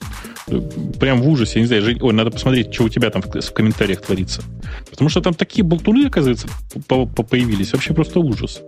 э, 0.49 0.61
прям 1.01 1.23
в 1.23 1.29
ужасе. 1.29 1.55
Я 1.55 1.61
не 1.63 1.67
знаю, 1.69 1.99
ой, 2.03 2.13
надо 2.13 2.31
посмотреть, 2.31 2.75
что 2.75 2.85
у 2.85 2.91
тебя 2.91 3.09
там 3.09 3.23
в, 3.23 3.41
в 3.41 3.53
комментариях 3.55 4.03
творится. 4.03 4.43
Потому 4.91 5.09
что 5.09 5.23
там 5.23 5.33
такие 5.33 5.65
болтуны, 5.65 6.05
оказывается, 6.05 6.49
по 6.87 7.05
-по 7.05 7.27
появились. 7.27 7.73
Вообще 7.73 7.95
просто 7.95 8.21
ужас. 8.21 8.61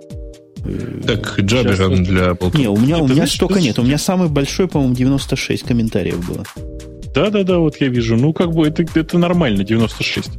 Так, 1.07 1.39
Джаберон 1.39 2.03
для 2.03 2.29
болтунов. 2.29 2.55
Не, 2.55 2.69
у 2.69 2.77
меня, 2.79 2.97
у 2.97 3.07
меня 3.07 3.27
столько 3.27 3.61
нет. 3.61 3.79
У 3.79 3.83
меня 3.83 3.99
самый 3.99 4.31
большой, 4.31 4.69
по-моему, 4.69 4.95
96 4.95 5.65
комментариев 5.65 6.27
было. 6.27 6.47
Да-да-да, 7.15 7.59
вот 7.59 7.81
я 7.81 7.89
вижу. 7.89 8.17
Ну, 8.17 8.33
как 8.33 8.53
бы 8.53 8.67
это, 8.67 8.85
это 8.99 9.19
нормально, 9.19 9.63
96. 9.63 10.31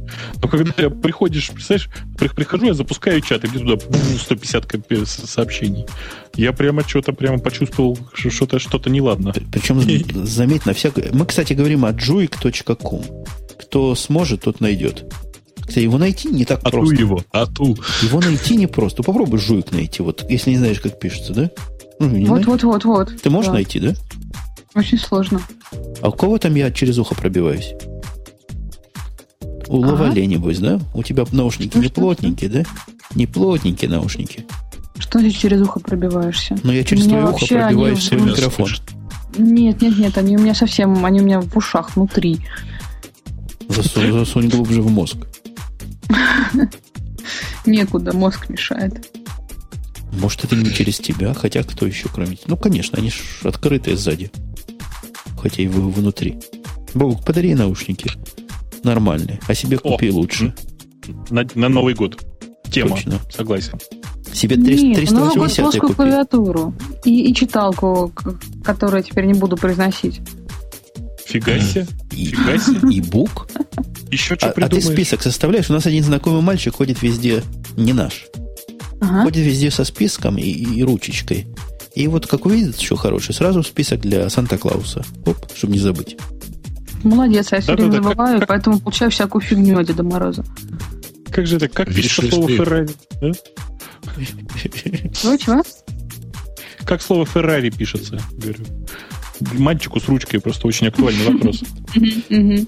Но 0.42 0.48
когда 0.48 0.90
приходишь, 0.90 1.50
представляешь, 1.50 1.88
при, 2.18 2.28
прихожу, 2.28 2.66
я 2.66 2.74
запускаю 2.74 3.20
чат, 3.22 3.44
и 3.44 3.48
мне 3.48 3.60
туда 3.60 3.82
150 4.18 5.08
сообщений. 5.08 5.86
Я 6.34 6.52
прямо 6.52 6.86
что-то 6.86 7.12
прямо 7.12 7.38
почувствовал, 7.38 7.98
что 8.12 8.30
что-то 8.30 8.58
что 8.58 8.78
неладно. 8.90 9.32
Причем, 9.50 9.80
заметь, 10.26 10.66
на 10.66 10.74
всякое... 10.74 11.10
Мы, 11.12 11.24
кстати, 11.24 11.54
говорим 11.54 11.86
о 11.86 11.92
juik.com. 11.92 13.02
Кто 13.58 13.94
сможет, 13.94 14.42
тот 14.42 14.60
найдет. 14.60 15.04
Кстати, 15.60 15.80
его 15.80 15.98
найти 15.98 16.28
не 16.28 16.44
так 16.44 16.60
а 16.62 16.70
просто. 16.70 16.94
Ту 16.94 17.00
его, 17.00 17.24
а 17.32 17.46
ту. 17.46 17.76
Его 18.02 18.20
найти 18.20 18.56
не 18.56 18.66
просто. 18.66 19.02
Попробуй 19.02 19.38
жуик 19.38 19.72
найти, 19.72 20.02
вот, 20.02 20.24
если 20.28 20.50
не 20.50 20.58
знаешь, 20.58 20.80
как 20.80 20.98
пишется, 21.00 21.32
да? 21.32 21.50
Ну, 21.98 22.26
вот, 22.26 22.44
вот, 22.44 22.62
вот, 22.62 22.84
вот. 22.84 23.22
Ты 23.22 23.30
можешь 23.30 23.48
да. 23.48 23.54
найти, 23.54 23.80
да? 23.80 23.94
Очень 24.76 24.98
сложно. 24.98 25.40
А 26.02 26.10
у 26.10 26.12
кого 26.12 26.36
там 26.36 26.54
я 26.54 26.70
через 26.70 26.98
ухо 26.98 27.14
пробиваюсь? 27.14 27.72
У 29.68 29.82
ага. 29.82 29.92
Лавале, 29.92 30.26
небось, 30.26 30.58
да? 30.58 30.78
У 30.94 31.02
тебя 31.02 31.24
наушники 31.32 31.70
что, 31.70 31.80
не 31.80 31.88
плотненькие, 31.88 32.50
да? 32.50 32.62
Не 33.14 33.26
плотненькие 33.26 33.90
наушники. 33.90 34.44
Что 34.98 35.18
ты 35.18 35.30
через 35.30 35.62
ухо 35.62 35.80
пробиваешься? 35.80 36.56
Ну, 36.62 36.72
я 36.72 36.84
через 36.84 37.06
твое 37.06 37.24
ухо 37.24 37.46
пробиваюсь 37.46 38.10
в 38.10 38.22
микрофон. 38.22 38.68
Нет, 39.38 39.80
нет, 39.80 39.98
нет, 39.98 40.18
они 40.18 40.36
у 40.36 40.40
меня 40.40 40.54
совсем, 40.54 41.04
они 41.04 41.20
у 41.20 41.24
меня 41.24 41.40
в 41.40 41.56
ушах 41.56 41.96
внутри. 41.96 42.40
Засунь, 43.68 44.12
засунь 44.12 44.48
глубже 44.48 44.82
в 44.82 44.90
мозг. 44.90 45.16
Некуда, 47.66 48.14
мозг 48.14 48.48
мешает. 48.50 49.10
Может, 50.12 50.44
это 50.44 50.54
не 50.54 50.72
через 50.72 50.98
тебя, 50.98 51.34
хотя 51.34 51.62
кто 51.62 51.86
еще, 51.86 52.08
кроме 52.08 52.36
тебя? 52.36 52.46
Ну, 52.48 52.56
конечно, 52.56 52.98
они 52.98 53.10
же 53.10 53.16
открытые 53.42 53.96
сзади 53.96 54.30
хотя 55.48 55.62
и 55.62 55.66
внутри. 55.68 56.38
Бог, 56.94 57.24
подари 57.24 57.54
наушники. 57.54 58.10
Нормальные. 58.82 59.38
А 59.46 59.54
себе 59.54 59.78
купи 59.78 60.10
О, 60.10 60.14
лучше. 60.14 60.54
На, 61.30 61.46
на 61.54 61.68
Новый 61.68 61.94
год. 61.94 62.24
Тема. 62.70 62.96
Точно. 62.96 63.20
Согласен. 63.30 63.78
Себе 64.32 64.56
300, 64.56 64.86
Нет, 64.86 64.96
380 64.96 65.80
купи. 65.80 65.94
клавиатуру. 65.94 66.74
И, 67.04 67.30
и 67.30 67.34
читалку, 67.34 68.12
которую 68.64 68.98
я 68.98 69.02
теперь 69.02 69.26
не 69.26 69.34
буду 69.34 69.56
произносить. 69.56 70.20
Фига 71.24 71.60
себе. 71.60 71.86
И, 72.12 72.26
Фига 72.26 72.58
себе. 72.58 72.94
И 72.94 73.00
бук. 73.00 73.48
Еще 74.10 74.34
что 74.34 74.48
а, 74.48 74.54
а 74.56 74.68
ты 74.68 74.80
список 74.80 75.22
составляешь? 75.22 75.70
У 75.70 75.72
нас 75.72 75.86
один 75.86 76.02
знакомый 76.02 76.42
мальчик 76.42 76.74
ходит 76.74 77.02
везде, 77.02 77.42
не 77.76 77.92
наш. 77.92 78.26
Ага. 79.00 79.22
Ходит 79.22 79.44
везде 79.44 79.70
со 79.70 79.84
списком 79.84 80.38
и, 80.38 80.42
и 80.42 80.82
ручечкой. 80.82 81.46
И 81.96 82.08
вот 82.08 82.26
как 82.26 82.44
увидит 82.44 82.78
что 82.78 82.94
хороший, 82.94 83.34
сразу 83.34 83.62
список 83.62 84.00
для 84.00 84.28
Санта-Клауса. 84.28 85.02
Оп, 85.24 85.38
чтобы 85.54 85.72
не 85.72 85.78
забыть. 85.78 86.18
Молодец, 87.02 87.52
я 87.52 87.60
все 87.62 87.72
время 87.72 87.90
да, 87.90 88.02
забываю, 88.02 88.38
как, 88.40 88.48
поэтому 88.48 88.80
получаю 88.80 89.10
всякую 89.10 89.40
фигню 89.40 89.78
от 89.78 89.86
Деда 89.86 90.02
Мороза. 90.02 90.44
Как 91.30 91.46
же 91.46 91.56
это, 91.56 91.68
как 91.68 91.88
пишется 91.88 92.30
слово 92.30 92.48
Феррари? 92.50 92.88
Да? 93.22 93.32
Чего? 95.38 95.62
Как 96.84 97.00
слово 97.00 97.24
Феррари 97.24 97.70
пишется, 97.70 98.20
говорю. 98.32 98.64
Мальчику 99.54 99.98
с 99.98 100.06
ручкой 100.06 100.38
просто 100.38 100.66
очень 100.66 100.88
актуальный 100.88 101.24
вопрос. 101.24 101.62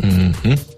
Mm-hmm. 0.00 0.77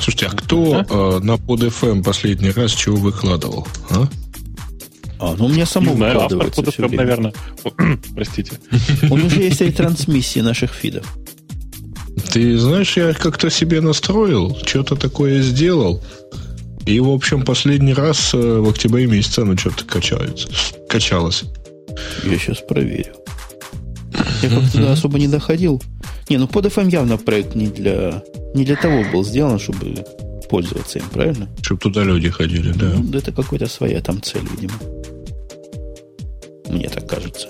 Слушайте, 0.00 0.26
а 0.26 0.30
кто 0.30 0.84
э, 0.88 1.18
на 1.24 1.36
под 1.36 1.62
FM 1.62 2.02
последний 2.02 2.50
раз 2.50 2.72
чего 2.72 2.96
выкладывал? 2.96 3.66
А? 3.90 4.08
А, 5.20 5.34
ну 5.36 5.46
у 5.46 5.48
меня 5.48 5.66
само 5.66 5.92
Не 5.94 6.04
выкладывается 6.04 6.60
автор 6.60 6.72
все 6.72 6.96
наверное. 6.96 7.32
Простите. 8.14 8.52
У 9.10 9.16
меня 9.16 9.28
же 9.28 9.42
есть 9.42 9.60
ретрансмиссии 9.60 10.40
наших 10.40 10.72
фидов. 10.72 11.04
Ты 12.32 12.58
знаешь, 12.58 12.96
я 12.96 13.12
как-то 13.14 13.50
себе 13.50 13.80
настроил, 13.80 14.56
что-то 14.64 14.96
такое 14.96 15.42
сделал. 15.42 16.02
И, 16.86 17.00
в 17.00 17.10
общем, 17.10 17.44
последний 17.44 17.94
раз 17.94 18.32
э, 18.32 18.38
в 18.38 18.68
октябре 18.68 19.06
месяце 19.06 19.40
оно 19.40 19.56
что-то 19.56 19.84
качается. 19.84 20.48
Качалось. 20.88 21.44
Я 22.24 22.38
сейчас 22.38 22.58
проверю. 22.58 23.14
Я 24.42 24.50
как-то 24.50 24.72
туда 24.72 24.92
особо 24.92 25.18
не 25.18 25.28
доходил. 25.28 25.82
Не, 26.28 26.36
ну 26.36 26.46
под 26.46 26.66
FM 26.66 26.90
явно 26.90 27.16
проект 27.16 27.54
не 27.54 27.68
для, 27.68 28.22
не 28.54 28.64
для 28.64 28.76
того 28.76 29.04
был 29.12 29.24
сделан, 29.24 29.58
чтобы 29.58 30.04
пользоваться 30.48 30.98
им, 30.98 31.08
правильно? 31.10 31.48
Чтобы 31.62 31.80
туда 31.80 32.04
люди 32.04 32.30
ходили, 32.30 32.72
да. 32.72 32.92
Ну, 32.96 33.18
это 33.18 33.32
какая-то 33.32 33.66
своя 33.66 34.00
там 34.00 34.22
цель, 34.22 34.46
видимо. 34.50 34.74
Мне 36.68 36.88
так 36.88 37.08
кажется. 37.08 37.48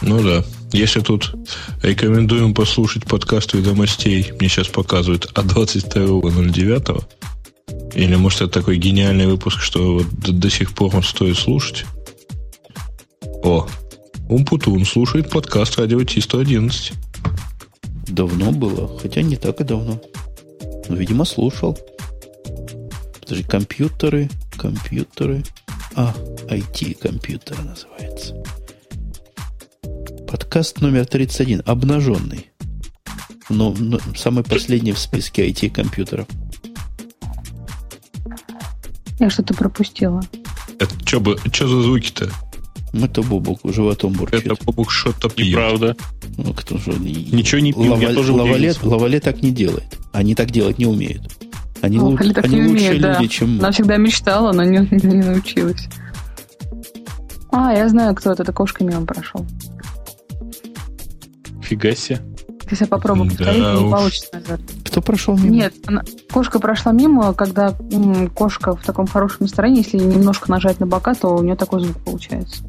Ну 0.00 0.22
да. 0.22 0.44
Если 0.72 1.00
тут 1.00 1.34
рекомендуем 1.82 2.54
послушать 2.54 3.04
подкаст 3.04 3.54
ведомостей, 3.54 4.32
мне 4.38 4.48
сейчас 4.48 4.68
показывают 4.68 5.26
от 5.34 5.46
22.09. 5.46 7.04
Или 7.94 8.16
может 8.16 8.42
это 8.42 8.52
такой 8.52 8.76
гениальный 8.76 9.26
выпуск, 9.26 9.60
что 9.60 9.94
вот 9.94 10.08
до, 10.10 10.32
до 10.32 10.50
сих 10.50 10.74
пор 10.74 10.94
он 10.94 11.02
стоит 11.02 11.36
слушать. 11.36 11.84
О, 13.42 13.66
Умпутун 14.28 14.84
слушает 14.84 15.30
подкаст 15.30 15.78
Радио 15.78 16.02
Ти-111. 16.04 16.92
Давно 18.08 18.52
было, 18.52 18.98
хотя 18.98 19.22
не 19.22 19.36
так 19.36 19.60
и 19.60 19.64
давно. 19.64 20.00
Но, 20.88 20.96
видимо, 20.96 21.24
слушал. 21.24 21.78
Подожди, 23.20 23.44
компьютеры, 23.44 24.30
компьютеры. 24.56 25.44
А, 25.94 26.14
IT-компьютеры 26.48 27.62
называется. 27.62 28.34
Подкаст 30.26 30.80
номер 30.80 31.06
31, 31.06 31.62
обнаженный. 31.66 32.50
Но, 33.50 33.74
но 33.78 33.98
самый 34.16 34.44
последний 34.44 34.92
в 34.92 34.98
списке 34.98 35.48
IT-компьютеров. 35.50 36.26
Я 39.18 39.30
что-то 39.30 39.54
пропустила. 39.54 40.22
Это 40.78 40.94
что 41.04 41.20
бы, 41.20 41.38
что 41.52 41.66
за 41.66 41.82
звуки-то? 41.82 42.30
Это 42.92 43.22
Бобок 43.22 43.60
животом 43.64 44.12
бурчит. 44.12 44.46
Это 44.46 44.56
Бобук 44.64 44.90
что-то 44.90 45.28
пьет. 45.28 45.48
Неправда. 45.48 45.96
Ну, 46.36 46.52
кто 46.54 46.78
же... 46.78 46.92
Ничего 46.92 47.60
не 47.60 47.72
пью, 47.72 47.96
я 47.98 48.12
тоже 48.14 48.32
лавале, 48.32 48.54
удивился. 48.70 48.88
лавале 48.88 49.20
так 49.20 49.42
не 49.42 49.50
делает. 49.50 49.98
Они 50.12 50.34
так 50.34 50.50
делать 50.50 50.78
не 50.78 50.86
умеют. 50.86 51.22
Они, 51.80 51.98
лу- 51.98 52.16
они 52.18 52.56
не 52.56 52.68
лучшие 52.68 52.68
умеет, 52.70 53.00
да. 53.02 53.18
люди, 53.18 53.28
чем 53.28 53.52
мы. 53.52 53.58
Она 53.60 53.70
всегда 53.70 53.96
мечтала, 53.98 54.52
но 54.52 54.64
не, 54.64 54.78
не 54.90 55.22
научилась. 55.22 55.86
А, 57.52 57.72
я 57.72 57.88
знаю, 57.88 58.14
кто 58.14 58.32
это. 58.32 58.42
Это 58.42 58.52
кошка 58.52 58.84
мимо 58.84 59.06
прошел. 59.06 59.46
Фига 61.62 61.94
себе. 61.94 62.20
Если 62.70 62.84
я 62.84 62.88
попробую 62.88 63.30
Да 63.30 63.36
повторить, 63.36 63.62
не 63.62 63.84
уж. 63.86 63.90
получится, 63.92 64.28
наверное. 64.32 64.66
Кто 64.98 65.12
прошел 65.12 65.36
мимо? 65.38 65.54
Нет, 65.54 65.74
она- 65.86 66.02
кошка 66.32 66.58
прошла 66.58 66.90
мимо, 66.90 67.32
когда 67.32 67.72
м, 67.92 68.28
кошка 68.30 68.74
в 68.74 68.82
таком 68.82 69.06
хорошем 69.06 69.38
настроении, 69.40 69.84
если 69.84 69.96
немножко 69.98 70.50
нажать 70.50 70.80
на 70.80 70.86
бока, 70.86 71.14
то 71.14 71.36
у 71.36 71.42
нее 71.42 71.54
такой 71.54 71.82
звук 71.82 71.98
получается. 72.04 72.64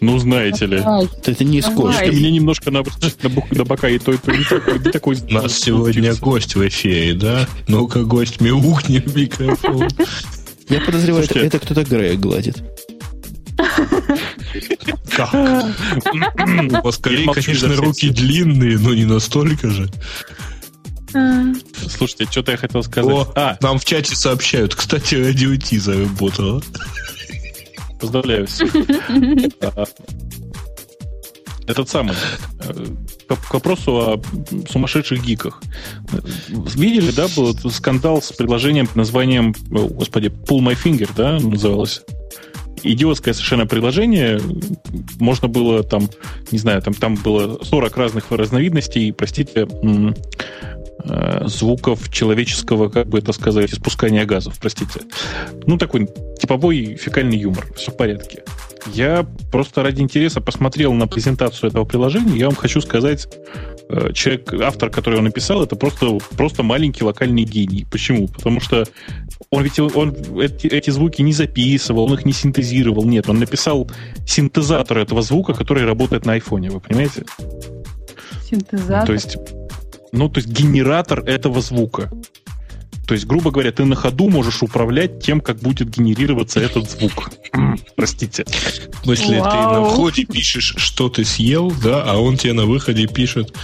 Ну, 0.00 0.18
знаете 0.18 0.66
ли. 0.66 0.82
Это 1.24 1.44
не 1.44 1.62
скотч. 1.62 1.94
Что 1.94 2.06
мне 2.06 2.32
немножко 2.32 2.72
на, 2.72 2.82
на, 3.52 3.64
бока 3.64 3.88
и 3.88 4.00
то, 4.00 4.12
и 4.12 4.16
то, 4.16 4.32
не 4.32 4.42
такой, 4.42 4.78
не 4.80 4.90
такой 4.90 5.16
У 5.30 5.32
нас 5.32 5.56
сегодня 5.56 6.12
гость 6.16 6.56
в 6.56 6.66
эфире, 6.66 7.14
да? 7.14 7.46
Ну-ка, 7.68 8.02
гость, 8.02 8.40
мяукни 8.40 8.98
в 8.98 9.14
микрофон. 9.14 9.88
Я 10.68 10.80
подозреваю, 10.80 11.24
это, 11.24 11.38
это 11.38 11.60
кто-то 11.60 11.84
Грея 11.84 12.16
гладит. 12.16 12.64
Как? 15.16 15.34
У 15.34 16.82
вас, 16.82 16.98
конечно, 16.98 17.76
руки 17.76 18.08
длинные, 18.10 18.76
но 18.78 18.92
не 18.92 19.04
настолько 19.04 19.70
же. 19.70 19.88
Слушайте, 21.10 22.26
что-то 22.30 22.52
я 22.52 22.58
хотел 22.58 22.82
сказать. 22.82 23.10
О, 23.12 23.32
А, 23.34 23.56
нам 23.60 23.78
в 23.78 23.84
чате 23.84 24.14
сообщают. 24.16 24.74
Кстати, 24.74 25.14
радио 25.16 25.56
Ти 25.56 25.78
заработало. 25.78 26.62
поздравляю 28.00 28.46
всех. 28.46 28.72
А, 29.62 29.84
Этот 31.66 31.88
самый. 31.88 32.14
э, 32.60 32.86
К 33.28 33.54
вопросу 33.54 33.92
о 33.96 34.22
сумасшедших 34.70 35.22
гиках. 35.22 35.60
Видели, 36.76 37.10
да, 37.10 37.26
был 37.36 37.54
скандал 37.70 38.22
с 38.22 38.32
предложением 38.32 38.86
под 38.86 38.96
названием, 38.96 39.54
о, 39.70 39.88
господи, 39.88 40.28
Pull 40.28 40.60
My 40.60 40.76
Finger, 40.82 41.10
да, 41.16 41.38
называлось? 41.38 42.02
Идиотское 42.84 43.34
совершенно 43.34 43.66
предложение. 43.66 44.40
Можно 45.18 45.48
было 45.48 45.82
там, 45.82 46.08
не 46.52 46.58
знаю, 46.58 46.80
там, 46.80 46.94
там 46.94 47.16
было 47.16 47.58
40 47.64 47.96
разных 47.96 48.30
разновидностей, 48.30 49.12
простите, 49.12 49.66
звуков 51.44 52.10
человеческого, 52.10 52.88
как 52.88 53.08
бы 53.08 53.18
это 53.18 53.32
сказать, 53.32 53.72
испускания 53.72 54.24
газов, 54.24 54.58
простите. 54.60 55.00
Ну, 55.66 55.78
такой 55.78 56.08
типовой 56.38 56.96
фекальный 56.96 57.38
юмор. 57.38 57.66
Все 57.76 57.92
в 57.92 57.96
порядке. 57.96 58.42
Я 58.94 59.26
просто 59.52 59.82
ради 59.82 60.00
интереса 60.00 60.40
посмотрел 60.40 60.92
на 60.92 61.06
презентацию 61.06 61.70
этого 61.70 61.84
приложения. 61.84 62.38
Я 62.38 62.46
вам 62.46 62.56
хочу 62.56 62.80
сказать, 62.80 63.28
э, 63.90 64.12
человек, 64.12 64.52
автор, 64.54 64.90
который 64.90 65.14
его 65.14 65.22
написал, 65.22 65.62
это 65.62 65.76
просто, 65.76 66.18
просто 66.36 66.62
маленький 66.62 67.04
локальный 67.04 67.44
гений. 67.44 67.86
Почему? 67.90 68.28
Потому 68.28 68.60
что 68.60 68.84
он 69.50 69.62
ведь 69.62 69.78
он 69.78 70.14
эти, 70.40 70.66
эти 70.68 70.90
звуки 70.90 71.22
не 71.22 71.32
записывал, 71.32 72.04
он 72.04 72.14
их 72.14 72.24
не 72.24 72.32
синтезировал. 72.32 73.04
Нет, 73.04 73.28
он 73.28 73.38
написал 73.38 73.90
синтезатор 74.26 74.98
этого 74.98 75.22
звука, 75.22 75.54
который 75.54 75.84
работает 75.84 76.24
на 76.24 76.34
айфоне. 76.34 76.70
Вы 76.70 76.80
понимаете? 76.80 77.24
синтезатор. 78.48 79.06
То 79.06 79.12
есть, 79.12 79.36
ну, 80.12 80.28
то 80.28 80.38
есть 80.38 80.48
генератор 80.48 81.20
этого 81.20 81.60
звука. 81.60 82.10
То 83.06 83.14
есть, 83.14 83.26
грубо 83.26 83.50
говоря, 83.50 83.72
ты 83.72 83.86
на 83.86 83.96
ходу 83.96 84.28
можешь 84.28 84.62
управлять 84.62 85.22
тем, 85.22 85.40
как 85.40 85.60
будет 85.60 85.88
генерироваться 85.88 86.60
этот 86.60 86.90
звук. 86.90 87.30
Простите. 87.96 88.44
В 88.44 89.04
смысле, 89.04 89.38
ты 89.38 89.56
на 89.56 89.84
входе 89.84 90.26
пишешь, 90.26 90.74
что 90.76 91.08
ты 91.08 91.24
съел, 91.24 91.72
да, 91.82 92.02
а 92.02 92.18
он 92.18 92.36
тебе 92.36 92.52
на 92.52 92.66
выходе 92.66 93.06
пишет, 93.06 93.54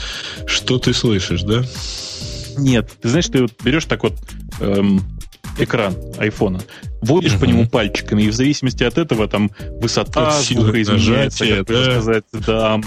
что 0.47 0.78
ты 0.78 0.95
слышишь, 0.95 1.42
да? 1.42 1.62
Нет, 2.57 2.90
ты 3.03 3.09
знаешь, 3.11 3.26
ты 3.26 3.42
вот 3.42 3.53
берешь 3.62 3.84
так 3.84 4.03
вот 4.05 4.14
эм, 4.61 5.03
экран 5.59 5.94
айфона, 6.18 6.61
водишь 7.00 7.32
по 7.38 7.44
Мгм. 7.44 7.48
нему 7.48 7.68
пальчиками, 7.68 8.22
и 8.22 8.28
в 8.28 8.34
зависимости 8.34 8.82
от 8.82 8.98
этого 8.98 9.28
там 9.28 9.50
высота 9.80 10.40
звука 10.40 10.80
изменяется, 10.82 11.44
нажатия, 11.44 11.57
как 11.59 11.66
да. 11.66 11.90
сказать, 11.90 12.24
да, 12.32 12.80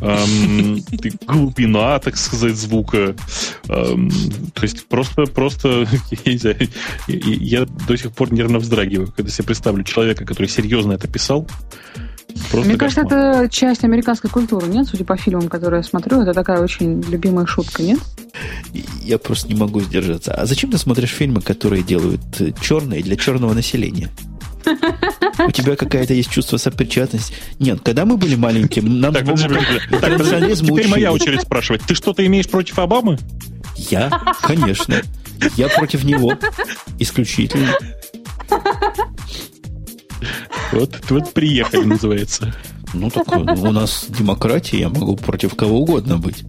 эм, 0.00 0.84
глубина, 1.26 1.98
так 1.98 2.16
сказать, 2.16 2.56
звука. 2.56 3.14
Эм, 3.68 4.10
то 4.54 4.62
есть 4.62 4.86
просто, 4.86 5.26
просто, 5.26 5.86
я, 6.24 6.32
не 6.32 6.38
знаю, 6.38 6.56
я 7.06 7.66
до 7.66 7.96
сих 7.96 8.12
пор 8.12 8.32
нервно 8.32 8.58
вздрагиваю, 8.58 9.12
когда 9.12 9.30
себе 9.30 9.46
представлю 9.46 9.84
человека, 9.84 10.24
который 10.24 10.46
серьезно 10.48 10.92
это 10.92 11.08
писал. 11.08 11.48
Просто 12.50 12.68
Мне 12.68 12.76
кажется, 12.78 13.02
кошмар. 13.02 13.44
это 13.44 13.48
часть 13.48 13.84
американской 13.84 14.28
культуры, 14.30 14.66
нет? 14.66 14.88
Судя 14.88 15.04
по 15.04 15.16
фильмам, 15.16 15.48
которые 15.48 15.80
я 15.80 15.84
смотрю, 15.84 16.22
это 16.22 16.32
такая 16.34 16.60
очень 16.60 17.00
любимая 17.02 17.46
шутка, 17.46 17.82
нет? 17.82 17.98
Я 19.02 19.18
просто 19.18 19.48
не 19.48 19.54
могу 19.54 19.80
сдержаться. 19.80 20.34
А 20.34 20.46
зачем 20.46 20.70
ты 20.70 20.78
смотришь 20.78 21.10
фильмы, 21.10 21.40
которые 21.40 21.82
делают 21.82 22.20
э, 22.40 22.52
черные 22.60 23.02
для 23.02 23.16
черного 23.16 23.54
населения? 23.54 24.10
У 25.46 25.50
тебя 25.52 25.74
какая-то 25.76 26.12
есть 26.12 26.30
чувство 26.30 26.56
сопричастности. 26.58 27.34
Нет, 27.58 27.80
когда 27.82 28.04
мы 28.04 28.16
были 28.16 28.34
маленьким, 28.34 29.00
нам 29.00 29.14
Так, 29.14 29.24
подожди, 29.24 29.48
подожди. 29.48 29.66
Так, 29.66 29.80
подожди. 29.90 29.94
интернационализм 30.06 30.66
теперь 30.66 30.88
моя 30.88 31.12
очередь 31.12 31.40
спрашивать. 31.42 31.82
Ты 31.82 31.94
что-то 31.94 32.24
имеешь 32.26 32.48
против 32.48 32.78
Обамы? 32.78 33.18
Я, 33.76 34.10
конечно. 34.42 35.00
Я 35.56 35.68
против 35.68 36.04
него. 36.04 36.34
Исключительно. 36.98 37.72
Вот, 40.72 40.98
вот 41.10 41.32
приехали, 41.32 41.84
называется. 41.84 42.54
Ну, 42.92 43.10
так 43.10 43.26
ну, 43.28 43.68
у 43.68 43.72
нас 43.72 44.06
демократия, 44.08 44.80
я 44.80 44.88
могу 44.88 45.16
против 45.16 45.54
кого 45.54 45.80
угодно 45.80 46.18
быть. 46.18 46.44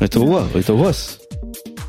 Это 0.00 0.20
у 0.20 0.26
вас, 0.26 0.48
это 0.54 0.74
у 0.74 0.76
вас. 0.76 1.18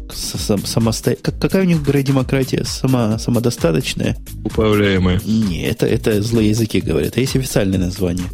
Самосто- 0.10 1.18
как- 1.22 1.40
Какая 1.40 1.64
у 1.64 1.66
них, 1.66 1.84
говорят, 1.84 2.06
демократия? 2.06 2.64
Сама, 2.64 3.20
самодостаточная? 3.20 4.18
Управляемые. 4.44 5.20
Не, 5.26 5.64
это, 5.64 5.86
это 5.86 6.22
злые 6.22 6.50
языки 6.50 6.80
говорят. 6.80 7.18
А 7.18 7.20
есть 7.20 7.36
официальное 7.36 7.80
название. 7.80 8.28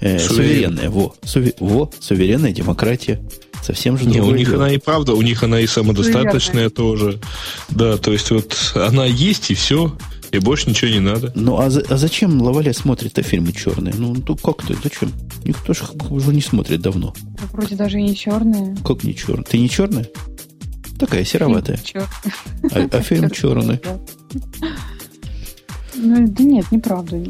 Э, 0.00 0.18
Суверен. 0.18 0.28
суверенная, 0.78 0.90
во. 0.90 1.14
Суверенная, 1.24 1.56
во, 1.60 1.90
суверенная 2.00 2.52
демократия. 2.52 3.20
Совсем 3.62 3.98
же 3.98 4.06
Не, 4.06 4.20
у 4.20 4.34
них 4.34 4.48
дело. 4.48 4.64
она 4.64 4.72
и 4.72 4.78
правда, 4.78 5.14
у 5.14 5.20
них 5.22 5.42
она 5.42 5.60
и 5.60 5.66
самодостаточная 5.66 6.70
тоже. 6.70 7.20
Да, 7.68 7.96
то 7.98 8.12
есть 8.12 8.30
вот 8.30 8.54
она 8.74 9.04
есть 9.04 9.50
и 9.50 9.54
все, 9.54 9.94
и 10.30 10.38
больше 10.38 10.68
ничего 10.68 10.90
не 10.90 11.00
надо. 11.00 11.32
Ну, 11.34 11.58
а, 11.58 11.70
за- 11.70 11.84
а 11.88 11.96
зачем 11.96 12.40
Лаваля 12.42 12.72
смотрит-то 12.72 13.22
фильмы 13.22 13.52
черные? 13.52 13.94
Ну, 13.96 14.14
ну 14.26 14.36
как 14.36 14.62
ты, 14.66 14.74
зачем? 14.82 15.10
Никто 15.44 15.72
же 15.72 15.84
уже 16.10 16.32
не 16.34 16.42
смотрит 16.42 16.80
давно. 16.82 17.14
Вроде 17.52 17.76
даже 17.76 17.98
и 17.98 18.02
не 18.02 18.14
черные. 18.14 18.76
Как 18.84 19.04
не 19.04 19.14
черный? 19.14 19.44
Ты 19.44 19.58
не 19.58 19.68
черная? 19.68 20.06
Такая 20.98 21.24
сероватая. 21.24 21.78
А, 22.72 22.88
а 22.90 23.00
фильм 23.02 23.30
черный. 23.30 23.80
Ну, 25.94 26.26
да 26.28 26.44
нет, 26.44 26.70
неправда. 26.70 27.22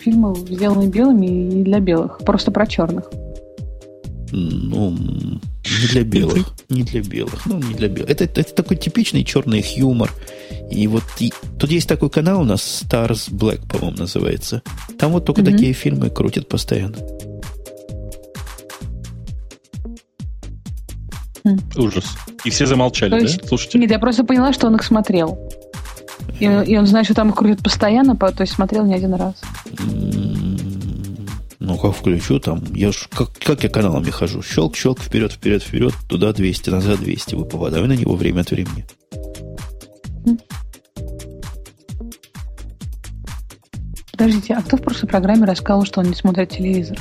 Фильмы 0.00 0.36
сделаны 0.36 0.88
белыми 0.88 1.60
и 1.60 1.62
для 1.62 1.80
белых. 1.80 2.18
Просто 2.18 2.50
про 2.50 2.66
черных. 2.66 3.10
Ну, 4.32 4.90
не 4.90 5.86
для 5.90 6.02
белых. 6.02 6.54
Не 6.68 6.82
для 6.82 7.02
белых. 7.02 7.46
Ну, 7.46 7.58
не 7.58 7.74
для 7.74 7.88
белых. 7.88 8.10
Это, 8.10 8.24
это 8.24 8.54
такой 8.54 8.76
типичный 8.76 9.24
черный 9.24 9.64
юмор. 9.76 10.12
И 10.70 10.86
вот 10.86 11.02
и- 11.18 11.32
тут 11.58 11.70
есть 11.70 11.88
такой 11.88 12.10
канал 12.10 12.42
у 12.42 12.44
нас, 12.44 12.84
Stars 12.86 13.30
Black, 13.32 13.66
по-моему, 13.68 13.98
называется. 13.98 14.62
Там 14.98 15.12
вот 15.12 15.24
только 15.24 15.40
Мгм. 15.42 15.52
такие 15.52 15.72
фильмы 15.72 16.10
крутят 16.10 16.48
постоянно. 16.48 16.96
Ужас. 21.76 22.04
И 22.44 22.50
все 22.50 22.66
замолчали, 22.66 23.10
То 23.10 23.16
да? 23.16 23.22
есть- 23.22 23.48
Слушайте. 23.48 23.78
Нет, 23.78 23.90
я 23.90 23.98
просто 23.98 24.24
поняла, 24.24 24.52
что 24.52 24.66
он 24.66 24.74
их 24.76 24.82
смотрел. 24.82 25.38
И, 26.40 26.44
и 26.44 26.76
он 26.76 26.86
знает, 26.86 27.06
что 27.06 27.14
там 27.14 27.30
их 27.30 27.36
крутят 27.36 27.62
постоянно, 27.62 28.14
по- 28.14 28.30
то 28.30 28.42
есть 28.42 28.52
смотрел 28.52 28.84
не 28.84 28.94
один 28.94 29.14
раз. 29.14 29.34
Ну, 31.60 31.76
как 31.76 31.94
включу 31.94 32.38
там, 32.38 32.62
я 32.74 32.92
ж, 32.92 33.08
как, 33.10 33.30
как 33.38 33.62
я 33.64 33.68
каналами 33.68 34.10
хожу, 34.10 34.42
щелк, 34.42 34.76
щелк, 34.76 35.00
вперед, 35.00 35.32
вперед, 35.32 35.62
вперед, 35.62 35.92
туда 36.08 36.32
200, 36.32 36.70
назад 36.70 37.00
200, 37.00 37.34
вы 37.34 37.44
попадаю 37.44 37.86
на 37.88 37.92
него 37.94 38.14
время 38.14 38.40
от 38.42 38.50
времени. 38.50 38.86
Подождите, 44.18 44.54
а 44.54 44.62
кто 44.62 44.76
в 44.76 44.82
прошлой 44.82 45.06
программе 45.06 45.44
рассказал, 45.46 45.84
что 45.84 46.00
он 46.00 46.06
не 46.06 46.14
смотрит 46.16 46.50
телевизор? 46.50 46.98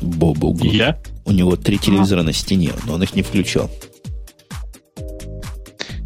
Бобу. 0.00 0.56
Я? 0.62 1.00
У 1.24 1.32
него 1.32 1.56
три 1.56 1.78
телевизора 1.78 2.22
на 2.22 2.32
стене, 2.32 2.70
но 2.86 2.94
он 2.94 3.02
их 3.02 3.12
не 3.16 3.22
включал. 3.22 3.68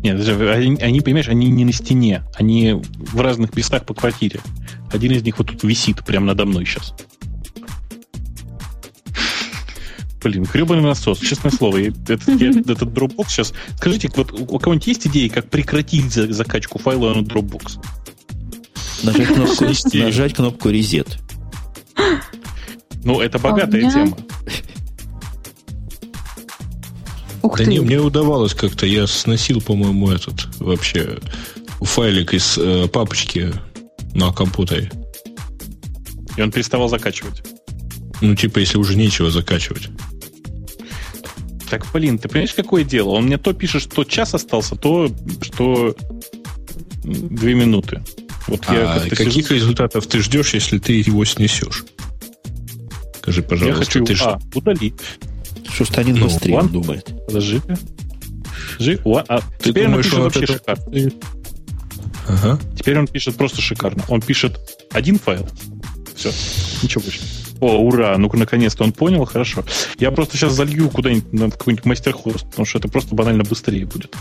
Нет, 0.02 0.16
даже 0.16 0.50
они, 0.50 0.76
они, 0.80 1.02
понимаешь, 1.02 1.28
они 1.28 1.48
не 1.50 1.66
на 1.66 1.72
стене. 1.74 2.24
Они 2.34 2.72
в 2.72 3.20
разных 3.20 3.54
местах 3.54 3.84
по 3.84 3.92
квартире. 3.92 4.40
Один 4.90 5.12
из 5.12 5.22
них 5.22 5.36
вот 5.38 5.48
тут 5.48 5.62
висит 5.64 6.02
прямо 6.02 6.28
надо 6.28 6.46
мной 6.46 6.64
сейчас. 6.64 6.94
Блин, 10.22 10.46
гребаный 10.50 10.82
насос, 10.82 11.18
честное 11.18 11.52
слово. 11.52 11.76
Этот, 11.88 12.26
я- 12.40 12.50
этот 12.60 12.88
Dropbox 12.88 13.28
сейчас... 13.28 13.52
Скажите, 13.76 14.10
вот 14.16 14.32
у 14.32 14.58
кого-нибудь 14.58 14.86
есть 14.86 15.06
идеи, 15.08 15.28
как 15.28 15.50
прекратить 15.50 16.10
за- 16.10 16.32
закачку 16.32 16.78
файла 16.78 17.12
на 17.12 17.20
Dropbox? 17.20 17.82
Нажать 19.02 19.28
кнопку, 19.28 19.64
нажать 19.94 20.34
кнопку 20.34 20.68
резет. 20.68 21.18
Ну, 23.02 23.20
это 23.20 23.38
богатая 23.38 23.80
меня- 23.80 23.90
тема. 23.92 24.16
Ух 27.42 27.56
Да 27.58 27.64
ты. 27.64 27.70
не, 27.70 27.80
мне 27.80 27.98
удавалось 27.98 28.54
как-то. 28.54 28.84
Я 28.86 29.06
сносил, 29.06 29.60
по-моему, 29.62 30.10
этот 30.10 30.46
вообще 30.58 31.18
файлик 31.80 32.34
из 32.34 32.58
э, 32.58 32.88
папочки 32.88 33.52
на 34.14 34.32
компьютере. 34.32 34.90
И 36.36 36.42
он 36.42 36.52
переставал 36.52 36.88
закачивать. 36.88 37.42
Ну, 38.20 38.36
типа, 38.36 38.58
если 38.58 38.76
уже 38.76 38.96
нечего 38.96 39.30
закачивать. 39.30 39.88
Так, 41.70 41.86
блин, 41.94 42.18
ты 42.18 42.28
понимаешь, 42.28 42.52
какое 42.52 42.84
дело? 42.84 43.10
Он 43.10 43.24
мне 43.24 43.38
то 43.38 43.54
пишет, 43.54 43.82
что 43.82 44.04
час 44.04 44.34
остался, 44.34 44.76
то, 44.76 45.08
что 45.42 45.94
две 47.02 47.54
минуты. 47.54 48.02
Вот 48.46 48.64
я 48.70 48.92
а 48.94 48.98
как-то 49.00 49.16
каких 49.16 49.46
сижу- 49.46 49.54
результатов 49.54 50.06
ты 50.06 50.20
ждешь, 50.20 50.54
если 50.54 50.78
ты 50.78 50.94
его 50.94 51.24
снесешь? 51.24 51.84
Скажи, 53.18 53.40
Я 53.42 53.46
пожалуйста, 53.48 53.84
хочу 53.84 54.04
ты 54.04 54.14
а, 54.22 54.38
удали. 54.54 54.94
Что 55.72 55.84
станет 55.84 56.16
Ну, 56.16 56.24
быстрее, 56.24 56.56
он 56.56 56.68
думает. 56.68 57.06
Подожди. 57.26 57.60
Жи, 58.78 59.00
о, 59.04 59.22
а 59.28 59.40
Ты 59.60 59.70
теперь 59.70 59.84
он 59.84 59.90
думаешь, 59.90 60.04
пишет 60.06 60.18
он 60.18 60.24
вообще 60.24 60.44
от 60.44 60.50
этого- 60.50 60.58
шикарно. 60.58 61.10
Ага. 62.28 62.58
Теперь 62.78 62.98
он 62.98 63.06
пишет 63.06 63.36
просто 63.36 63.60
шикарно. 63.60 64.04
Он 64.08 64.20
пишет 64.20 64.58
один 64.92 65.18
файл. 65.18 65.48
Все. 66.16 66.30
Ничего 66.82 67.02
больше. 67.02 67.20
О, 67.60 67.78
ура, 67.82 68.16
ну 68.16 68.30
наконец-то 68.32 68.84
он 68.84 68.92
понял, 68.92 69.24
хорошо. 69.26 69.64
Я 69.98 70.10
просто 70.10 70.36
сейчас 70.36 70.54
залью 70.54 70.88
куда-нибудь 70.88 71.32
на 71.32 71.50
какой-нибудь 71.50 71.84
мастер-хост, 71.84 72.46
потому 72.50 72.64
что 72.66 72.78
это 72.78 72.88
просто 72.88 73.14
банально 73.14 73.44
быстрее 73.44 73.84
будет. 73.84 74.14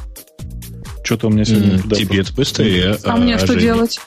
Что-то 1.10 1.26
у 1.26 1.32
меня 1.32 1.44
сегодня 1.44 1.80
туда 1.80 1.96
Тебе 1.96 2.20
это 2.20 2.32
быстрее. 2.34 2.96
А 3.04 3.18
мне 3.18 3.40
что 3.40 3.48
Жене? 3.48 3.62
делать? 3.62 4.00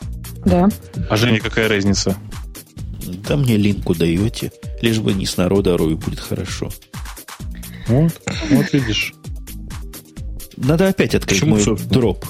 Да. 0.44 0.68
А 1.10 1.16
Женя, 1.16 1.40
какая 1.40 1.68
разница? 1.68 2.16
Да 3.26 3.36
мне 3.36 3.56
линку 3.56 3.92
даете, 3.96 4.52
лишь 4.80 5.00
бы 5.00 5.12
не 5.12 5.26
с 5.26 5.36
народа 5.36 5.76
рой, 5.76 5.96
будет 5.96 6.20
хорошо. 6.20 6.70
Вот, 7.88 8.12
вот 8.50 8.72
видишь. 8.72 9.14
Надо 10.56 10.86
опять 10.86 11.16
открыть 11.16 11.40
Почему, 11.40 11.56
мой 11.56 11.64
собственно? 11.64 11.92
дроп. 11.92 12.24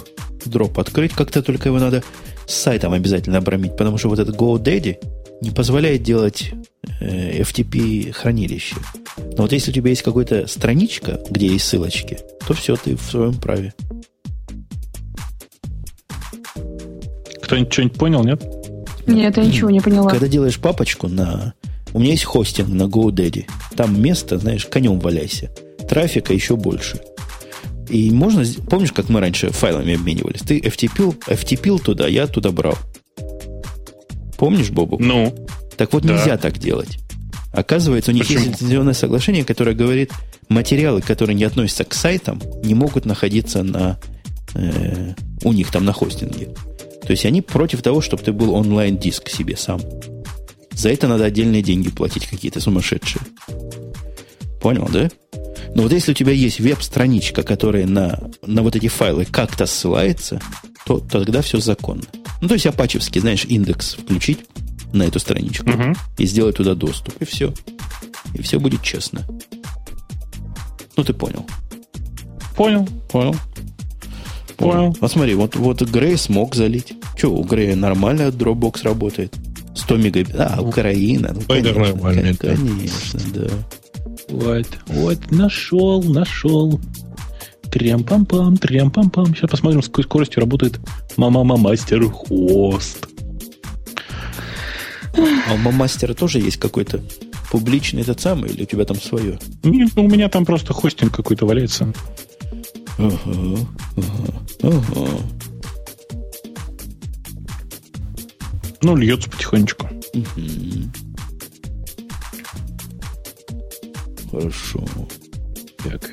Дроп 0.47 0.79
открыть 0.79 1.13
как-то, 1.13 1.43
только 1.43 1.69
его 1.69 1.79
надо 1.79 2.03
с 2.47 2.55
сайтом 2.55 2.95
обязательно 2.95 3.37
обрамить, 3.37 3.77
потому 3.77 3.99
что 3.99 4.09
вот 4.09 4.21
этот 4.21 4.35
GoDaddy 4.37 4.97
не 5.43 5.51
позволяет 5.51 6.03
делать 6.03 6.51
э, 6.99 7.43
FTP 7.43 8.11
хранилище. 8.13 8.77
Но 9.37 9.43
вот 9.43 9.53
если 9.53 9.71
у 9.71 9.75
тебя 9.75 9.91
есть 9.91 10.01
какая-то 10.01 10.47
страничка, 10.47 11.21
где 11.29 11.49
есть 11.49 11.67
ссылочки, 11.67 12.21
то 12.47 12.55
все, 12.55 12.75
ты 12.77 12.97
в 12.97 13.03
своем 13.03 13.35
праве. 13.35 13.75
Кто-нибудь 17.53 17.73
что-нибудь 17.75 17.99
понял, 17.99 18.25
нет? 18.25 18.43
Нет, 19.07 19.37
я 19.37 19.45
ничего 19.45 19.69
не 19.69 19.81
поняла. 19.81 20.09
Когда 20.11 20.27
делаешь 20.27 20.59
папочку 20.59 21.09
на... 21.09 21.53
У 21.93 21.99
меня 21.99 22.13
есть 22.13 22.25
хостинг 22.25 22.69
на 22.69 22.85
GoDaddy. 22.85 23.45
Там 23.77 24.01
место, 24.01 24.39
знаешь, 24.39 24.65
конем 24.65 24.99
валяйся. 24.99 25.51
Трафика 25.87 26.33
еще 26.33 26.57
больше. 26.57 26.99
И 27.91 28.11
можно... 28.11 28.43
Помнишь, 28.71 28.93
как 28.93 29.11
мы 29.11 29.21
раньше 29.21 29.51
файлами 29.51 29.97
обменивались? 29.97 30.41
Ты 30.41 30.61
FTP, 30.61 31.15
FTP 31.27 31.79
туда, 31.83 32.09
я 32.09 32.27
туда 32.27 32.53
брал. 32.53 32.79
Помнишь, 34.39 34.71
Бобу? 34.71 34.97
Ну, 34.99 35.35
Так 35.77 35.93
вот 35.93 36.05
Да. 36.05 36.15
нельзя 36.15 36.39
так 36.39 36.59
делать. 36.59 37.01
Оказывается, 37.53 38.13
у 38.13 38.15
них 38.15 38.27
Почему? 38.27 38.45
есть 38.45 38.53
лицензионное 38.53 38.95
соглашение, 38.95 39.45
которое 39.45 39.75
говорит, 39.75 40.11
материалы, 40.49 41.03
которые 41.03 41.37
не 41.37 41.45
относятся 41.45 41.85
к 41.85 41.93
сайтам, 41.93 42.41
не 42.65 42.75
могут 42.75 43.05
находиться 43.05 43.63
на 43.63 43.99
э, 44.55 45.13
у 45.45 45.53
них 45.53 45.71
там 45.71 45.85
на 45.85 45.93
хостинге. 45.93 46.49
То 47.03 47.11
есть 47.11 47.27
они 47.27 47.43
против 47.43 47.83
того, 47.83 48.01
чтобы 48.01 48.23
ты 48.23 48.33
был 48.33 48.55
онлайн-диск 48.55 49.29
себе 49.29 49.57
сам. 49.57 49.81
За 50.73 50.89
это 50.89 51.09
надо 51.09 51.25
отдельные 51.25 51.63
деньги 51.63 51.91
платить 51.91 52.27
какие-то 52.27 52.61
сумасшедшие. 52.61 53.23
Понял, 54.61 54.89
да? 54.93 55.11
Но 55.75 55.83
вот 55.83 55.93
если 55.93 56.13
у 56.13 56.15
тебя 56.15 56.33
есть 56.33 56.61
веб-страничка, 56.61 57.43
которая 57.43 57.87
на, 57.87 58.19
на 58.47 58.63
вот 58.63 58.77
эти 58.77 58.89
файлы 58.89 59.25
как-то 59.25 59.67
ссылается, 59.67 60.41
то, 60.87 60.99
то 60.99 61.21
тогда 61.25 61.43
все 61.43 61.59
законно. 61.59 62.05
Ну, 62.41 62.49
то 62.49 62.55
есть 62.55 62.67
апачевский, 62.67 63.21
знаешь, 63.21 63.45
индекс 63.45 63.95
включить 63.95 64.41
на 64.93 65.05
эту 65.05 65.19
страничку 65.19 65.71
Мгм. 65.71 65.97
и 66.19 66.27
сделать 66.27 66.57
туда 66.57 66.75
доступ, 66.75 67.15
и 67.21 67.25
все. 67.25 67.53
И 68.35 68.43
все 68.43 68.61
будет 68.61 68.83
честно. 68.83 69.27
Ну, 70.97 71.05
ты 71.05 71.13
понял. 71.15 71.47
понял. 72.57 72.87
Понял? 73.11 73.35
Понял. 74.63 74.97
А 75.01 75.09
смотри, 75.09 75.35
вот, 75.35 75.57
вот 75.57 75.83
Грей 75.83 76.17
смог 76.17 76.55
залить. 76.55 76.95
Че, 77.17 77.31
у 77.31 77.43
Грея 77.43 77.77
нормально 77.77 78.29
Dropbox 78.29 78.83
работает. 78.83 79.35
100 79.75 79.97
мегабит. 79.97 80.35
А, 80.39 80.61
Украина. 80.61 81.33
Ну, 81.35 81.41
Спайдер 81.41 81.75
конечно, 81.75 81.95
нормальный, 81.95 82.37
да. 82.41 82.57
Конечно, 82.57 83.21
да. 83.35 83.49
Вот, 84.29 84.67
вот, 84.87 85.31
нашел, 85.31 86.03
нашел. 86.03 86.81
Трям-пам-пам, 87.71 88.59
трям-пам-пам. 88.59 89.35
Сейчас 89.35 89.51
посмотрим, 89.51 89.83
с 89.83 89.87
какой 89.87 90.05
скоростью 90.05 90.41
работает 90.41 90.79
мама 91.17 91.57
мастер 91.57 92.05
хост. 92.11 93.09
А 95.15 95.55
у 95.55 95.73
мастера 95.73 96.15
тоже 96.15 96.39
есть 96.39 96.59
какой-то 96.59 97.01
публичный 97.51 98.03
этот 98.03 98.21
самый, 98.21 98.51
или 98.51 98.63
у 98.63 98.67
тебя 98.67 98.85
там 98.85 99.01
свое? 99.01 99.39
Нет, 99.63 99.91
ну, 99.97 100.05
у 100.05 100.09
меня 100.09 100.29
там 100.29 100.45
просто 100.45 100.73
хостинг 100.73 101.15
какой-то 101.15 101.47
валяется. 101.47 101.93
Ага, 102.99 103.67
ага, 103.97 104.43
ага. 104.63 105.09
Ну, 108.83 108.97
льется 108.97 109.31
потихонечку. 109.31 109.89
Мгм. 110.15 110.93
Хорошо. 114.31 114.85
Так. 115.85 116.11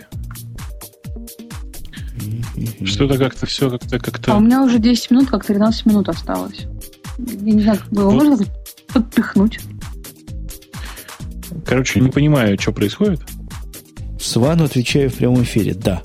Что-то 2.85 3.17
как-то 3.17 3.45
все 3.45 3.69
как-то 3.69 3.95
А 3.95 3.99
у 3.99 4.01
как-то. 4.01 4.39
меня 4.39 4.63
уже 4.63 4.79
10 4.79 5.11
минут, 5.11 5.29
как 5.29 5.45
13 5.45 5.85
минут 5.85 6.09
осталось. 6.09 6.67
Я 7.17 7.33
не 7.53 7.61
знаю, 7.61 7.79
как 7.79 7.89
было. 7.89 8.09
Вот. 8.11 8.13
Можно 8.23 8.37
как-то 8.37 8.93
подпихнуть? 8.93 9.59
Короче, 11.65 11.99
не 12.01 12.09
понимаю, 12.09 12.59
что 12.59 12.71
происходит. 12.71 13.21
Свану 14.19 14.65
отвечаю 14.65 15.09
в 15.09 15.15
прямом 15.15 15.43
эфире. 15.43 15.73
Да. 15.73 16.01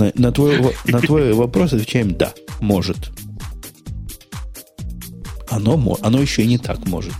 На, 0.00 0.10
на 0.14 0.32
твой, 0.32 0.58
во- 0.58 0.72
на 0.86 1.00
твой 1.00 1.32
вопрос 1.34 1.74
отвечаем 1.74 2.16
да. 2.16 2.32
Может. 2.60 3.10
Оно, 5.50 5.98
оно 6.00 6.20
еще 6.20 6.42
и 6.42 6.46
не 6.46 6.56
так 6.58 6.86
может. 6.86 7.12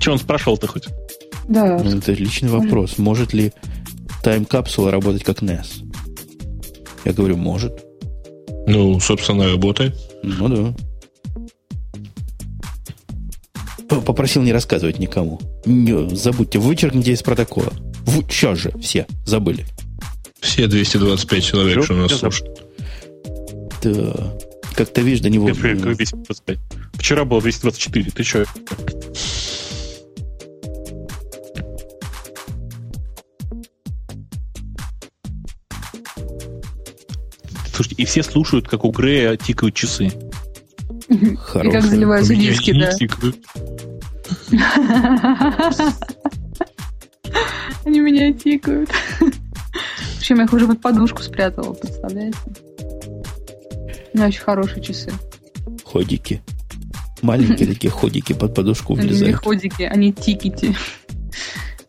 Че 0.00 0.12
он 0.12 0.18
спрашивал-то 0.18 0.66
хоть? 0.66 0.88
Да. 1.48 1.78
Ну, 1.78 1.98
Это 1.98 2.12
личный 2.12 2.48
вопрос. 2.48 2.98
Может 2.98 3.32
ли 3.32 3.52
тайм-капсула 4.24 4.90
работать 4.90 5.22
как 5.22 5.40
NAS? 5.40 5.84
Я 7.04 7.12
говорю, 7.12 7.36
может. 7.36 7.84
Ну, 8.66 8.98
собственно, 8.98 9.46
работает. 9.48 9.96
Ну 10.24 10.74
да. 13.88 13.96
Попросил 14.00 14.42
не 14.42 14.52
рассказывать 14.52 14.98
никому. 14.98 15.40
Не, 15.64 16.08
забудьте, 16.16 16.58
вычеркните 16.58 17.12
из 17.12 17.22
протокола. 17.22 17.72
сейчас 18.28 18.58
же 18.58 18.72
все 18.80 19.06
забыли. 19.24 19.64
Все 20.46 20.68
225 20.68 21.44
человек, 21.44 21.84
что 21.84 21.94
нас 21.94 22.12
слушают. 22.12 22.62
Да. 23.82 24.38
Как 24.74 24.92
ты 24.92 25.00
видишь, 25.02 25.20
до 25.20 25.28
него... 25.28 25.50
Вчера 26.94 27.24
было 27.24 27.40
224, 27.40 28.10
ты 28.12 28.22
что? 28.22 28.44
Слушайте, 37.72 38.02
и 38.02 38.04
все 38.06 38.22
слушают, 38.22 38.68
как 38.68 38.84
у 38.84 38.92
Грея 38.92 39.36
тикают 39.36 39.74
часы. 39.74 40.12
Хорошие. 41.38 41.68
И 41.68 41.72
как 41.72 41.82
заливаются 41.82 42.34
диски, 42.36 42.72
да. 42.72 42.90
Они 47.84 48.00
меня 48.00 48.32
тикают. 48.32 48.90
Причем 50.26 50.38
я 50.38 50.44
их 50.46 50.52
уже 50.54 50.66
под 50.66 50.80
подушку 50.80 51.22
спрятала, 51.22 51.72
представляете? 51.72 52.36
У 54.12 54.16
меня 54.16 54.26
очень 54.26 54.40
хорошие 54.40 54.82
часы. 54.82 55.12
Ходики. 55.84 56.42
Маленькие 57.22 57.68
такие 57.72 57.90
ходики 57.92 58.32
под 58.32 58.52
подушку 58.52 58.94
Они 58.94 59.02
не 59.02 59.08
влезают. 59.10 59.36
ходики, 59.36 59.82
они 59.82 60.12
тикити. 60.12 60.74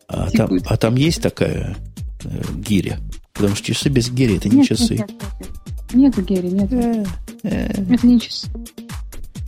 А 0.07 0.29
там, 0.29 0.51
а 0.67 0.77
там 0.77 0.97
есть 0.97 1.19
такая 1.23 1.77
э, 2.25 2.41
гиря? 2.57 2.99
Потому 3.33 3.55
что 3.55 3.73
часы 3.73 3.89
без 3.89 4.11
гири 4.11 4.37
это 4.37 4.49
не 4.49 4.57
Нет, 4.57 4.67
часы. 4.67 4.97
нет, 4.97 5.09
нет, 5.09 5.23
нет. 5.39 5.93
Нету 5.95 6.21
Герри, 6.21 6.49
нет. 6.49 6.71
Э, 6.73 7.05
э, 7.41 7.83
Это 7.91 8.05
не 8.05 8.19
часы. 8.19 8.47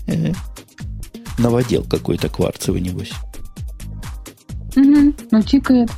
э. 0.08 0.34
Новодел 1.38 1.84
какой-то 1.84 2.28
кварцевый, 2.28 2.82
небось. 2.82 3.12
Угу. 4.76 5.14
Ну, 5.30 5.44
тикает. 5.44 5.92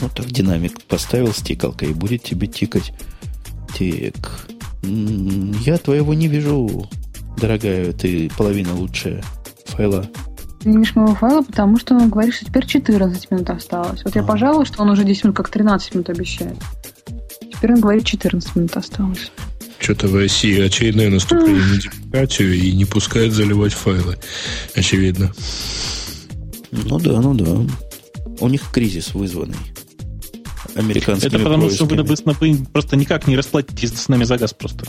Вот 0.00 0.12
так 0.14 0.26
динамик 0.26 0.82
поставил 0.84 1.32
с 1.32 1.38
тикалкой 1.42 1.90
и 1.90 1.94
будет 1.94 2.22
тебе 2.22 2.46
тикать. 2.46 2.92
Так. 3.78 4.46
М, 4.82 5.52
Я 5.64 5.78
твоего 5.78 6.14
не 6.14 6.28
вижу, 6.28 6.88
дорогая, 7.40 7.92
ты 7.92 8.30
половина 8.36 8.74
лучшая 8.74 9.22
файла. 9.66 10.08
Ты 10.60 10.68
не 10.70 10.78
видишь 10.78 10.94
моего 10.96 11.14
файла, 11.14 11.42
потому 11.42 11.78
что 11.78 11.94
он 11.94 12.10
говорит, 12.10 12.34
что 12.34 12.44
теперь 12.44 12.66
14 12.66 13.30
минут 13.30 13.50
осталось. 13.50 14.02
Вот 14.04 14.14
я 14.14 14.22
А. 14.22 14.24
пожалуй, 14.24 14.66
что 14.66 14.82
он 14.82 14.90
уже 14.90 15.04
10 15.04 15.24
минут, 15.24 15.36
как 15.36 15.48
13 15.48 15.94
минут 15.94 16.10
обещает. 16.10 16.56
Теперь 17.52 17.72
он 17.72 17.80
говорит, 17.80 18.04
14 18.04 18.54
минут 18.56 18.76
осталось. 18.76 19.30
Что-то 19.78 20.08
в 20.08 20.14
России 20.16 20.58
очередное 20.60 21.10
наступление 21.10 21.62
на 21.62 21.78
демократию 21.80 22.54
и 22.54 22.72
не 22.72 22.84
пускают 22.84 23.32
заливать 23.34 23.72
файлы. 23.74 24.16
Очевидно. 24.74 25.32
Ну 26.72 26.98
да, 26.98 27.20
ну 27.20 27.34
да. 27.34 27.72
У 28.40 28.48
них 28.48 28.62
кризис 28.72 29.14
вызванный. 29.14 29.56
Американскими 30.76 31.28
Это 31.28 31.38
потому, 31.38 31.70
что 31.70 31.86
вы, 31.86 32.02
вы 32.02 32.66
просто 32.72 32.96
никак 32.96 33.26
не 33.26 33.36
расплатитесь 33.36 33.92
с 33.94 34.08
нами 34.08 34.24
за 34.24 34.36
газ 34.36 34.52
просто. 34.52 34.84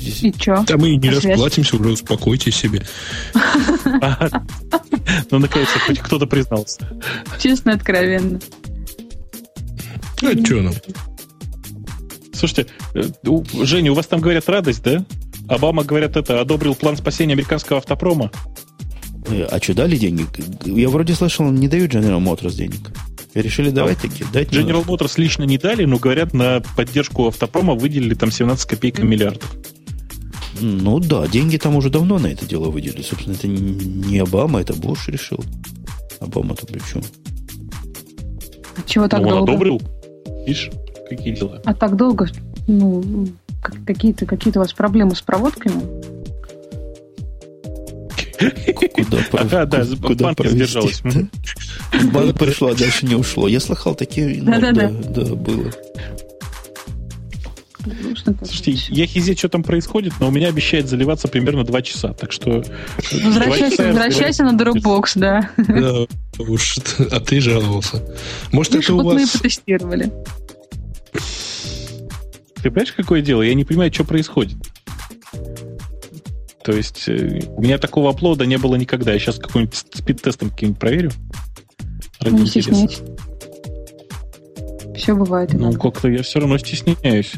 И 0.00 0.32
чё? 0.38 0.64
Да 0.66 0.76
мы 0.78 0.90
и 0.90 0.96
не 0.96 1.10
связь? 1.10 1.24
расплатимся, 1.24 1.76
уже 1.76 1.90
успокойтесь 1.90 2.56
себе. 2.56 2.82
Ну, 5.30 5.38
наконец-то, 5.38 5.78
хоть 5.80 5.98
кто-то 5.98 6.26
признался. 6.26 6.80
Честно 7.38 7.74
откровенно. 7.74 8.40
А 10.22 10.44
что 10.44 10.62
нам? 10.62 10.72
Слушайте, 12.32 12.66
э, 12.94 13.02
Женя, 13.62 13.92
у 13.92 13.94
вас 13.94 14.06
там 14.06 14.20
говорят 14.20 14.48
радость, 14.48 14.82
да? 14.82 15.04
Обама, 15.48 15.84
говорят, 15.84 16.16
это 16.16 16.40
одобрил 16.40 16.74
план 16.74 16.96
спасения 16.96 17.34
американского 17.34 17.78
автопрома. 17.80 18.30
Э, 19.28 19.46
А 19.50 19.58
что, 19.62 19.74
дали 19.74 19.96
деньги? 19.96 20.26
Я 20.64 20.88
вроде 20.88 21.14
слышал, 21.14 21.50
не 21.50 21.68
дают 21.68 21.92
General 21.94 22.22
Motors 22.22 22.54
денег. 22.54 22.80
Решили 23.34 23.70
давать 23.70 23.98
такие. 23.98 24.24
Дать. 24.32 24.48
General 24.50 24.84
Motors 24.86 25.14
лично 25.16 25.42
не 25.44 25.58
дали, 25.58 25.84
но, 25.84 25.98
говорят, 25.98 26.32
на 26.34 26.62
поддержку 26.76 27.26
автопрома 27.26 27.74
выделили 27.74 28.14
там 28.14 28.30
17 28.30 28.68
копейками 28.68 29.06
миллиардов. 29.08 29.52
Ну 30.60 31.00
да, 31.00 31.26
деньги 31.26 31.56
там 31.56 31.74
уже 31.74 31.90
давно 31.90 32.18
на 32.20 32.28
это 32.28 32.46
дело 32.46 32.70
выделили. 32.70 33.02
Собственно, 33.02 33.34
это 33.34 33.48
не 33.48 34.18
Обама, 34.20 34.60
это 34.60 34.72
Буш 34.74 35.08
решил. 35.08 35.42
Обама-то 36.20 36.64
при 36.66 36.78
чем? 36.78 37.02
Чего 38.86 39.08
так 39.08 39.20
Ну, 39.20 39.28
он 39.28 39.34
долго? 39.38 39.52
одобрил. 39.52 39.82
Видишь, 40.46 40.70
какие 41.08 41.34
дела. 41.34 41.60
А 41.64 41.74
так 41.74 41.96
долго? 41.96 42.28
Ну, 42.68 43.28
как- 43.60 43.84
какие-то 43.84 44.26
какие 44.26 44.52
у 44.56 44.60
вас 44.60 44.72
проблемы 44.72 45.16
с 45.16 45.22
проводками? 45.22 45.82
Куда, 48.38 49.18
Ага, 49.32 49.66
да, 49.66 49.84
куда 50.02 50.26
банк 50.26 50.38
пришло, 52.38 52.68
а 52.68 52.74
дальше 52.74 53.06
не 53.06 53.14
ушло. 53.14 53.48
Я 53.48 53.60
слыхал 53.60 53.94
такие... 53.94 54.42
ну, 54.42 54.52
Да-да-да. 54.52 54.88
Да, 54.88 55.24
да, 55.24 55.34
было. 55.34 55.70
Слушайте, 58.42 58.94
я 58.94 59.06
хизе, 59.06 59.34
что 59.34 59.48
там 59.48 59.62
происходит, 59.62 60.14
но 60.18 60.28
у 60.28 60.30
меня 60.30 60.48
обещает 60.48 60.88
заливаться 60.88 61.28
примерно 61.28 61.64
2 61.64 61.82
часа. 61.82 62.14
Так 62.14 62.32
что... 62.32 62.62
часа 62.62 62.72
Возвращайся, 63.12 63.88
возвращайся 63.88 64.44
на 64.44 64.56
Dropbox, 64.56 65.12
да. 65.16 65.50
Да, 65.58 66.06
уж, 66.38 66.78
а 67.10 67.20
ты 67.20 67.40
жаловался. 67.40 68.02
Может, 68.52 68.74
Видишь, 68.74 68.86
это 68.86 68.94
у 68.94 69.02
вот 69.02 69.14
мы 69.14 69.20
и 69.20 69.24
вас... 69.24 69.32
потестировали. 69.32 70.10
Ты 72.62 72.70
понимаешь, 72.70 72.92
какое 72.92 73.20
дело? 73.20 73.42
Я 73.42 73.54
не 73.54 73.64
понимаю, 73.64 73.92
что 73.92 74.04
происходит. 74.04 74.56
То 76.64 76.72
есть 76.72 77.08
э, 77.08 77.42
у 77.56 77.60
меня 77.60 77.76
такого 77.76 78.10
аплода 78.10 78.46
не 78.46 78.56
было 78.56 78.76
никогда. 78.76 79.12
Я 79.12 79.18
сейчас 79.18 79.36
какой-нибудь 79.36 79.76
спид-тестом 79.76 80.48
каким-нибудь 80.48 80.80
проверю. 80.80 81.10
Ради 82.20 82.32
Ну, 82.32 82.38
не 82.38 82.46
интереса. 82.46 82.74
стесняйтесь. 82.74 83.02
Все 84.96 85.14
бывает. 85.14 85.52
Ну, 85.52 85.72
как-то 85.74 86.08
я 86.08 86.22
все 86.22 86.40
равно 86.40 86.56
стесняюсь. 86.56 87.32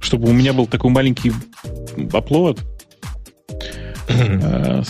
Чтобы 0.00 0.28
у 0.30 0.32
меня 0.32 0.52
был 0.52 0.66
такой 0.66 0.90
маленький 0.90 1.32
аплод. 2.12 2.58
спид-тест 4.08 4.82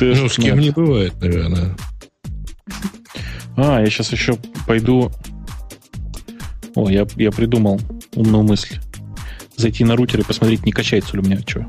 Ну, 0.00 0.28
с 0.28 0.36
кем 0.36 0.58
не 0.58 0.70
бывает, 0.70 1.12
наверное. 1.20 1.76
А, 3.56 3.80
я 3.80 3.86
сейчас 3.86 4.10
еще 4.12 4.38
пойду... 4.66 5.10
О, 6.74 6.88
я, 6.88 7.06
я 7.16 7.30
придумал 7.30 7.78
умную 8.14 8.42
мысль. 8.42 8.78
Зайти 9.56 9.84
на 9.84 9.96
рутер 9.96 10.20
и 10.20 10.24
посмотреть, 10.24 10.64
не 10.64 10.72
качается 10.72 11.14
ли 11.14 11.22
у 11.22 11.26
меня 11.26 11.38
что. 11.46 11.66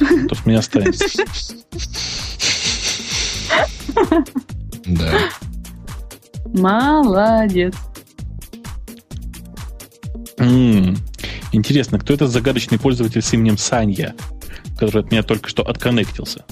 То 0.00 0.34
с 0.34 0.46
меня 0.46 0.58
останется. 0.60 1.04
Да. 4.86 5.18
Молодец. 6.46 7.74
Интересно, 11.52 11.98
кто 11.98 12.14
этот 12.14 12.30
загадочный 12.30 12.78
пользователь 12.78 13.22
с 13.22 13.32
именем 13.34 13.58
Санья, 13.58 14.14
который 14.78 15.02
от 15.02 15.10
меня 15.10 15.22
только 15.22 15.48
что 15.48 15.62
отконнектился? 15.62 16.44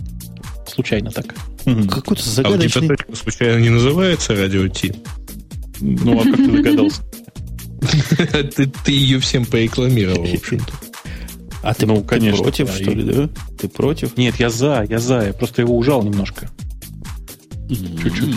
Случайно 0.66 1.10
так. 1.10 1.34
Какой-то 1.64 2.22
А 2.22 2.28
загадочный... 2.28 2.88
точка 2.88 3.16
случайно 3.16 3.60
не 3.60 3.70
называется 3.70 4.34
радио 4.34 4.68
Ти? 4.68 4.94
Ну, 5.80 6.20
а 6.20 6.24
как 6.24 6.36
ты 6.36 6.48
догадался? 6.50 7.02
Ты, 8.56 8.66
ты 8.66 8.90
ее 8.90 9.20
всем 9.20 9.46
порекламировал, 9.46 10.24
в 10.24 10.34
общем-то. 10.34 10.72
А 11.62 11.74
ты, 11.74 11.86
Ну, 11.86 12.02
ты 12.02 12.08
конечно, 12.08 12.42
против, 12.42 12.66
да, 12.68 12.72
что 12.72 12.90
ли, 12.90 13.02
да? 13.02 13.28
Ты 13.58 13.68
против? 13.68 14.16
Нет, 14.16 14.36
я 14.38 14.48
за, 14.50 14.86
я 14.88 14.98
за. 14.98 15.26
Я 15.26 15.32
просто 15.32 15.62
его 15.62 15.76
ужал 15.76 16.02
немножко. 16.02 16.48
Чуть-чуть. 17.68 18.34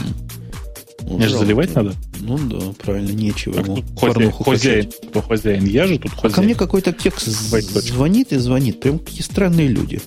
Ну, 1.03 1.17
Мне 1.17 1.27
же 1.27 1.37
заливать 1.37 1.73
надо. 1.75 1.93
Ну 2.19 2.37
да, 2.37 2.59
правильно, 2.83 3.11
нечего 3.11 3.55
А 3.57 3.61
ему 3.61 3.83
хозяин, 3.97 4.31
хозяин, 4.31 4.91
кто 5.09 5.21
хозяин? 5.21 5.65
Я 5.65 5.87
же 5.87 5.97
тут 5.97 6.11
А 6.13 6.29
ко 6.29 6.41
мне 6.41 6.53
хозяин. 6.53 6.57
какой-то 6.57 6.93
кекс 6.93 7.23
точек. 7.49 7.69
звонит 7.81 8.31
и 8.31 8.37
звонит. 8.37 8.79
Прям 8.79 8.99
какие 8.99 9.21
странные 9.21 9.67
люди. 9.67 9.99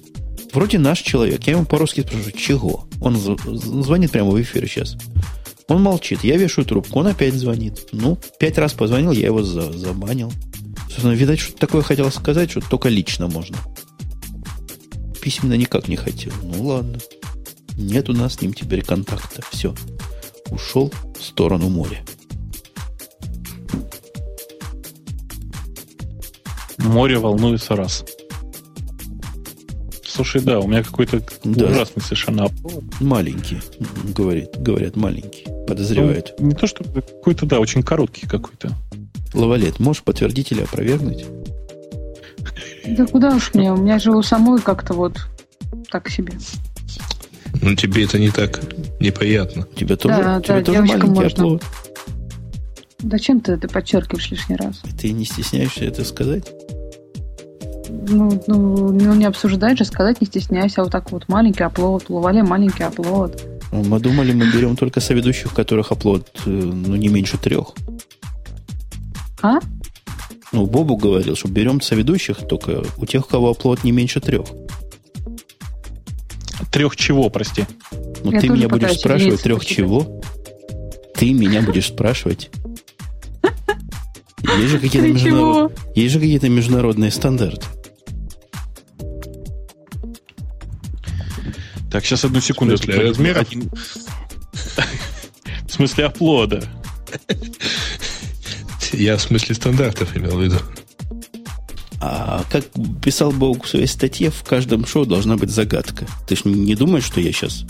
Вроде 0.53 0.79
наш 0.79 1.01
человек. 1.01 1.43
Я 1.47 1.55
ему 1.55 1.65
по-русски 1.67 2.03
спрашиваю, 2.03 2.33
чего? 2.33 2.87
Он 3.01 3.17
звонит 3.17 4.12
прямо 4.12 4.31
в 4.31 4.41
эфир 4.41 4.69
сейчас. 4.69 4.97
Он 5.67 5.83
молчит. 5.83 6.23
Я 6.23 6.37
вешаю 6.37 6.65
трубку, 6.65 7.01
он 7.01 7.09
опять 7.09 7.35
звонит. 7.35 7.89
Ну, 7.93 8.19
пять 8.39 8.57
раз 8.59 8.73
позвонил, 8.75 9.11
я 9.12 9.27
его 9.27 9.43
за- 9.43 9.73
забанил. 9.73 10.31
Собственно, 10.95 11.14
видать, 11.14 11.40
что 11.40 11.57
такое 11.57 11.82
хотел 11.82 12.09
сказать, 12.12 12.53
что 12.53 12.61
только 12.61 12.88
лично 12.88 13.26
можно. 13.26 13.57
Письменно 15.20 15.55
никак 15.55 15.88
не 15.88 15.97
хотел. 15.97 16.32
Ну, 16.40 16.62
ладно. 16.62 17.01
Нет 17.76 18.09
у 18.09 18.12
нас 18.12 18.34
с 18.34 18.40
ним 18.40 18.55
теперь 18.55 18.84
контакта. 18.84 19.42
Все. 19.51 19.74
Ушел 20.51 20.92
в 21.18 21.20
сторону 21.20 21.68
моря. 21.68 22.05
Море 26.78 27.18
волнуется 27.18 27.74
раз. 27.74 28.05
Слушай, 30.07 30.42
да, 30.42 30.61
у 30.61 30.68
меня 30.68 30.84
какой-то 30.84 31.20
Да. 31.42 31.66
ужасный 31.66 32.05
совершенно. 32.05 32.47
Маленький, 33.01 33.61
говорит, 34.14 34.51
говорят, 34.59 34.95
маленький. 34.95 35.45
Подозревают. 35.66 36.34
Ну, 36.38 36.47
не 36.47 36.55
то, 36.55 36.68
что 36.68 36.84
какой-то, 36.84 37.47
да, 37.47 37.59
очень 37.59 37.82
короткий 37.82 38.28
какой-то. 38.28 38.76
Лавалет, 39.35 39.80
можешь 39.80 40.03
подтвердить 40.03 40.53
или 40.53 40.62
опровергнуть? 40.62 41.24
Да 42.87 43.07
куда 43.07 43.30
уж 43.35 43.53
мне? 43.55 43.72
У 43.72 43.76
меня 43.76 43.99
же 43.99 44.12
у 44.12 44.22
самой 44.22 44.61
как-то 44.61 44.95
вот 44.95 45.18
так 45.91 46.09
себе. 46.09 46.35
Ну, 47.62 47.74
тебе 47.74 48.05
это 48.05 48.18
не 48.18 48.30
так 48.30 48.61
неприятно. 49.01 49.66
У 49.72 49.74
тебя 49.78 49.97
тоже, 49.97 50.16
Да, 50.22 50.39
у 50.39 50.43
тебя 50.43 50.59
да, 50.61 50.64
тоже 50.64 50.82
маленький 50.82 51.07
можно. 51.09 51.26
оплот. 51.45 51.62
Зачем 53.03 53.41
ты 53.41 53.53
это 53.53 53.68
подчеркиваешь 53.68 54.30
лишний 54.30 54.57
раз? 54.57 54.80
Ты 55.01 55.12
не 55.12 55.24
стесняешься 55.24 55.85
это 55.85 56.05
сказать? 56.05 56.51
Ну, 58.09 58.43
ну, 58.47 58.89
ну, 58.91 59.14
не 59.14 59.24
обсуждать 59.24 59.78
же, 59.78 59.85
сказать 59.85 60.20
не 60.20 60.26
стесняйся. 60.26 60.80
А 60.80 60.85
вот 60.85 60.93
так 60.93 61.11
вот 61.12 61.28
маленький 61.28 61.62
оплот, 61.62 62.05
у 62.09 62.16
Лавале 62.16 62.43
маленький 62.43 62.82
оплот. 62.82 63.43
Мы 63.72 63.99
думали, 64.01 64.32
мы 64.32 64.47
берем 64.53 64.76
только 64.76 65.01
соведущих, 65.01 65.53
у 65.53 65.55
которых 65.55 65.91
оплот, 65.91 66.28
э, 66.47 66.51
ну, 66.51 66.97
не 66.97 67.09
меньше 67.09 67.39
трех. 67.39 67.72
А? 69.45 69.59
Ну, 70.53 70.64
Бобу 70.66 70.97
говорил, 70.97 71.36
что 71.36 71.49
берем 71.49 71.82
соведущих 71.82 72.38
только 72.49 72.82
у 72.97 73.05
тех, 73.05 73.26
у 73.26 73.28
кого 73.28 73.51
оплот 73.51 73.84
не 73.84 73.92
меньше 73.92 74.20
трех. 74.20 74.47
Трех 76.72 76.97
чего, 76.97 77.28
прости? 77.28 77.66
Ну, 78.24 78.32
Я 78.32 78.40
ты 78.40 78.49
меня 78.49 78.68
будешь 78.68 78.92
спрашивать 78.99 79.42
трех 79.42 79.59
посчитать. 79.59 79.76
чего? 79.76 80.22
Ты 81.14 81.32
меня 81.34 81.61
будешь 81.61 81.88
спрашивать? 81.88 82.51
Есть 84.59 84.70
же 84.70 84.78
какие-то 84.78 85.09
международ- 85.09 85.72
есть 85.95 86.12
же 86.14 86.20
какие-то 86.20 86.49
международные 86.49 87.11
стандарты. 87.11 87.66
Так, 91.90 92.05
сейчас 92.05 92.24
одну 92.24 92.40
секунду. 92.40 92.76
В 92.76 92.78
смысле, 92.82 93.03
размеров? 93.09 93.42
Один- 93.42 93.70
В 95.68 95.72
смысле 95.72 96.07
оплода. 96.07 96.62
Я 98.97 99.16
в 99.16 99.22
смысле 99.22 99.55
стандартов 99.55 100.16
имел 100.16 100.36
в 100.36 100.42
виду. 100.42 100.57
А 102.01 102.45
как 102.51 102.64
писал 103.03 103.32
Бог 103.32 103.64
в 103.64 103.68
своей 103.68 103.86
статье, 103.86 104.30
в 104.30 104.45
каждом 104.45 104.84
шоу 104.86 105.07
должна 105.07 105.36
быть 105.36 105.51
загадка. 105.51 106.07
Ты 106.28 106.36
ж 106.36 106.45
не 106.45 106.74
думаешь, 106.74 107.05
что 107.05 107.20
я 107.20 107.32
сейчас 107.32 107.64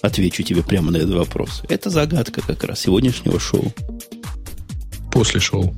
отвечу 0.00 0.42
тебе 0.42 0.62
прямо 0.62 0.90
на 0.92 0.98
этот 0.98 1.14
вопрос? 1.14 1.62
Это 1.68 1.90
загадка 1.90 2.40
как 2.40 2.62
раз 2.64 2.80
сегодняшнего 2.80 3.40
шоу. 3.40 3.72
После 5.12 5.40
шоу. 5.40 5.74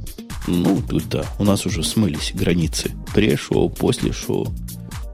Ну, 0.47 0.83
тут 0.89 1.09
да, 1.09 1.25
у 1.39 1.45
нас 1.45 1.67
уже 1.67 1.83
смылись 1.83 2.33
границы. 2.35 2.93
Пре-шоу, 3.15 3.71
после 3.71 4.13
шоу, 4.13 4.55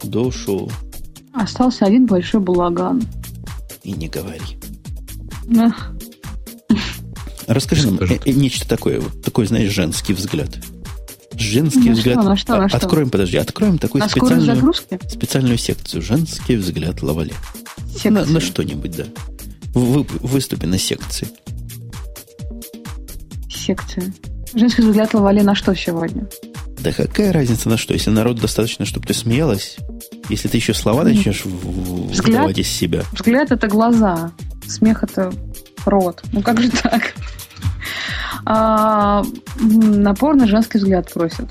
до 0.03 0.31
шоу. 0.31 0.71
Остался 1.33 1.87
один 1.87 2.07
большой 2.07 2.41
балаган. 2.41 3.03
И 3.85 3.93
не 3.93 4.09
говори. 4.09 4.59
Эх, 5.57 5.93
Расскажи 7.47 7.91
нам 7.91 7.99
э, 8.01 8.19
э, 8.25 8.31
нечто 8.31 8.69
такое, 8.69 9.01
вот 9.01 9.23
такой, 9.23 9.47
знаешь, 9.47 9.71
женский 9.71 10.13
взгляд. 10.15 10.51
Женский 11.35 11.91
На 11.91 11.95
взгляд. 11.95 12.19
что, 12.21 12.29
на 12.29 12.37
что, 12.37 12.57
на 12.57 12.69
что? 12.69 12.77
Откроем, 12.79 13.11
подожди, 13.11 13.37
откроем 13.39 13.79
такую 13.79 14.01
На 14.01 14.09
специальную, 14.09 14.73
специальную 15.09 15.59
секцию. 15.59 16.03
Женский 16.03 16.57
взгляд 16.57 17.03
Лавале. 17.03 17.33
На, 18.05 18.25
на 18.25 18.41
что-нибудь, 18.41 18.97
да. 18.97 19.05
Вы, 19.75 20.03
выступи 20.21 20.67
на 20.67 20.79
секции. 20.79 21.29
Секции. 23.49 24.13
Женский 24.55 24.83
взгляд 24.83 25.15
Лавале 25.15 25.43
на 25.43 25.55
что 25.55 25.75
сегодня? 25.75 26.29
Да 26.81 26.93
какая 26.93 27.33
разница 27.33 27.69
на 27.69 27.79
что? 27.79 27.95
Если 27.95 28.11
народ 28.11 28.41
достаточно, 28.41 28.85
чтобы 28.85 29.07
ты 29.07 29.15
смеялась, 29.15 29.77
если 30.29 30.49
ты 30.49 30.57
еще 30.57 30.75
слова 30.75 31.05
начнешь 31.05 31.45
Взгляд? 31.45 32.27
выдавать 32.27 32.59
из 32.59 32.69
себя. 32.69 33.05
Взгляд 33.13 33.53
это 33.53 33.69
глаза, 33.69 34.33
смех 34.67 35.05
это 35.05 35.33
рот. 35.85 36.23
Ну 36.33 36.43
как 36.43 36.61
же 36.61 36.71
так? 36.71 37.15
А, 38.45 39.23
м, 39.61 40.03
на 40.03 40.15
порно 40.15 40.47
женский 40.47 40.79
взгляд 40.79 41.13
просят. 41.13 41.49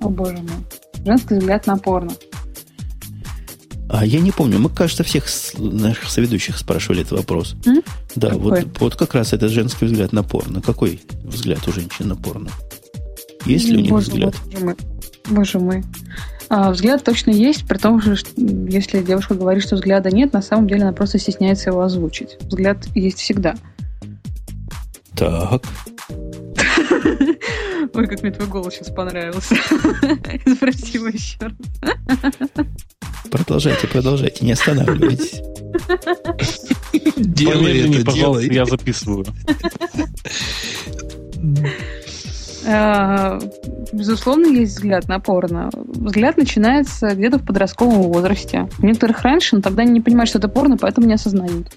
О 0.00 0.08
боже 0.08 0.34
мой. 0.34 1.04
Женский 1.04 1.34
взгляд 1.36 1.66
на 1.66 1.76
порно. 1.76 2.12
А 3.88 4.04
я 4.04 4.20
не 4.20 4.30
помню, 4.32 4.58
мы, 4.58 4.70
кажется, 4.70 5.04
всех 5.04 5.26
наших 5.58 6.10
соведущих 6.10 6.56
спрашивали 6.58 7.02
этот 7.02 7.18
вопрос. 7.18 7.54
М? 7.66 7.82
Да, 8.16 8.30
Какой? 8.30 8.42
вот, 8.62 8.80
вот 8.80 8.96
как 8.96 9.14
раз 9.14 9.32
этот 9.32 9.50
женский 9.50 9.84
взгляд 9.86 10.12
на 10.12 10.22
порно. 10.22 10.60
Какой 10.62 11.00
взгляд 11.22 11.66
у 11.68 11.72
женщин 11.72 12.08
на 12.08 12.16
порно? 12.16 12.50
Есть 13.44 13.68
ли 13.68 13.76
у 13.76 13.80
них 13.80 13.90
Боже 13.90 14.10
взгляд? 14.10 14.34
Боже 14.46 14.64
мой. 14.64 14.74
Боже 15.30 15.58
мой. 15.58 15.84
А, 16.48 16.70
взгляд 16.70 17.04
точно 17.04 17.30
есть, 17.30 17.66
при 17.66 17.78
том, 17.78 18.00
что 18.00 18.16
если 18.36 19.02
девушка 19.02 19.34
говорит, 19.34 19.62
что 19.62 19.76
взгляда 19.76 20.10
нет, 20.10 20.32
на 20.32 20.42
самом 20.42 20.66
деле 20.66 20.82
она 20.82 20.92
просто 20.92 21.18
стесняется 21.18 21.70
его 21.70 21.82
озвучить. 21.82 22.36
Взгляд 22.42 22.86
есть 22.94 23.18
всегда. 23.18 23.54
Так, 25.16 25.62
Ой, 27.94 28.06
как 28.06 28.22
мне 28.22 28.32
твой 28.32 28.48
голос 28.48 28.74
сейчас 28.74 28.90
понравился. 28.90 29.54
Спроси 30.56 30.94
его 30.94 31.08
еще 31.08 31.38
раз. 31.40 31.52
продолжайте, 33.30 33.86
продолжайте, 33.86 34.44
не 34.44 34.52
останавливайтесь. 34.52 35.40
Делай 37.16 37.90
это, 37.90 38.04
пожалуйста, 38.04 38.52
я 38.52 38.64
записываю. 38.66 39.26
А, 42.66 43.38
Безусловно, 43.92 44.46
есть 44.46 44.74
взгляд 44.76 45.08
на 45.08 45.20
порно. 45.20 45.70
Взгляд 45.72 46.36
начинается 46.36 47.14
где-то 47.14 47.38
в 47.38 47.46
подростковом 47.46 48.02
возрасте. 48.02 48.68
У 48.78 48.86
некоторых 48.86 49.22
раньше, 49.22 49.56
но 49.56 49.62
тогда 49.62 49.82
они 49.82 49.92
не 49.92 50.00
понимают, 50.00 50.28
что 50.28 50.38
это 50.38 50.48
порно, 50.48 50.76
поэтому 50.76 51.06
не 51.06 51.14
осознают. 51.14 51.68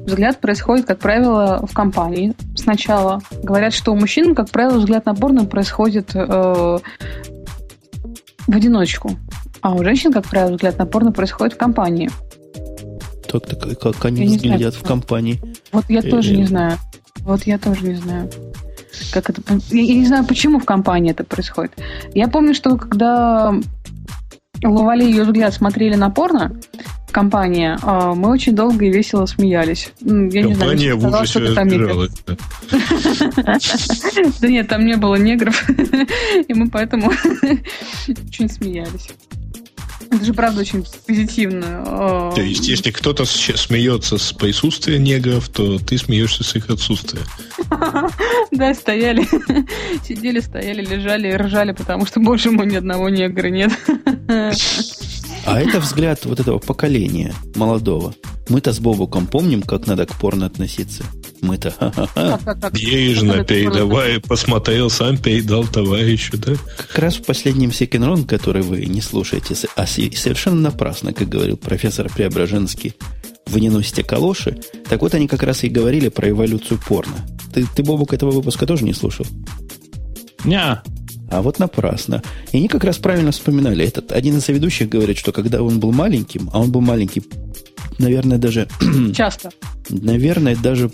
Взгляд 0.00 0.40
происходит, 0.40 0.86
как 0.86 0.98
правило, 0.98 1.64
в 1.68 1.74
компании 1.74 2.34
сначала. 2.56 3.20
Говорят, 3.42 3.72
что 3.74 3.92
у 3.92 3.96
мужчин, 3.96 4.34
как 4.34 4.50
правило, 4.50 4.78
взгляд 4.78 5.06
на 5.06 5.14
порно 5.14 5.44
происходит 5.44 6.14
э, 6.14 6.18
в 6.24 6.80
одиночку. 8.48 9.10
А 9.60 9.74
у 9.74 9.84
женщин, 9.84 10.12
как 10.12 10.26
правило, 10.26 10.52
взгляд 10.52 10.78
на 10.78 10.86
порно 10.86 11.12
происходит 11.12 11.54
в 11.54 11.58
компании. 11.58 12.10
Так, 13.30 13.46
так, 13.46 13.78
как 13.78 14.04
они 14.04 14.22
Я 14.22 14.26
не 14.26 14.38
знаю, 14.38 14.54
взглядят 14.54 14.74
в 14.74 14.82
компании. 14.82 15.40
Вот 15.70 15.84
я 15.88 16.00
Э, 16.00 16.10
тоже 16.10 16.34
э. 16.34 16.36
не 16.36 16.44
знаю. 16.44 16.78
Вот 17.20 17.44
я 17.44 17.58
тоже 17.58 17.86
не 17.86 17.94
знаю. 17.94 18.28
Как 19.10 19.30
это... 19.30 19.42
Я, 19.70 19.94
не 19.94 20.06
знаю, 20.06 20.24
почему 20.26 20.58
в 20.58 20.64
компании 20.64 21.12
это 21.12 21.24
происходит. 21.24 21.72
Я 22.14 22.28
помню, 22.28 22.54
что 22.54 22.76
когда 22.76 23.52
Лавали 24.62 25.04
и 25.04 25.10
ее 25.10 25.24
взгляд 25.24 25.52
смотрели 25.54 25.94
на 25.96 26.10
порно 26.10 26.52
в 27.08 27.12
компании, 27.12 27.76
а, 27.82 28.14
мы 28.14 28.30
очень 28.30 28.54
долго 28.54 28.84
и 28.84 28.90
весело 28.92 29.26
смеялись. 29.26 29.92
М, 30.02 30.28
Я 30.28 30.42
не 30.42 30.54
знаю, 30.54 30.70
Компания 30.70 30.94
в 30.94 31.06
ужасе. 31.06 31.38
Да 34.40 34.48
нет, 34.48 34.68
там 34.68 34.86
не 34.86 34.96
было 34.96 35.16
негров, 35.16 35.68
и 36.48 36.54
мы 36.54 36.70
поэтому 36.70 37.10
очень 38.08 38.48
смеялись. 38.48 39.08
Это 40.12 40.24
же 40.26 40.34
правда 40.34 40.60
очень 40.60 40.84
позитивно. 41.06 42.32
То 42.34 42.42
есть, 42.42 42.68
если 42.68 42.90
кто-то 42.90 43.24
смеется 43.24 44.18
с 44.18 44.32
присутствия 44.34 44.98
негров, 44.98 45.48
то 45.48 45.78
ты 45.78 45.96
смеешься 45.96 46.44
с 46.44 46.54
их 46.54 46.70
отсутствия. 46.70 47.22
Да, 48.50 48.74
стояли, 48.74 49.22
сидели, 50.06 50.40
стояли, 50.40 50.84
лежали 50.84 51.28
и 51.28 51.34
ржали, 51.36 51.72
потому 51.72 52.04
что, 52.04 52.20
боже 52.20 52.50
мой, 52.50 52.66
ни 52.66 52.76
одного 52.76 53.08
негра 53.08 53.48
нет. 53.48 53.72
А 55.44 55.60
это 55.60 55.80
взгляд 55.80 56.24
вот 56.24 56.38
этого 56.38 56.58
поколения 56.58 57.34
молодого. 57.56 58.14
Мы-то 58.48 58.72
с 58.72 58.78
Бобуком 58.78 59.26
помним, 59.26 59.62
как 59.62 59.86
надо 59.86 60.06
к 60.06 60.14
порно 60.14 60.46
относиться. 60.46 61.02
Мы-то, 61.42 61.72
ха-ха-ха. 61.72 62.70
Бережно 62.70 63.44
передавай, 63.44 64.20
посмотрел, 64.20 64.88
сам 64.88 65.18
передал 65.18 65.66
товарищу, 65.66 66.38
да? 66.38 66.52
Как 66.76 66.98
раз 66.98 67.16
в 67.16 67.24
последнем 67.24 67.70
Run, 67.70 68.26
который 68.26 68.62
вы 68.62 68.86
не 68.86 69.00
слушаете, 69.00 69.56
а 69.74 69.84
совершенно 69.86 70.60
напрасно, 70.60 71.12
как 71.12 71.28
говорил 71.28 71.56
профессор 71.56 72.08
Преображенский, 72.14 72.94
вы 73.46 73.60
не 73.60 73.70
носите 73.70 74.04
калоши. 74.04 74.56
Так 74.88 75.02
вот, 75.02 75.14
они 75.14 75.26
как 75.26 75.42
раз 75.42 75.64
и 75.64 75.68
говорили 75.68 76.08
про 76.08 76.30
эволюцию 76.30 76.78
порно. 76.86 77.16
Ты, 77.52 77.66
ты 77.74 77.82
Бобук, 77.82 78.14
этого 78.14 78.30
выпуска 78.30 78.64
тоже 78.64 78.84
не 78.84 78.94
слушал? 78.94 79.26
Ня. 80.44 80.84
А 81.28 81.42
вот 81.42 81.58
напрасно. 81.58 82.22
И 82.52 82.58
они 82.58 82.68
как 82.68 82.84
раз 82.84 82.98
правильно 82.98 83.32
вспоминали. 83.32 83.84
Этот 83.84 84.12
один 84.12 84.38
из 84.38 84.46
ведущих 84.46 84.88
говорит, 84.88 85.18
что 85.18 85.32
когда 85.32 85.60
он 85.60 85.80
был 85.80 85.90
маленьким, 85.90 86.50
а 86.52 86.60
он 86.60 86.70
был 86.70 86.82
маленький, 86.82 87.24
наверное, 87.98 88.38
даже, 88.38 88.68
Часто. 89.14 89.50
наверное, 89.88 90.54
даже 90.54 90.90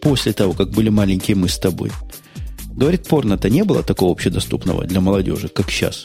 после 0.00 0.32
того, 0.32 0.52
как 0.52 0.70
были 0.70 0.88
маленькие 0.88 1.36
мы 1.36 1.48
с 1.48 1.58
тобой. 1.58 1.90
Говорит, 2.72 3.06
порно-то 3.06 3.50
не 3.50 3.64
было 3.64 3.82
такого 3.82 4.12
общедоступного 4.12 4.84
для 4.84 5.00
молодежи, 5.00 5.48
как 5.48 5.70
сейчас. 5.70 6.04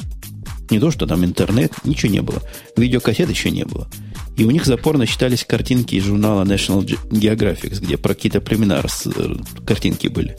Не 0.70 0.80
то, 0.80 0.92
что 0.92 1.06
там 1.06 1.24
интернет, 1.24 1.72
ничего 1.84 2.12
не 2.12 2.22
было. 2.22 2.42
Видеокассет 2.76 3.30
еще 3.30 3.52
не 3.52 3.66
было. 3.66 3.88
И 4.36 4.44
у 4.44 4.52
них 4.52 4.66
за 4.66 4.78
порно 4.78 5.06
считались 5.06 5.46
картинки 5.46 5.96
из 5.96 6.04
журнала 6.04 6.44
National 6.44 6.84
Ge- 6.84 7.00
Geographic, 7.10 7.80
где 7.80 7.98
про 7.98 8.14
какие-то 8.16 8.42
племена 8.42 8.84
э, 8.84 9.36
картинки 9.66 10.08
были. 10.08 10.36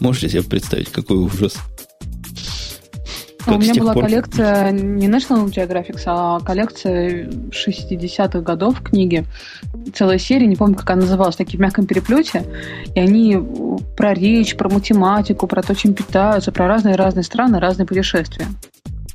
Можете 0.00 0.28
себе 0.28 0.42
представить, 0.42 0.90
какой 0.90 1.18
ужас? 1.18 1.56
У 3.46 3.50
Как 3.50 3.62
с 3.62 3.68
меня 3.68 3.74
была 3.80 3.92
пор- 3.92 4.04
коллекция 4.04 4.70
не 4.70 5.06
National 5.06 5.46
Geographic, 5.46 6.00
а 6.06 6.40
коллекция 6.40 7.28
60-х 7.50 8.40
годов 8.40 8.80
книги. 8.80 9.24
Целая 9.94 10.18
серия, 10.18 10.46
не 10.46 10.56
помню, 10.56 10.76
как 10.76 10.90
она 10.90 11.02
называлась, 11.02 11.36
такие 11.36 11.58
в 11.58 11.60
мягком 11.60 11.86
переплете. 11.86 12.44
И 12.94 13.00
они 13.00 13.38
про 13.96 14.14
речь, 14.14 14.56
про 14.56 14.70
математику, 14.70 15.46
про 15.46 15.62
то, 15.62 15.74
чем 15.74 15.92
питаются, 15.92 16.52
про 16.52 16.68
разные-разные 16.68 17.22
страны, 17.22 17.60
разные 17.60 17.86
путешествия. 17.86 18.46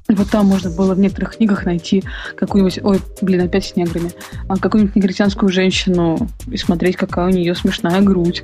И 0.10 0.14
вот 0.14 0.30
там 0.30 0.48
можно 0.48 0.72
было 0.72 0.96
в 0.96 1.00
некоторых 1.00 1.38
книгах 1.38 1.66
найти 1.66 2.04
какую-нибудь, 2.36 2.80
ой, 2.84 3.00
блин, 3.22 3.42
опять 3.42 3.66
с 3.66 3.76
неграми, 3.76 4.12
а, 4.48 4.58
какую-нибудь 4.58 4.96
негритянскую 4.96 5.52
женщину 5.52 6.28
и 6.48 6.58
смотреть, 6.58 6.98
какая 6.98 7.28
у 7.28 7.30
нее 7.30 7.54
смешная 7.54 8.02
грудь. 8.02 8.44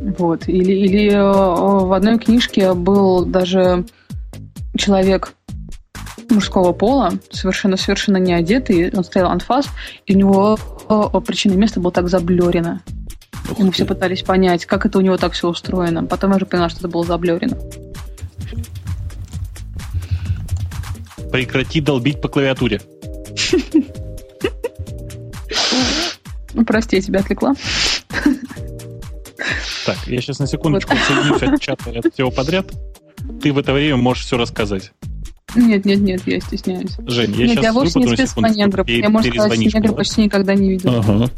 Вот. 0.00 0.48
Или, 0.48 0.72
или 0.72 1.10
э, 1.10 1.20
в 1.20 1.92
одной 1.92 2.18
книжке 2.18 2.74
был 2.74 3.24
даже 3.24 3.84
человек 4.80 5.34
мужского 6.30 6.72
пола, 6.72 7.12
совершенно-совершенно 7.30 8.16
не 8.16 8.32
одетый, 8.32 8.90
он 8.92 9.04
стоял 9.04 9.30
анфас, 9.30 9.68
и 10.06 10.14
у 10.14 10.18
него 10.18 10.58
э, 10.88 11.20
причина 11.20 11.54
места 11.54 11.80
было 11.80 11.92
так 11.92 12.08
заблерено. 12.08 12.82
Ух 13.50 13.58
И 13.58 13.62
мы 13.62 13.68
ты. 13.68 13.74
все 13.74 13.84
пытались 13.84 14.22
понять, 14.22 14.64
как 14.66 14.86
это 14.86 14.98
у 14.98 15.00
него 15.00 15.16
так 15.16 15.32
все 15.32 15.48
устроено. 15.48 16.04
Потом 16.04 16.30
я 16.30 16.36
уже 16.36 16.46
поняла, 16.46 16.68
что 16.68 16.78
это 16.80 16.88
было 16.88 17.04
заблерено. 17.04 17.56
Прекрати 21.30 21.80
долбить 21.80 22.20
по 22.20 22.28
клавиатуре. 22.28 22.80
Прости, 26.66 26.96
я 26.96 27.02
тебя 27.02 27.20
отвлекла. 27.20 27.54
Так, 29.86 29.96
я 30.06 30.20
сейчас 30.20 30.38
на 30.38 30.46
секундочку 30.46 30.94
соединюсь 30.96 31.42
от 31.42 31.60
чата 31.60 31.90
от 31.90 32.12
всего 32.12 32.30
подряд. 32.30 32.66
Ты 33.42 33.52
в 33.52 33.58
это 33.58 33.72
время 33.72 33.96
можешь 33.96 34.24
все 34.24 34.36
рассказать. 34.36 34.92
Нет, 35.56 35.84
нет, 35.84 36.00
нет, 36.00 36.22
я 36.26 36.40
стесняюсь. 36.40 36.92
Жень, 37.06 37.32
я 37.32 37.46
нет, 37.46 37.50
сейчас 37.50 37.64
я 37.64 37.72
вовсе 37.72 37.98
не 37.98 38.08
спец 38.08 38.34
по 38.34 38.46
неграм. 38.46 38.86
Я, 38.86 39.08
можно 39.08 39.32
сказать, 39.32 39.82
да? 39.82 39.92
почти 39.92 40.22
никогда 40.22 40.54
не 40.54 40.70
видел. 40.70 40.98
Ага. 40.98 41.30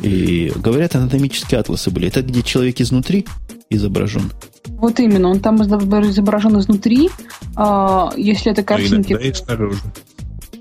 И 0.00 0.52
говорят, 0.56 0.94
анатомические 0.96 1.60
атласы 1.60 1.90
были. 1.90 2.08
Это 2.08 2.22
где 2.22 2.42
человек 2.42 2.80
изнутри 2.80 3.26
изображен. 3.68 4.32
Вот 4.66 4.98
именно, 5.00 5.28
он 5.30 5.40
там 5.40 5.62
изображен 5.62 6.58
изнутри. 6.58 7.10
А, 7.56 8.12
если 8.16 8.52
это 8.52 8.62
А 8.62 8.64
картинки, 8.64 9.12
иногда 9.12 9.28
и 9.28 9.32
снаружи. 9.34 9.80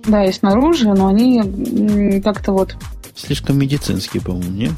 да, 0.05 0.25
и 0.25 0.31
снаружи, 0.31 0.89
но 0.93 1.07
они 1.07 2.21
как-то 2.21 2.51
вот 2.51 2.75
Слишком 3.15 3.57
медицинский, 3.57 4.19
по-моему, 4.19 4.51
не? 4.51 4.71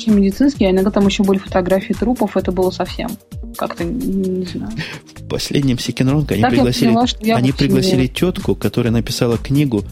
Очень 0.00 0.14
медицинские, 0.14 0.68
а 0.70 0.72
иногда 0.72 0.90
там 0.90 1.06
еще 1.06 1.22
были 1.22 1.38
фотографии 1.38 1.92
трупов, 1.92 2.36
это 2.36 2.52
было 2.52 2.70
совсем 2.70 3.10
как-то, 3.56 3.84
не 3.84 4.46
знаю. 4.46 4.72
В 5.16 5.28
последнем 5.28 5.78
Sick 5.78 5.95
and 5.95 6.08
Wrong 6.08 6.30
они 6.32 6.40
Так 6.40 6.50
пригласили, 6.52 6.88
поняла, 6.88 7.06
они 7.36 7.52
пригласили 7.52 8.02
не- 8.02 8.08
тетку, 8.08 8.54
которая 8.54 8.92
написала 8.92 9.36
книгу, 9.36 9.84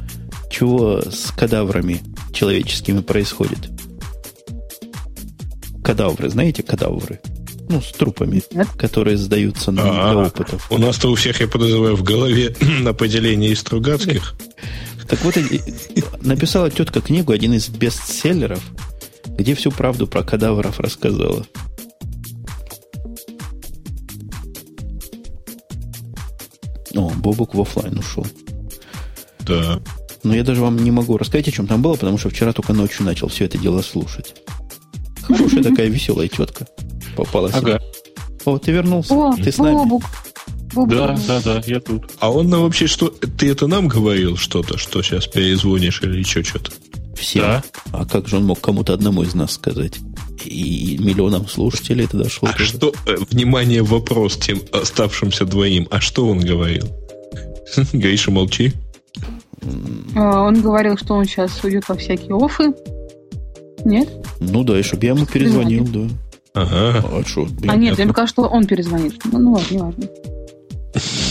чего 0.51 1.03
с 1.03 1.31
кадаврами 1.33 2.01
человеческими 2.33 3.01
происходит. 3.01 3.59
Кадавры, 5.85 6.29
знаете 6.31 6.63
кадавры? 6.63 7.21
Ну, 7.69 7.83
с 7.83 7.93
трупами, 7.93 8.43
Нет. 8.53 8.69
которые 8.79 9.19
сдаются 9.19 9.71
на, 9.71 9.83
А, 9.83 10.13
для 10.13 10.23
опытов. 10.29 10.67
У 10.71 10.79
нас-то 10.79 11.11
у 11.11 11.15
всех, 11.15 11.41
я 11.41 11.49
подозреваю, 11.49 11.97
в 11.97 12.03
голове 12.03 12.57
на 12.81 12.95
поделение 12.95 13.51
из 13.51 13.61
Стругацких. 13.61 14.35
Так 15.09 15.23
вот, 15.25 15.37
написала 16.23 16.71
тетка 16.71 17.01
книгу, 17.01 17.33
один 17.33 17.55
из 17.55 17.69
бестселлеров, 17.69 18.63
где 19.39 19.55
всю 19.55 19.71
правду 19.71 20.07
про 20.09 20.23
кадавров 20.25 20.81
рассказала. 20.81 21.47
О, 26.95 27.11
Бобук 27.11 27.55
в 27.55 27.61
офлайн 27.61 27.99
ушел. 27.99 28.27
Да. 29.41 29.81
Но 30.25 30.35
я 30.35 30.43
даже 30.43 30.61
вам 30.61 30.77
не 30.77 30.91
могу 30.91 31.17
рассказать, 31.17 31.47
о 31.47 31.53
чем 31.53 31.69
там 31.69 31.81
было, 31.81 31.95
потому 31.95 32.19
что 32.19 32.29
вчера 32.29 32.53
только 32.53 32.73
ночью 32.73 33.07
начал 33.07 33.29
все 33.29 33.45
это 33.45 33.57
дело 33.57 33.81
слушать. 33.83 34.35
Хорошая 35.23 35.63
такая 35.63 35.87
веселая 35.87 36.27
тетка 36.27 36.67
попалась. 37.17 37.55
Ага. 37.55 37.81
О, 38.45 38.59
ты 38.59 38.73
вернулся. 38.73 39.15
О, 39.15 39.37
ты 39.37 39.53
с 39.53 39.59
нами. 39.59 39.77
Бобук. 39.77 40.03
Бобук. 40.75 40.97
Да, 40.97 41.19
да, 41.29 41.41
да, 41.41 41.63
я 41.67 41.81
тут. 41.81 42.11
А 42.19 42.33
он 42.33 42.49
нам 42.49 42.63
вообще 42.63 42.89
что? 42.89 43.09
Ты 43.09 43.51
это 43.51 43.69
нам 43.69 43.87
говорил 43.87 44.37
что-то, 44.37 44.79
что 44.79 45.03
сейчас 45.03 45.29
перезвонишь 45.29 46.03
или 46.03 46.19
еще 46.19 46.43
что-то? 46.43 46.73
Всем. 47.19 47.43
Да. 47.43 47.63
А 47.93 48.07
как 48.07 48.29
же 48.29 48.37
он 48.37 48.47
мог 48.47 48.61
кому-то 48.61 48.95
одному 48.95 49.23
из 49.23 49.35
нас 49.35 49.53
сказать? 49.53 49.99
И 50.45 50.97
миллионам 51.01 51.49
слушателей 51.49 52.05
это 52.05 52.17
дошло. 52.17 52.49
А 52.49 52.53
тоже. 52.53 52.77
что, 52.77 52.93
э, 53.07 53.17
внимание, 53.31 53.83
вопрос 53.83 54.37
тем 54.37 54.61
оставшимся 54.73 55.45
двоим. 55.45 55.89
А 55.91 56.01
что 56.01 56.29
он 56.29 56.41
говорил? 56.41 56.87
Гриша, 57.93 58.31
молчи. 58.31 58.73
А, 60.15 60.43
Он 60.43 60.61
говорил, 60.61 60.97
что 60.97 61.15
он 61.15 61.25
сейчас 61.25 61.63
уйдет 61.65 61.89
во 61.89 61.97
всякие 61.97 62.37
офы. 62.37 62.73
Нет? 63.85 64.09
Ну 64.41 64.63
да, 64.65 64.79
и 64.79 64.83
чтобы 64.83 65.05
я 65.07 65.13
ему 65.13 65.27
перезвонил, 65.27 65.87
да. 65.87 66.09
Ага. 66.55 67.05
А 67.05 67.23
что? 67.27 67.49
А 67.67 67.77
нет, 67.77 67.99
мне 67.99 68.13
кажется, 68.13 68.43
что 68.43 68.43
он 68.49 68.67
перезвонит. 68.67 69.21
Ну, 69.25 69.39
ну 69.39 69.53
ладно, 69.53 69.67
не 69.71 69.79
важно. 69.79 70.05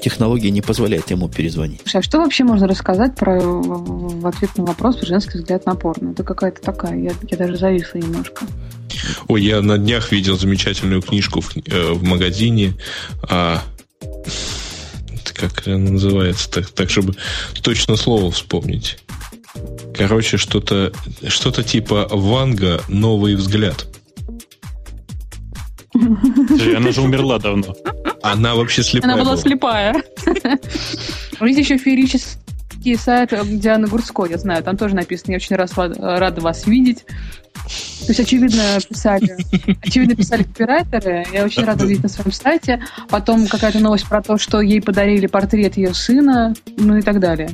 технология 0.00 0.50
не 0.50 0.62
позволяет 0.62 1.10
ему 1.10 1.28
перезвонить. 1.28 1.80
Слушай, 1.82 2.00
а 2.00 2.02
что 2.02 2.18
вообще 2.18 2.44
можно 2.44 2.66
рассказать 2.66 3.14
про 3.14 3.40
в 3.40 4.06
в 4.26 4.26
ответ 4.26 4.56
на 4.56 4.64
вопрос 4.64 5.00
женский 5.02 5.38
взгляд 5.38 5.66
на 5.66 5.74
порно? 5.74 6.10
Это 6.10 6.24
какая-то 6.24 6.60
такая, 6.60 6.98
я, 6.98 7.12
я 7.30 7.36
даже 7.36 7.56
зависла 7.56 7.98
немножко. 7.98 8.44
Ой, 9.28 9.42
я 9.44 9.62
на 9.62 9.78
днях 9.78 10.10
видел 10.10 10.36
замечательную 10.38 11.02
книжку 11.02 11.40
в, 11.40 11.56
э, 11.56 11.92
в 11.92 12.02
магазине. 12.02 12.74
А, 13.28 13.62
как 15.34 15.66
она 15.66 15.90
называется? 15.90 16.50
Так, 16.50 16.68
так, 16.70 16.90
чтобы 16.90 17.14
точно 17.62 17.96
слово 17.96 18.30
вспомнить. 18.30 18.98
Короче, 19.96 20.36
что-то 20.36 20.92
что 21.28 21.50
типа 21.62 22.08
Ванга 22.10 22.82
«Новый 22.88 23.36
взгляд». 23.36 23.86
Она 25.94 26.92
же 26.92 27.00
умерла 27.00 27.38
давно. 27.38 27.74
Она 28.32 28.54
вообще 28.54 28.82
слепая 28.82 29.12
Она 29.12 29.22
была 29.22 29.32
была. 29.32 29.42
слепая. 29.42 30.02
Есть 31.40 31.58
еще 31.58 31.78
феерический 31.78 32.96
сайт 32.96 33.32
Дианы 33.58 33.88
Гурской, 33.88 34.30
я 34.30 34.38
знаю, 34.38 34.62
там 34.62 34.76
тоже 34.76 34.94
написано, 34.94 35.32
я 35.32 35.36
очень 35.36 35.56
раз 35.56 35.72
рада 35.76 36.40
вас 36.40 36.66
видеть. 36.66 37.04
То 38.06 38.08
есть, 38.12 38.20
очевидно, 38.20 38.62
писали, 38.88 39.36
очевидно, 39.82 40.14
писали 40.14 40.44
копирайтеры. 40.44 41.26
Я 41.32 41.44
очень 41.44 41.64
рада 41.64 41.84
видеть 41.84 42.04
на 42.04 42.08
своем 42.08 42.30
сайте. 42.30 42.80
Потом 43.08 43.46
какая-то 43.48 43.80
новость 43.80 44.06
про 44.06 44.22
то, 44.22 44.38
что 44.38 44.60
ей 44.60 44.80
подарили 44.80 45.26
портрет 45.26 45.76
ее 45.76 45.92
сына, 45.92 46.54
ну 46.76 46.96
и 46.96 47.02
так 47.02 47.18
далее. 47.18 47.50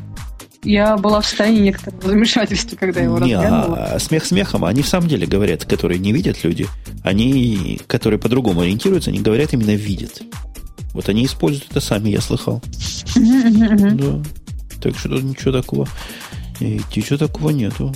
Я 0.65 0.97
была 0.97 1.21
в 1.21 1.27
состоянии 1.27 1.61
некоторого 1.61 2.03
замешательства, 2.09 2.77
когда 2.77 3.01
его 3.01 3.19
Не, 3.19 3.35
разглянула. 3.37 3.85
а 3.95 3.99
смех 3.99 4.25
смехом, 4.27 4.65
они 4.65 4.83
в 4.83 4.87
самом 4.89 5.09
деле 5.09 5.27
говорят, 5.27 5.65
которые 5.65 5.99
не 5.99 6.13
видят 6.13 6.45
люди, 6.45 6.67
они, 7.03 7.81
которые 7.87 8.21
по-другому 8.21 8.61
ориентируются, 8.61 9.11
они 9.11 9.21
говорят 9.21 9.53
именно 9.55 9.75
видят. 9.75 10.21
Вот 10.93 11.09
они 11.09 11.25
используют 11.25 11.71
это 11.71 11.81
сами, 11.81 12.11
я 12.11 12.21
слыхал. 12.21 12.63
Да. 13.17 14.23
Так 14.81 14.99
что 14.99 15.09
тут 15.11 15.23
ничего 15.23 15.53
такого. 15.53 15.89
И 16.61 16.81
ничего 16.95 17.17
такого 17.19 17.51
нету. 17.51 17.95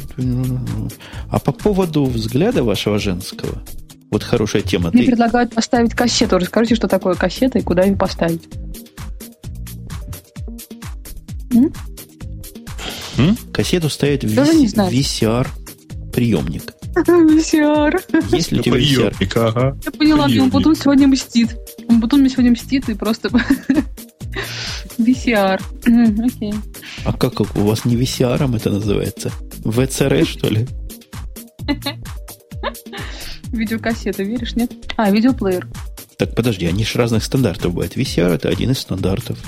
А 1.31 1.39
по 1.39 1.53
поводу 1.53 2.05
взгляда 2.05 2.65
вашего 2.65 2.99
женского, 2.99 3.63
вот 4.11 4.23
хорошая 4.23 4.63
тема. 4.63 4.91
Мне 4.93 5.03
Ты, 5.03 5.09
предлагают 5.11 5.55
поставить 5.55 5.95
кассету. 5.95 6.39
Расскажите, 6.39 6.75
что 6.77 6.89
такое 6.89 7.15
кассета 7.15 7.59
и 7.59 7.63
куда 7.63 7.83
ее 7.85 7.97
поставить. 7.97 8.43
кассету 13.53 13.89
ставит 13.89 14.25
в 14.25 14.35
Тоже 14.35 14.55
не 14.55 14.67
VC- 14.67 14.71
знаю. 14.71 14.93
VCR. 17.07 18.35
Есть 18.35 18.53
ли 18.53 18.61
у 18.61 18.63
тебя 18.63 18.79
VCR? 18.79 19.15
Ага. 19.37 19.77
Я 19.85 19.91
поняла, 19.91 20.25
мне 20.25 20.35
Приемник. 20.35 20.55
Умпутун 20.55 20.77
сегодня 20.77 21.09
мстит. 21.09 21.57
Умпутун 21.89 22.21
мне 22.21 22.31
сегодня 22.31 22.53
мстит 22.53 22.89
и 22.89 22.95
просто... 22.95 23.29
VCR. 24.99 25.61
Окей. 26.25 26.55
А 27.05 27.13
как 27.13 27.41
у 27.41 27.61
вас 27.61 27.85
не 27.85 27.97
VCR 27.97 28.57
это 28.57 28.71
называется? 28.71 29.31
VCR, 29.63 30.25
что 30.25 30.49
ли? 30.49 30.67
Видеокассета, 33.53 34.23
веришь, 34.23 34.57
нет? 34.57 34.73
А, 34.97 35.11
видеоплеер. 35.11 35.69
Так 36.17 36.35
подожди, 36.35 36.67
они 36.67 36.85
же 36.85 36.99
разных 36.99 37.25
стандартов 37.25 37.73
бывают. 37.73 37.97
VCR 37.97 38.35
это 38.35 38.49
один 38.49 38.71
из 38.71 38.79
стандартов. 38.79 39.39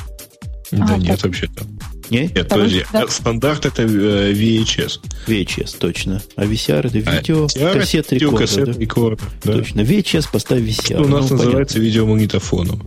Да 0.71 0.87
А, 0.87 0.99
нет, 0.99 1.23
вообще-то. 1.23 1.65
Не? 2.11 2.21
Нет, 2.23 2.47
Второй 2.47 2.65
подожди. 2.67 2.85
стандарт. 2.85 3.13
Стандарт 3.13 3.67
это 3.67 3.83
э, 3.83 4.33
VHS. 4.33 5.01
VHS, 5.27 5.77
точно. 5.79 6.23
А 6.37 6.45
VCR 6.45 6.87
это 6.87 7.11
А 7.11 7.17
видео, 7.17 7.47
VCR 7.47 7.69
это 7.69 7.79
кассет 7.81 8.13
рекорда. 8.13 8.39
кассет 8.39 8.65
да? 8.67 8.73
рекорда, 8.81 9.23
да. 9.45 9.53
Точно. 9.53 9.81
VHS 9.83 10.27
поставь 10.33 10.61
VCR. 10.63 10.83
Что 10.85 11.03
у 11.03 11.09
нас 11.09 11.31
Ну, 11.31 11.37
называется 11.37 11.79
видеомагнитофоном. 11.79 12.87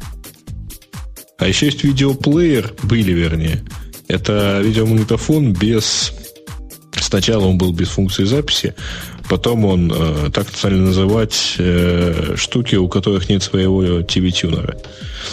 А 1.37 1.47
еще 1.47 1.67
есть 1.67 1.83
видеоплеер, 1.83 2.73
были 2.83 3.11
вернее. 3.11 3.63
Это 4.07 4.61
видеомагнитофон 4.63 5.53
без... 5.53 6.13
Сначала 6.99 7.45
он 7.45 7.57
был 7.57 7.73
без 7.73 7.89
функции 7.89 8.23
записи, 8.25 8.73
потом 9.29 9.65
он, 9.65 9.91
э, 9.93 10.29
так 10.33 10.47
стали 10.49 10.75
называть 10.75 11.55
э, 11.57 12.35
штуки, 12.37 12.75
у 12.75 12.87
которых 12.87 13.27
нет 13.29 13.43
своего 13.43 13.83
TV-тюнера. 13.99 14.73
понятно. 14.77 14.89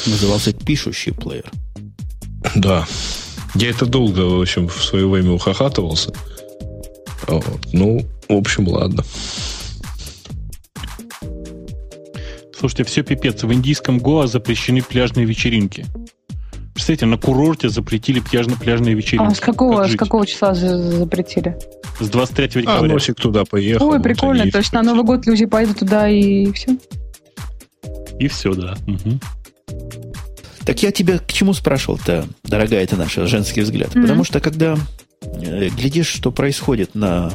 Назывался 0.06 0.52
пишущий 0.52 1.12
плеер. 1.12 1.50
Да. 2.54 2.86
Я 3.54 3.70
это 3.70 3.86
долго, 3.86 4.20
в 4.20 4.40
общем, 4.40 4.68
в 4.68 4.82
свое 4.84 5.06
время 5.08 5.32
ухахатывался. 5.32 6.12
Вот. 7.26 7.60
Ну, 7.72 8.00
в 8.28 8.32
общем, 8.34 8.68
ладно. 8.68 9.02
Слушайте, 12.58 12.84
все 12.84 13.02
пипец. 13.02 13.42
В 13.42 13.52
индийском 13.52 13.98
Гоа 13.98 14.26
запрещены 14.26 14.82
пляжные 14.82 15.26
вечеринки. 15.26 15.86
Представляете, 16.74 17.06
на 17.06 17.18
курорте 17.18 17.68
запретили 17.68 18.20
пляжно 18.20 18.56
пляжные 18.56 18.94
вечеринки. 18.94 19.32
А 19.32 19.34
с 19.34 19.40
какого, 19.40 19.82
Как 19.82 19.90
с 19.92 19.96
какого 19.96 20.26
числа 20.26 20.54
за- 20.54 20.76
запретили? 20.92 21.56
С 22.00 22.08
23 22.08 22.44
А 22.44 22.62
декабря. 22.62 22.92
Носик 22.94 23.16
туда 23.16 23.44
поехал. 23.44 23.88
Ой, 23.88 24.00
прикольно. 24.00 24.48
То 24.50 24.58
есть 24.58 24.72
на 24.72 24.82
Новый 24.82 25.04
год 25.04 25.26
люди 25.26 25.44
пойдут 25.46 25.78
туда 25.80 26.08
и 26.08 26.50
все. 26.52 26.76
И 28.18 28.28
все, 28.28 28.52
да. 28.54 28.76
Мгм. 28.86 29.20
Так 30.68 30.82
я 30.82 30.92
тебя 30.92 31.16
к 31.16 31.32
чему 31.32 31.54
спрашивал-то, 31.54 32.28
дорогая 32.44 32.86
ты 32.86 32.94
наша, 32.94 33.26
женский 33.26 33.62
взгляд? 33.62 33.94
Мгм. 33.94 34.02
Потому 34.02 34.22
что 34.22 34.38
когда 34.38 34.76
э, 35.22 35.70
глядишь, 35.70 36.08
что 36.08 36.30
происходит 36.30 36.94
на 36.94 37.32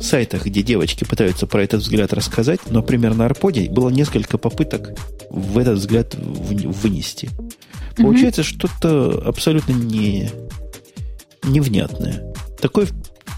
сайтах, 0.00 0.44
где 0.44 0.64
девочки 0.64 1.04
пытаются 1.04 1.46
про 1.46 1.62
этот 1.62 1.82
взгляд 1.82 2.12
рассказать, 2.12 2.58
например, 2.68 3.14
на 3.14 3.26
Арподе 3.26 3.70
было 3.70 3.90
несколько 3.90 4.38
попыток 4.38 4.90
в 5.30 5.56
этот 5.56 5.78
взгляд 5.78 6.16
вынести. 6.16 7.30
Получается 7.96 8.42
что-то 8.42 9.22
абсолютно 9.24 9.74
не 9.74 10.28
невнятное. 11.44 12.34
Такое, 12.60 12.88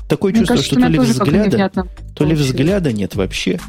такое 0.09 0.33
Мне 0.33 0.47
чувство, 0.47 0.55
кажется, 0.55 0.75
что 0.77 0.81
то 0.81 0.89
ли 0.89 0.99
взгляда, 0.99 1.73
то 2.15 2.25
ли 2.25 2.35
взгляда 2.35 2.91
нет 2.91 3.17
вообще, 3.17 3.61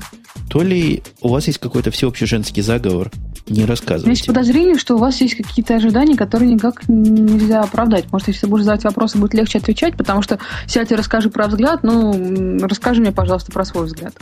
то 0.51 0.63
ли 0.63 1.01
у 1.21 1.29
вас 1.29 1.47
есть 1.47 1.59
какой-то 1.59 1.91
всеобщий 1.91 2.25
женский 2.25 2.61
заговор. 2.61 3.09
Не 3.47 3.59
меня 3.59 3.61
есть 3.61 3.69
рассказывайте. 3.69 4.25
подозрение, 4.25 4.77
что 4.77 4.95
у 4.95 4.97
вас 4.97 5.21
есть 5.21 5.35
какие-то 5.35 5.75
ожидания, 5.75 6.17
которые 6.17 6.51
никак 6.53 6.89
нельзя 6.89 7.61
оправдать. 7.61 8.11
Может, 8.11 8.27
если 8.27 8.41
ты 8.41 8.47
будешь 8.47 8.65
задавать 8.65 8.83
вопросы, 8.83 9.17
будет 9.17 9.33
легче 9.33 9.59
отвечать, 9.59 9.95
потому 9.95 10.21
что 10.21 10.39
сядь 10.67 10.91
и 10.91 10.95
расскажи 10.95 11.29
про 11.29 11.47
взгляд, 11.47 11.83
ну, 11.83 12.57
расскажи 12.67 12.99
мне, 12.99 13.13
пожалуйста, 13.13 13.53
про 13.53 13.63
свой 13.63 13.85
взгляд. 13.85 14.13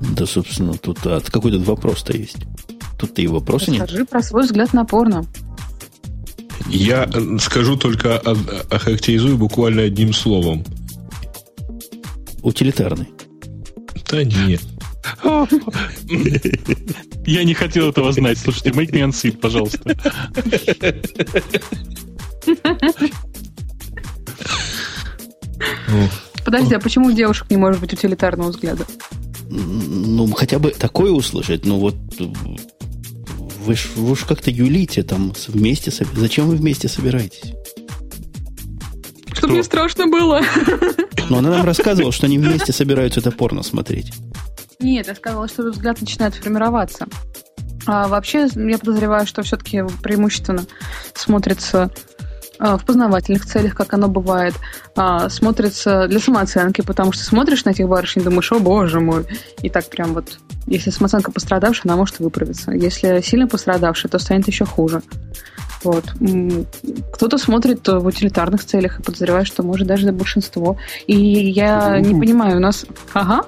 Да, 0.00 0.24
собственно, 0.24 0.72
тут 0.72 1.00
а, 1.04 1.20
какой 1.20 1.52
тут 1.52 1.66
вопрос-то 1.66 2.16
есть? 2.16 2.46
Тут-то 2.98 3.20
и 3.20 3.26
вопроса 3.26 3.70
нет. 3.70 3.82
Расскажи 3.82 4.06
про 4.06 4.22
свой 4.22 4.44
взгляд 4.44 4.72
на 4.72 4.86
порно. 4.86 5.26
Я 6.70 7.04
э, 7.04 7.38
скажу 7.38 7.76
только, 7.76 8.16
о- 8.16 8.34
охарактеризую 8.70 9.36
буквально 9.36 9.82
одним 9.82 10.14
словом. 10.14 10.64
Утилитарный. 12.42 13.10
Да 14.10 14.24
нет. 14.24 14.62
Я 17.26 17.44
не 17.44 17.54
хотел 17.54 17.90
этого 17.90 18.12
знать. 18.12 18.38
Слушайте, 18.38 18.70
make 18.70 18.90
me 18.92 19.02
unseat, 19.06 19.38
пожалуйста. 19.38 19.96
Подожди, 26.44 26.74
а 26.74 26.80
почему 26.80 27.08
у 27.08 27.12
девушек 27.12 27.50
не 27.50 27.56
может 27.56 27.80
быть 27.80 27.92
утилитарного 27.92 28.50
взгляда? 28.50 28.86
Ну, 29.48 30.30
хотя 30.32 30.58
бы 30.58 30.70
такое 30.70 31.10
услышать. 31.10 31.64
Ну, 31.64 31.78
вот 31.78 31.96
вы 32.18 33.74
ж, 33.74 33.88
вы 33.96 34.16
ж 34.16 34.20
как-то 34.20 34.50
юлите 34.50 35.02
там 35.02 35.32
вместе. 35.48 35.90
Зачем 36.14 36.46
вы 36.46 36.56
вместе 36.56 36.88
собираетесь? 36.88 37.52
Чтобы 39.32 39.54
мне 39.54 39.62
страшно 39.64 40.06
было. 40.06 40.40
Ну, 41.28 41.38
она 41.38 41.50
нам 41.50 41.66
рассказывала, 41.66 42.12
что 42.12 42.26
они 42.26 42.38
вместе 42.38 42.72
собираются 42.72 43.20
это 43.20 43.32
порно 43.32 43.62
смотреть. 43.62 44.12
Нет, 44.78 45.06
я 45.06 45.14
сказала, 45.14 45.48
что 45.48 45.62
взгляд 45.70 46.00
начинает 46.00 46.34
формироваться. 46.34 47.06
А 47.86 48.08
вообще, 48.08 48.48
я 48.54 48.78
подозреваю, 48.78 49.26
что 49.26 49.42
все-таки 49.42 49.82
преимущественно 50.02 50.64
смотрится 51.14 51.90
а, 52.58 52.76
в 52.78 52.84
познавательных 52.84 53.46
целях, 53.46 53.74
как 53.74 53.94
оно 53.94 54.08
бывает, 54.08 54.54
а, 54.96 55.28
смотрится 55.28 56.08
для 56.08 56.18
самооценки, 56.18 56.80
потому 56.80 57.12
что 57.12 57.22
смотришь 57.24 57.64
на 57.64 57.70
этих 57.70 57.88
барышень 57.88 58.22
думаешь, 58.22 58.50
о 58.52 58.58
боже 58.58 59.00
мой, 59.00 59.26
и 59.62 59.68
так 59.68 59.88
прям 59.88 60.14
вот, 60.14 60.38
если 60.66 60.90
самооценка 60.90 61.30
пострадавшая, 61.30 61.84
она 61.84 61.96
может 61.96 62.18
выправиться. 62.18 62.72
Если 62.72 63.20
сильно 63.20 63.46
пострадавшая, 63.46 64.10
то 64.10 64.18
станет 64.18 64.48
еще 64.48 64.64
хуже. 64.64 65.02
Вот. 65.82 66.04
Кто-то 67.12 67.38
смотрит 67.38 67.86
в 67.86 68.06
утилитарных 68.06 68.64
целях 68.64 69.00
и 69.00 69.02
подозревает, 69.02 69.46
что 69.46 69.62
может 69.62 69.86
даже 69.86 70.10
большинство. 70.12 70.76
И 71.06 71.14
я 71.16 72.00
не 72.00 72.18
понимаю, 72.18 72.56
у 72.56 72.60
нас... 72.60 72.86
Ага, 73.12 73.42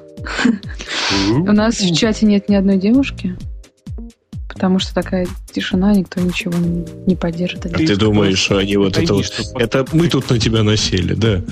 у 1.30 1.52
нас 1.52 1.78
в 1.78 1.94
чате 1.94 2.26
нет 2.26 2.48
ни 2.48 2.55
одной 2.55 2.76
девушки, 2.76 3.36
потому 4.48 4.78
что 4.78 4.94
такая 4.94 5.26
тишина, 5.52 5.94
никто 5.94 6.20
ничего 6.20 6.55
не, 7.06 7.16
поддержит. 7.16 7.66
а 7.66 7.68
ты 7.70 7.96
думаешь, 7.96 8.38
что 8.38 8.59
они 8.59 8.76
вот 8.76 8.98
это 8.98 9.14
вот... 9.14 9.32
Это 9.55 9.86
мы 9.92 10.09
тут 10.09 10.28
на 10.30 10.38
тебя 10.38 10.62
насели, 10.62 11.14
да. 11.14 11.42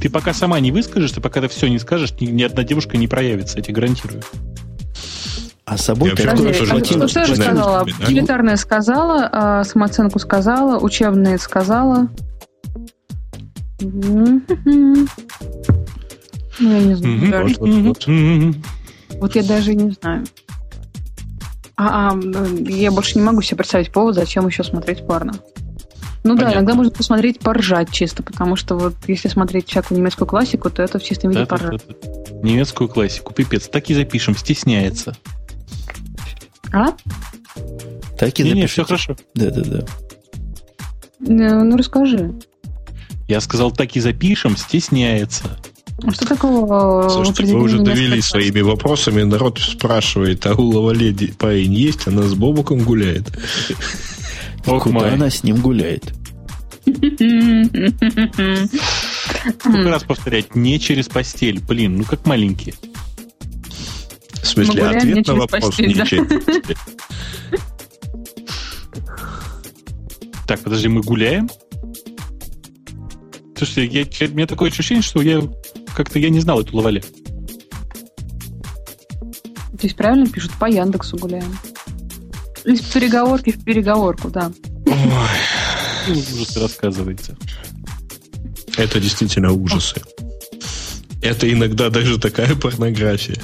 Ты 0.00 0.08
пока 0.08 0.32
сама 0.32 0.60
не 0.60 0.70
выскажешься, 0.70 1.20
пока 1.20 1.40
ты 1.40 1.48
все 1.48 1.68
не 1.68 1.78
скажешь, 1.78 2.12
ни, 2.20 2.26
ни 2.26 2.42
одна 2.42 2.62
девушка 2.62 2.96
не 2.96 3.08
проявится, 3.08 3.58
я 3.58 3.64
тебе 3.64 3.74
гарантирую. 3.74 4.22
А 5.70 5.76
с 5.76 5.82
собой 5.82 6.08
Я 6.08 6.16
ты 6.16 6.26
вообще 6.26 6.52
тоже 6.52 6.72
а 6.72 6.84
что, 6.84 7.06
что 7.06 7.20
я 7.20 7.28
начинаю 7.28 7.54
сказала? 7.54 7.82
Утилитарная 7.84 8.56
сказала, 8.56 9.28
а 9.30 9.62
самооценку 9.62 10.18
сказала, 10.18 10.80
учебные 10.80 11.38
сказала. 11.38 12.08
Ну, 13.80 14.42
я 16.58 16.80
не 16.80 16.94
знаю. 16.96 17.46
Вот, 17.46 17.58
вот, 17.58 17.68
вот. 17.68 18.06
Мгм. 18.08 18.64
Вот 19.20 19.36
я 19.36 19.44
даже 19.44 19.76
не 19.76 19.92
знаю. 19.92 20.24
А, 21.76 22.10
а, 22.10 22.18
я 22.66 22.90
больше 22.90 23.16
не 23.16 23.24
могу 23.24 23.40
себе 23.40 23.58
представить 23.58 23.92
повод, 23.92 24.16
зачем 24.16 24.48
еще 24.48 24.64
смотреть 24.64 25.06
порно. 25.06 25.34
Ну 26.24 26.34
да, 26.34 26.46
Понятно. 26.46 26.58
иногда 26.58 26.74
можно 26.74 26.92
посмотреть 26.92 27.38
поржать 27.38 27.92
чисто, 27.92 28.24
потому 28.24 28.56
что 28.56 28.76
вот 28.76 28.94
если 29.06 29.28
смотреть 29.28 29.68
всякую 29.68 29.98
немецкую 29.98 30.26
классику, 30.26 30.68
то 30.68 30.82
это 30.82 30.98
в 30.98 31.04
чистом 31.04 31.30
виде 31.30 31.46
поржать. 31.46 31.80
Да-да-да. 31.86 32.40
Немецкую 32.42 32.88
классику, 32.88 33.32
пипец. 33.32 33.68
Так 33.68 33.88
и 33.88 33.94
запишем, 33.94 34.36
стесняется. 34.36 35.16
А? 36.72 36.94
так 38.18 38.38
и 38.38 38.42
Не-не, 38.42 38.62
запишите. 38.62 38.66
все 38.66 38.84
хорошо. 38.84 39.16
Да-да-да. 39.34 39.78
Э, 39.80 41.62
Ну 41.62 41.76
расскажи. 41.76 42.32
Я 43.28 43.40
сказал, 43.40 43.70
так 43.72 43.96
и 43.96 44.00
запишем, 44.00 44.56
стесняется. 44.56 45.44
А 46.02 46.10
Что 46.12 46.26
такого 46.26 46.64
в 47.06 47.10
Слушайте, 47.10 47.44
вы 47.54 47.62
уже 47.62 47.78
довели 47.80 48.20
своими 48.22 48.60
вопросами. 48.60 49.22
Народ 49.22 49.58
спрашивает, 49.58 50.46
а 50.46 50.54
у 50.54 50.62
Лаваледи 50.68 51.32
парень 51.32 51.74
есть? 51.74 52.06
Она 52.08 52.22
с 52.22 52.34
Бобуком 52.34 52.80
гуляет. 52.84 53.28
Ох, 54.66 54.84
Куда 54.84 55.00
май. 55.00 55.14
она 55.14 55.28
с 55.30 55.42
ним 55.44 55.56
гуляет? 55.60 56.12
Сколько 59.58 59.88
раз 59.90 60.02
повторять? 60.04 60.54
Не 60.54 60.78
через 60.80 61.08
постель. 61.08 61.60
Блин, 61.60 61.98
ну 61.98 62.04
как 62.04 62.26
маленький. 62.26 62.74
Смысле, 64.50 64.82
ответ 64.84 65.26
на 65.26 65.34
вопрос 65.34 65.64
постель, 65.64 65.88
не 65.88 65.94
да. 65.94 66.06
через 66.06 66.26
постель. 66.44 66.76
Так, 70.46 70.60
подожди, 70.60 70.88
мы 70.88 71.00
гуляем? 71.02 71.48
Слушайте, 73.56 73.86
я, 73.86 74.26
я- 74.26 74.32
у 74.32 74.34
меня 74.36 74.46
такое 74.46 74.70
ощущение, 74.70 75.02
что 75.02 75.22
я 75.22 75.42
как-то 75.94 76.18
я 76.18 76.30
не 76.30 76.40
знал 76.40 76.60
эту 76.60 76.76
лавале. 76.76 77.04
Здесь 79.74 79.94
правильно 79.94 80.26
пишут, 80.26 80.52
по 80.58 80.64
Яндексу 80.68 81.16
гуляем. 81.16 81.56
Из 82.64 82.80
переговорки 82.80 83.50
в 83.52 83.64
переговорку, 83.64 84.28
да. 84.28 84.50
Ой, 84.86 86.12
ужасы 86.16 86.60
рассказываете. 86.60 87.36
Это 88.76 88.98
действительно 89.00 89.52
ужасы. 89.52 90.02
Это 91.22 91.50
иногда 91.50 91.90
даже 91.90 92.18
такая 92.18 92.54
порнография 92.56 93.40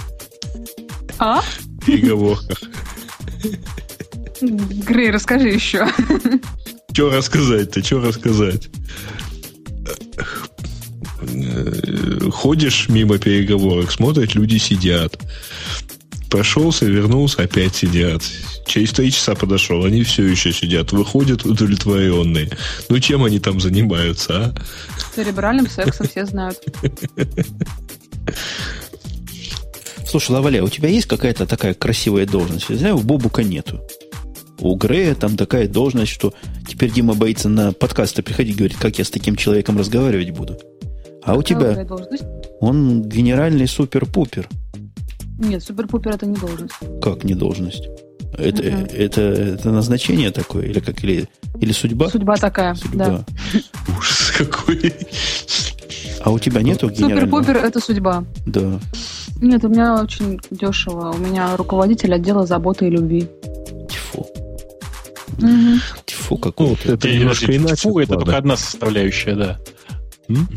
А? 1.19 1.43
переговорках. 1.85 2.59
Грей, 4.41 5.11
расскажи 5.11 5.49
еще. 5.49 5.87
Что 6.93 7.11
рассказать-то, 7.11 7.85
что 7.85 8.01
рассказать? 8.01 8.69
Ходишь 12.33 12.89
мимо 12.89 13.19
переговорок, 13.19 13.91
смотрят, 13.91 14.35
люди 14.35 14.59
сидят. 14.59 15.19
Прошелся, 16.31 16.87
вернулся, 16.87 17.43
опять 17.43 17.77
сидят. 17.77 18.23
Через 18.67 18.93
три 18.93 19.13
часа 19.13 19.35
подошел, 19.35 19.85
они 19.85 20.03
все 20.03 20.25
еще 20.25 20.53
сидят, 20.53 20.93
выходят 20.93 21.45
удовлетворенные. 21.45 22.51
Ну, 22.89 22.99
чем 22.99 23.25
они 23.25 23.39
там 23.39 23.61
занимаются, 23.61 24.47
а? 24.47 24.55
Церебральным 25.15 25.69
сексом 25.69 26.09
все 26.09 26.27
знают. 26.27 26.59
Слушай, 30.09 30.33
Лаваля, 30.33 30.63
у 30.63 30.69
тебя 30.69 30.89
есть 30.89 31.07
какая-то 31.07 31.47
такая 31.47 31.75
красивая 31.75 32.27
должность? 32.27 32.67
Я 32.69 32.77
знаю, 32.77 32.97
у 32.97 33.01
Бобука 33.01 33.43
нету. 33.43 33.81
У 34.61 34.75
Грея 34.77 35.15
там 35.15 35.37
такая 35.37 35.69
должность, 35.69 36.13
что 36.13 36.33
теперь 36.67 36.91
Дима 36.93 37.15
боится 37.15 37.49
на 37.49 37.73
подкасты 37.73 38.23
приходить, 38.23 38.57
говорит, 38.57 38.77
как 38.79 38.99
я 38.99 39.05
с 39.05 39.11
таким 39.11 39.37
человеком 39.37 39.77
разговаривать 39.79 40.31
буду. 40.31 40.59
А 41.23 41.35
у 41.35 41.43
тебя 41.43 41.87
он 42.61 43.03
генеральный 43.03 43.67
супер-пупер. 43.67 44.49
Нет, 45.39 45.63
супер-пупер 45.63 46.13
это 46.15 46.25
не 46.25 46.37
должность. 46.37 46.73
Как 47.03 47.25
не 47.25 47.35
должность? 47.35 47.87
Это, 48.39 48.63
Мгм. 48.63 48.87
это, 48.93 49.21
это 49.21 49.71
назначение 49.71 50.31
такое? 50.31 50.67
Или 50.67 50.81
как? 50.81 51.03
Или, 51.03 51.29
или 51.61 51.73
судьба? 51.73 52.09
Судьба 52.11 52.37
такая, 52.37 52.75
да. 52.95 53.25
Судьба. 53.25 53.25
Ужас 53.99 54.33
какой. 54.39 54.95
А 56.21 56.31
у 56.31 56.39
тебя 56.39 56.63
нету 56.63 56.89
генерального? 56.91 57.43
Супер-пупер 57.43 57.57
это 57.57 57.81
судьба. 57.81 58.25
Да. 58.47 58.81
Нет, 59.41 59.65
у 59.65 59.69
меня 59.69 60.01
очень 60.03 60.41
дешево. 60.51 61.13
У 61.13 61.19
меня 61.19 61.57
руководитель 61.57 62.15
отдела 62.15 62.47
заботы 62.47 62.87
и 62.87 62.91
любви. 62.91 63.29
Тьфу. 63.89 64.27
Мгм. 65.39 65.81
Тьфу, 66.07 66.37
какой-то. 66.39 66.93
Это 66.95 67.09
Не, 67.09 67.19
немножко 67.19 67.47
подожди, 67.47 67.65
иначе. 67.67 67.83
фу, 67.91 67.99
это 67.99 68.13
ладно. 68.13 68.25
только 68.25 68.39
одна 68.39 68.57
составляющая, 68.57 69.35
да. 69.35 69.59
М? 70.29 70.49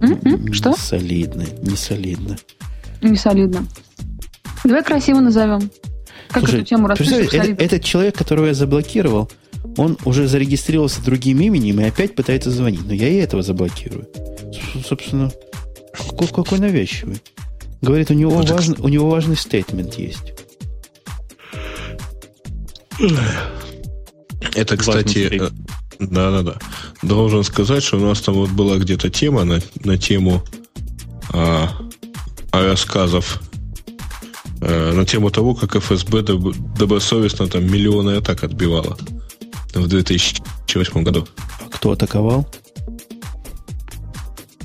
М-м, 0.00 0.52
Что? 0.52 0.70
Не 0.70 0.76
солидно, 0.76 1.44
не 1.62 1.76
солидно. 1.76 2.36
Не 3.02 3.16
солидно. 3.16 3.66
Давай 4.64 4.82
красиво 4.82 5.20
назовем. 5.20 5.70
Как 6.30 6.44
Слушай, 6.44 6.60
эту 6.60 6.64
тему 6.68 6.88
представляешь, 6.88 7.32
это- 7.34 7.62
этот 7.62 7.84
человек, 7.84 8.16
которого 8.16 8.46
я 8.46 8.54
заблокировал, 8.54 9.30
он 9.76 9.98
уже 10.04 10.26
зарегистрировался 10.26 11.04
другим 11.04 11.40
именем 11.40 11.80
и 11.80 11.84
опять 11.84 12.14
пытается 12.14 12.50
звонить. 12.50 12.86
Но 12.86 12.94
я 12.94 13.08
и 13.08 13.16
этого 13.16 13.42
заблокирую. 13.42 14.08
Собственно, 14.88 15.30
какой, 15.92 16.28
какой 16.28 16.58
навязчивый. 16.58 17.20
Говорит, 17.82 18.10
у 18.10 18.14
него, 18.14 18.30
Вот 18.30 18.44
это- 18.44 18.54
важный, 18.54 18.76
у 18.78 18.88
него 18.88 19.10
важный 19.10 19.36
стейтмент 19.36 19.94
есть. 19.94 20.32
Это, 24.54 24.76
кстати, 24.76 25.28
э, 25.40 25.50
да-да-да. 25.98 26.56
Должен 27.02 27.42
сказать, 27.42 27.82
что 27.82 27.96
у 27.96 28.00
нас 28.00 28.20
там 28.20 28.34
вот 28.34 28.50
была 28.50 28.76
где-то 28.78 29.10
тема 29.10 29.44
на, 29.44 29.60
на 29.84 29.98
тему 29.98 30.42
а, 31.32 31.68
рассказов 32.52 33.40
а, 34.60 34.92
на 34.92 35.04
тему 35.04 35.30
того, 35.30 35.54
как 35.54 35.74
ФСБ 35.76 36.22
доб, 36.22 36.54
добросовестно 36.76 37.48
там 37.48 37.64
миллионы 37.66 38.16
атак 38.16 38.44
отбивала 38.44 38.96
в 39.74 39.86
2008 39.88 41.02
году. 41.02 41.26
А 41.64 41.68
кто 41.70 41.92
атаковал? 41.92 42.46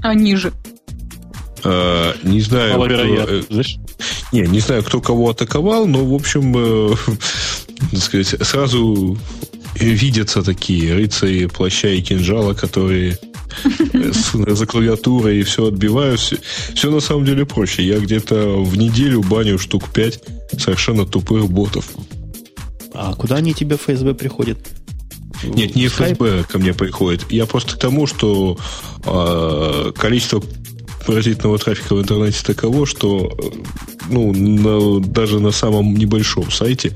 Они 0.01 0.35
же. 0.35 0.53
А, 1.69 2.15
не 2.23 2.39
знаю. 2.39 2.77
Маловероятно, 2.77 3.43
кто, 3.43 3.59
э, 3.59 3.63
не, 4.31 4.41
не 4.41 4.59
знаю, 4.59 4.83
кто 4.83 5.01
кого 5.01 5.31
атаковал, 5.31 5.85
но, 5.85 6.05
в 6.05 6.13
общем, 6.13 6.53
э, 6.55 6.95
так 7.91 8.01
сказать, 8.01 8.27
сразу 8.47 9.17
видятся 9.75 10.43
такие 10.43 10.93
рыцари 10.93 11.47
плаща 11.47 11.89
и 11.89 12.01
кинжала, 12.01 12.53
которые 12.53 13.19
за 13.93 14.65
клавиатурой 14.65 15.39
и 15.39 15.43
все 15.43 15.67
отбивают. 15.67 16.21
Все, 16.21 16.37
все 16.73 16.89
на 16.89 17.01
самом 17.01 17.25
деле 17.25 17.45
проще. 17.45 17.85
Я 17.85 17.99
где-то 17.99 18.63
в 18.63 18.77
неделю 18.77 19.21
баню 19.21 19.59
штук 19.59 19.89
5 19.89 20.21
совершенно 20.57 21.05
тупых 21.05 21.49
ботов. 21.49 21.89
А 22.93 23.13
куда 23.13 23.35
они 23.35 23.53
тебе 23.53 23.75
ФСБ 23.75 24.13
приходят? 24.13 24.57
Нет, 25.43 25.75
не 25.75 25.87
ФСБ 25.87 26.45
ко 26.49 26.59
мне 26.59 26.73
приходит. 26.73 27.29
Я 27.29 27.45
просто 27.45 27.75
к 27.75 27.79
тому, 27.79 28.07
что 28.07 28.57
э, 29.05 29.91
количество 29.95 30.41
паразитного 31.07 31.57
трафика 31.57 31.95
в 31.95 32.01
интернете 32.01 32.39
таково, 32.43 32.85
что 32.85 33.31
ну, 34.09 34.33
на, 34.33 34.99
даже 34.99 35.39
на 35.39 35.51
самом 35.51 35.95
небольшом 35.95 36.51
сайте 36.51 36.91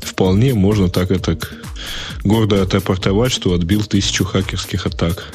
вполне 0.00 0.54
можно 0.54 0.88
так 0.88 1.10
и 1.10 1.18
так 1.18 1.52
гордо 2.24 2.62
отрапортовать, 2.62 3.30
что 3.30 3.52
отбил 3.52 3.84
тысячу 3.84 4.24
хакерских 4.24 4.86
атак. 4.86 5.34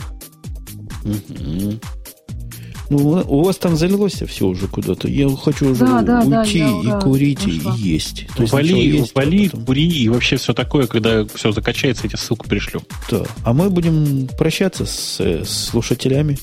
Ну, 2.89 3.23
у 3.27 3.43
вас 3.43 3.57
там 3.57 3.77
залилось 3.77 4.23
все 4.27 4.47
уже 4.47 4.67
куда-то. 4.67 5.07
Я 5.07 5.29
хочу 5.29 5.71
уже 5.71 5.85
да, 5.85 6.01
да, 6.01 6.21
уйти 6.21 6.59
да, 6.59 6.69
и 6.69 6.85
да, 6.85 7.01
курить, 7.01 7.45
нашла. 7.45 7.75
и 7.75 7.79
есть. 7.79 8.27
То 8.35 8.45
вали, 8.45 8.97
есть, 8.97 9.13
вали, 9.13 9.47
а 9.47 9.49
потом- 9.51 9.65
кури 9.65 9.87
и 9.89 10.09
вообще 10.09 10.37
все 10.37 10.53
такое, 10.53 10.87
когда 10.87 11.25
все 11.35 11.51
закачается, 11.51 12.05
я 12.05 12.09
тебе 12.09 12.17
ссылку 12.17 12.47
пришлю. 12.47 12.81
Да. 13.11 13.23
А 13.43 13.53
мы 13.53 13.69
будем 13.69 14.27
прощаться 14.37 14.85
с, 14.85 15.19
э, 15.19 15.43
с 15.45 15.67
слушателями. 15.67 16.39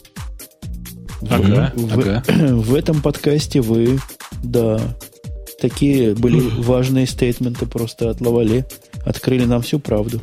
Ага, 1.30 1.72
в, 1.74 1.98
ага. 1.98 2.22
в 2.28 2.74
этом 2.74 3.00
подкасте 3.02 3.60
вы, 3.60 3.98
да, 4.42 4.80
такие 5.60 6.14
были 6.14 6.40
важные 6.58 7.06
стейтменты 7.06 7.66
просто 7.66 8.10
от 8.10 8.20
Лавале. 8.20 8.66
Открыли 9.04 9.44
нам 9.44 9.60
всю 9.62 9.78
правду. 9.78 10.20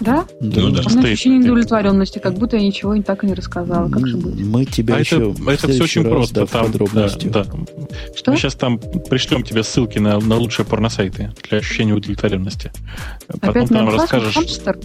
Да? 0.00 0.26
Ну 0.40 0.70
да. 0.70 0.82
У 0.84 0.90
меня 0.90 1.02
ощущение 1.12 1.38
неудовлетворенности, 1.38 2.18
как 2.18 2.34
будто 2.34 2.56
я 2.56 2.62
ничего 2.62 3.00
так 3.02 3.22
и 3.22 3.26
не 3.28 3.34
рассказала. 3.34 3.88
Как 3.88 4.04
же 4.06 4.16
быть? 4.16 4.34
Мы 4.34 4.64
тебя 4.64 4.96
А 4.96 4.98
еще 4.98 5.16
это, 5.16 5.26
в 5.28 5.48
это 5.48 5.68
все 5.68 5.84
очень 5.84 6.02
раз, 6.02 6.10
просто. 6.10 6.34
да, 6.34 6.46
Там, 6.46 6.62
да, 6.62 6.66
подробности. 6.72 7.28
да. 7.28 7.44
Что? 8.16 8.32
Мы 8.32 8.36
сейчас 8.36 8.54
там 8.56 8.78
пришлем 8.78 9.44
тебе 9.44 9.62
ссылки 9.62 9.98
на, 9.98 10.18
на 10.18 10.36
лучшие 10.36 10.66
порносайты 10.66 11.32
для 11.48 11.58
ощущения 11.58 11.92
удовлетворенности. 11.94 12.72
Потом 13.28 13.50
Опять 13.50 13.68
там 13.68 13.84
на 13.84 13.90
расскажешь... 13.92 14.34
хамстер? 14.34 14.78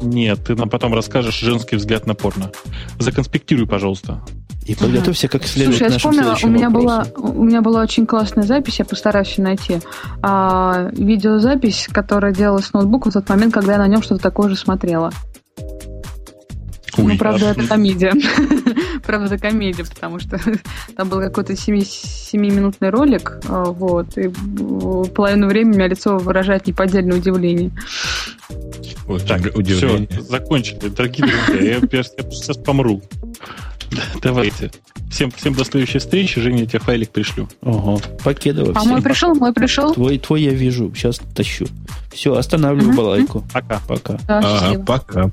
Нет, 0.00 0.40
ты 0.46 0.54
нам 0.54 0.68
потом 0.68 0.94
расскажешь 0.94 1.38
женский 1.38 1.76
взгляд 1.76 2.06
на 2.06 2.14
порно. 2.14 2.50
Законспектируй, 2.98 3.66
пожалуйста. 3.66 4.22
И 4.66 4.76
подготовься 4.76 5.26
как 5.26 5.44
следует 5.44 5.78
Слушай, 5.78 5.88
я 5.88 5.94
нашим 5.94 6.12
вспомнила, 6.12 6.38
у 6.44 6.48
меня, 6.48 6.70
была, 6.70 7.06
у 7.16 7.42
меня 7.42 7.62
была 7.62 7.82
очень 7.82 8.06
классная 8.06 8.44
запись, 8.44 8.78
я 8.78 8.84
постараюсь 8.84 9.36
ее 9.36 9.44
найти. 9.44 9.80
А, 10.22 10.88
видеозапись, 10.92 11.88
которая 11.90 12.32
делалась 12.32 12.66
с 12.66 12.72
ноутбука 12.72 13.10
в 13.10 13.12
тот 13.12 13.28
момент, 13.28 13.52
когда 13.52 13.72
я 13.72 13.78
на 13.78 13.88
нем 13.88 14.02
что-то 14.02 14.22
такое 14.22 14.48
же 14.48 14.56
смотрела. 14.56 15.10
Ну, 16.96 17.16
правда, 17.16 17.50
это 17.50 17.66
комедия. 17.66 18.12
правда, 19.04 19.34
это 19.34 19.38
комедия, 19.38 19.84
потому 19.84 20.18
что 20.20 20.38
там 20.96 21.08
был 21.08 21.20
какой-то 21.20 21.52
7-минутный 21.54 22.90
ролик, 22.90 23.40
а, 23.48 23.64
вот, 23.64 24.16
и 24.18 24.28
половину 25.14 25.48
времени 25.48 25.74
у 25.74 25.76
меня 25.78 25.88
лицо 25.88 26.18
выражает 26.18 26.66
неподдельное 26.66 27.16
удивление. 27.18 27.70
Вот, 29.06 29.26
Так, 29.26 29.40
удивление. 29.56 30.08
все, 30.10 30.22
закончили. 30.22 30.88
Дорогие 30.88 31.26
друзья, 31.26 31.78
я, 31.80 31.88
я 31.90 32.02
сейчас 32.02 32.56
помру. 32.58 33.02
Давайте. 34.22 34.70
Всем, 35.10 35.30
всем 35.30 35.52
до 35.52 35.64
следующей 35.64 35.98
встречи. 35.98 36.40
Женя, 36.40 36.60
я 36.60 36.66
тебе 36.66 36.78
файлик 36.78 37.10
пришлю. 37.10 37.46
Ого, 37.60 38.00
покедово 38.24 38.72
А 38.74 38.80
всем. 38.80 38.92
мой 38.92 39.02
пришел, 39.02 39.34
мой 39.34 39.52
пришел. 39.52 39.92
Твой, 39.92 40.18
твой 40.18 40.40
я 40.42 40.52
вижу, 40.52 40.90
сейчас 40.94 41.20
тащу. 41.34 41.66
Все, 42.10 42.34
останавливаю 42.34 42.88
Мгм. 42.88 42.96
балайку. 42.96 43.44
Пока. 43.52 43.80
Пока. 43.86 44.14
Да, 44.26 44.38
Ага, 44.38 44.58
счастливо. 44.60 44.82
пока. 44.84 45.30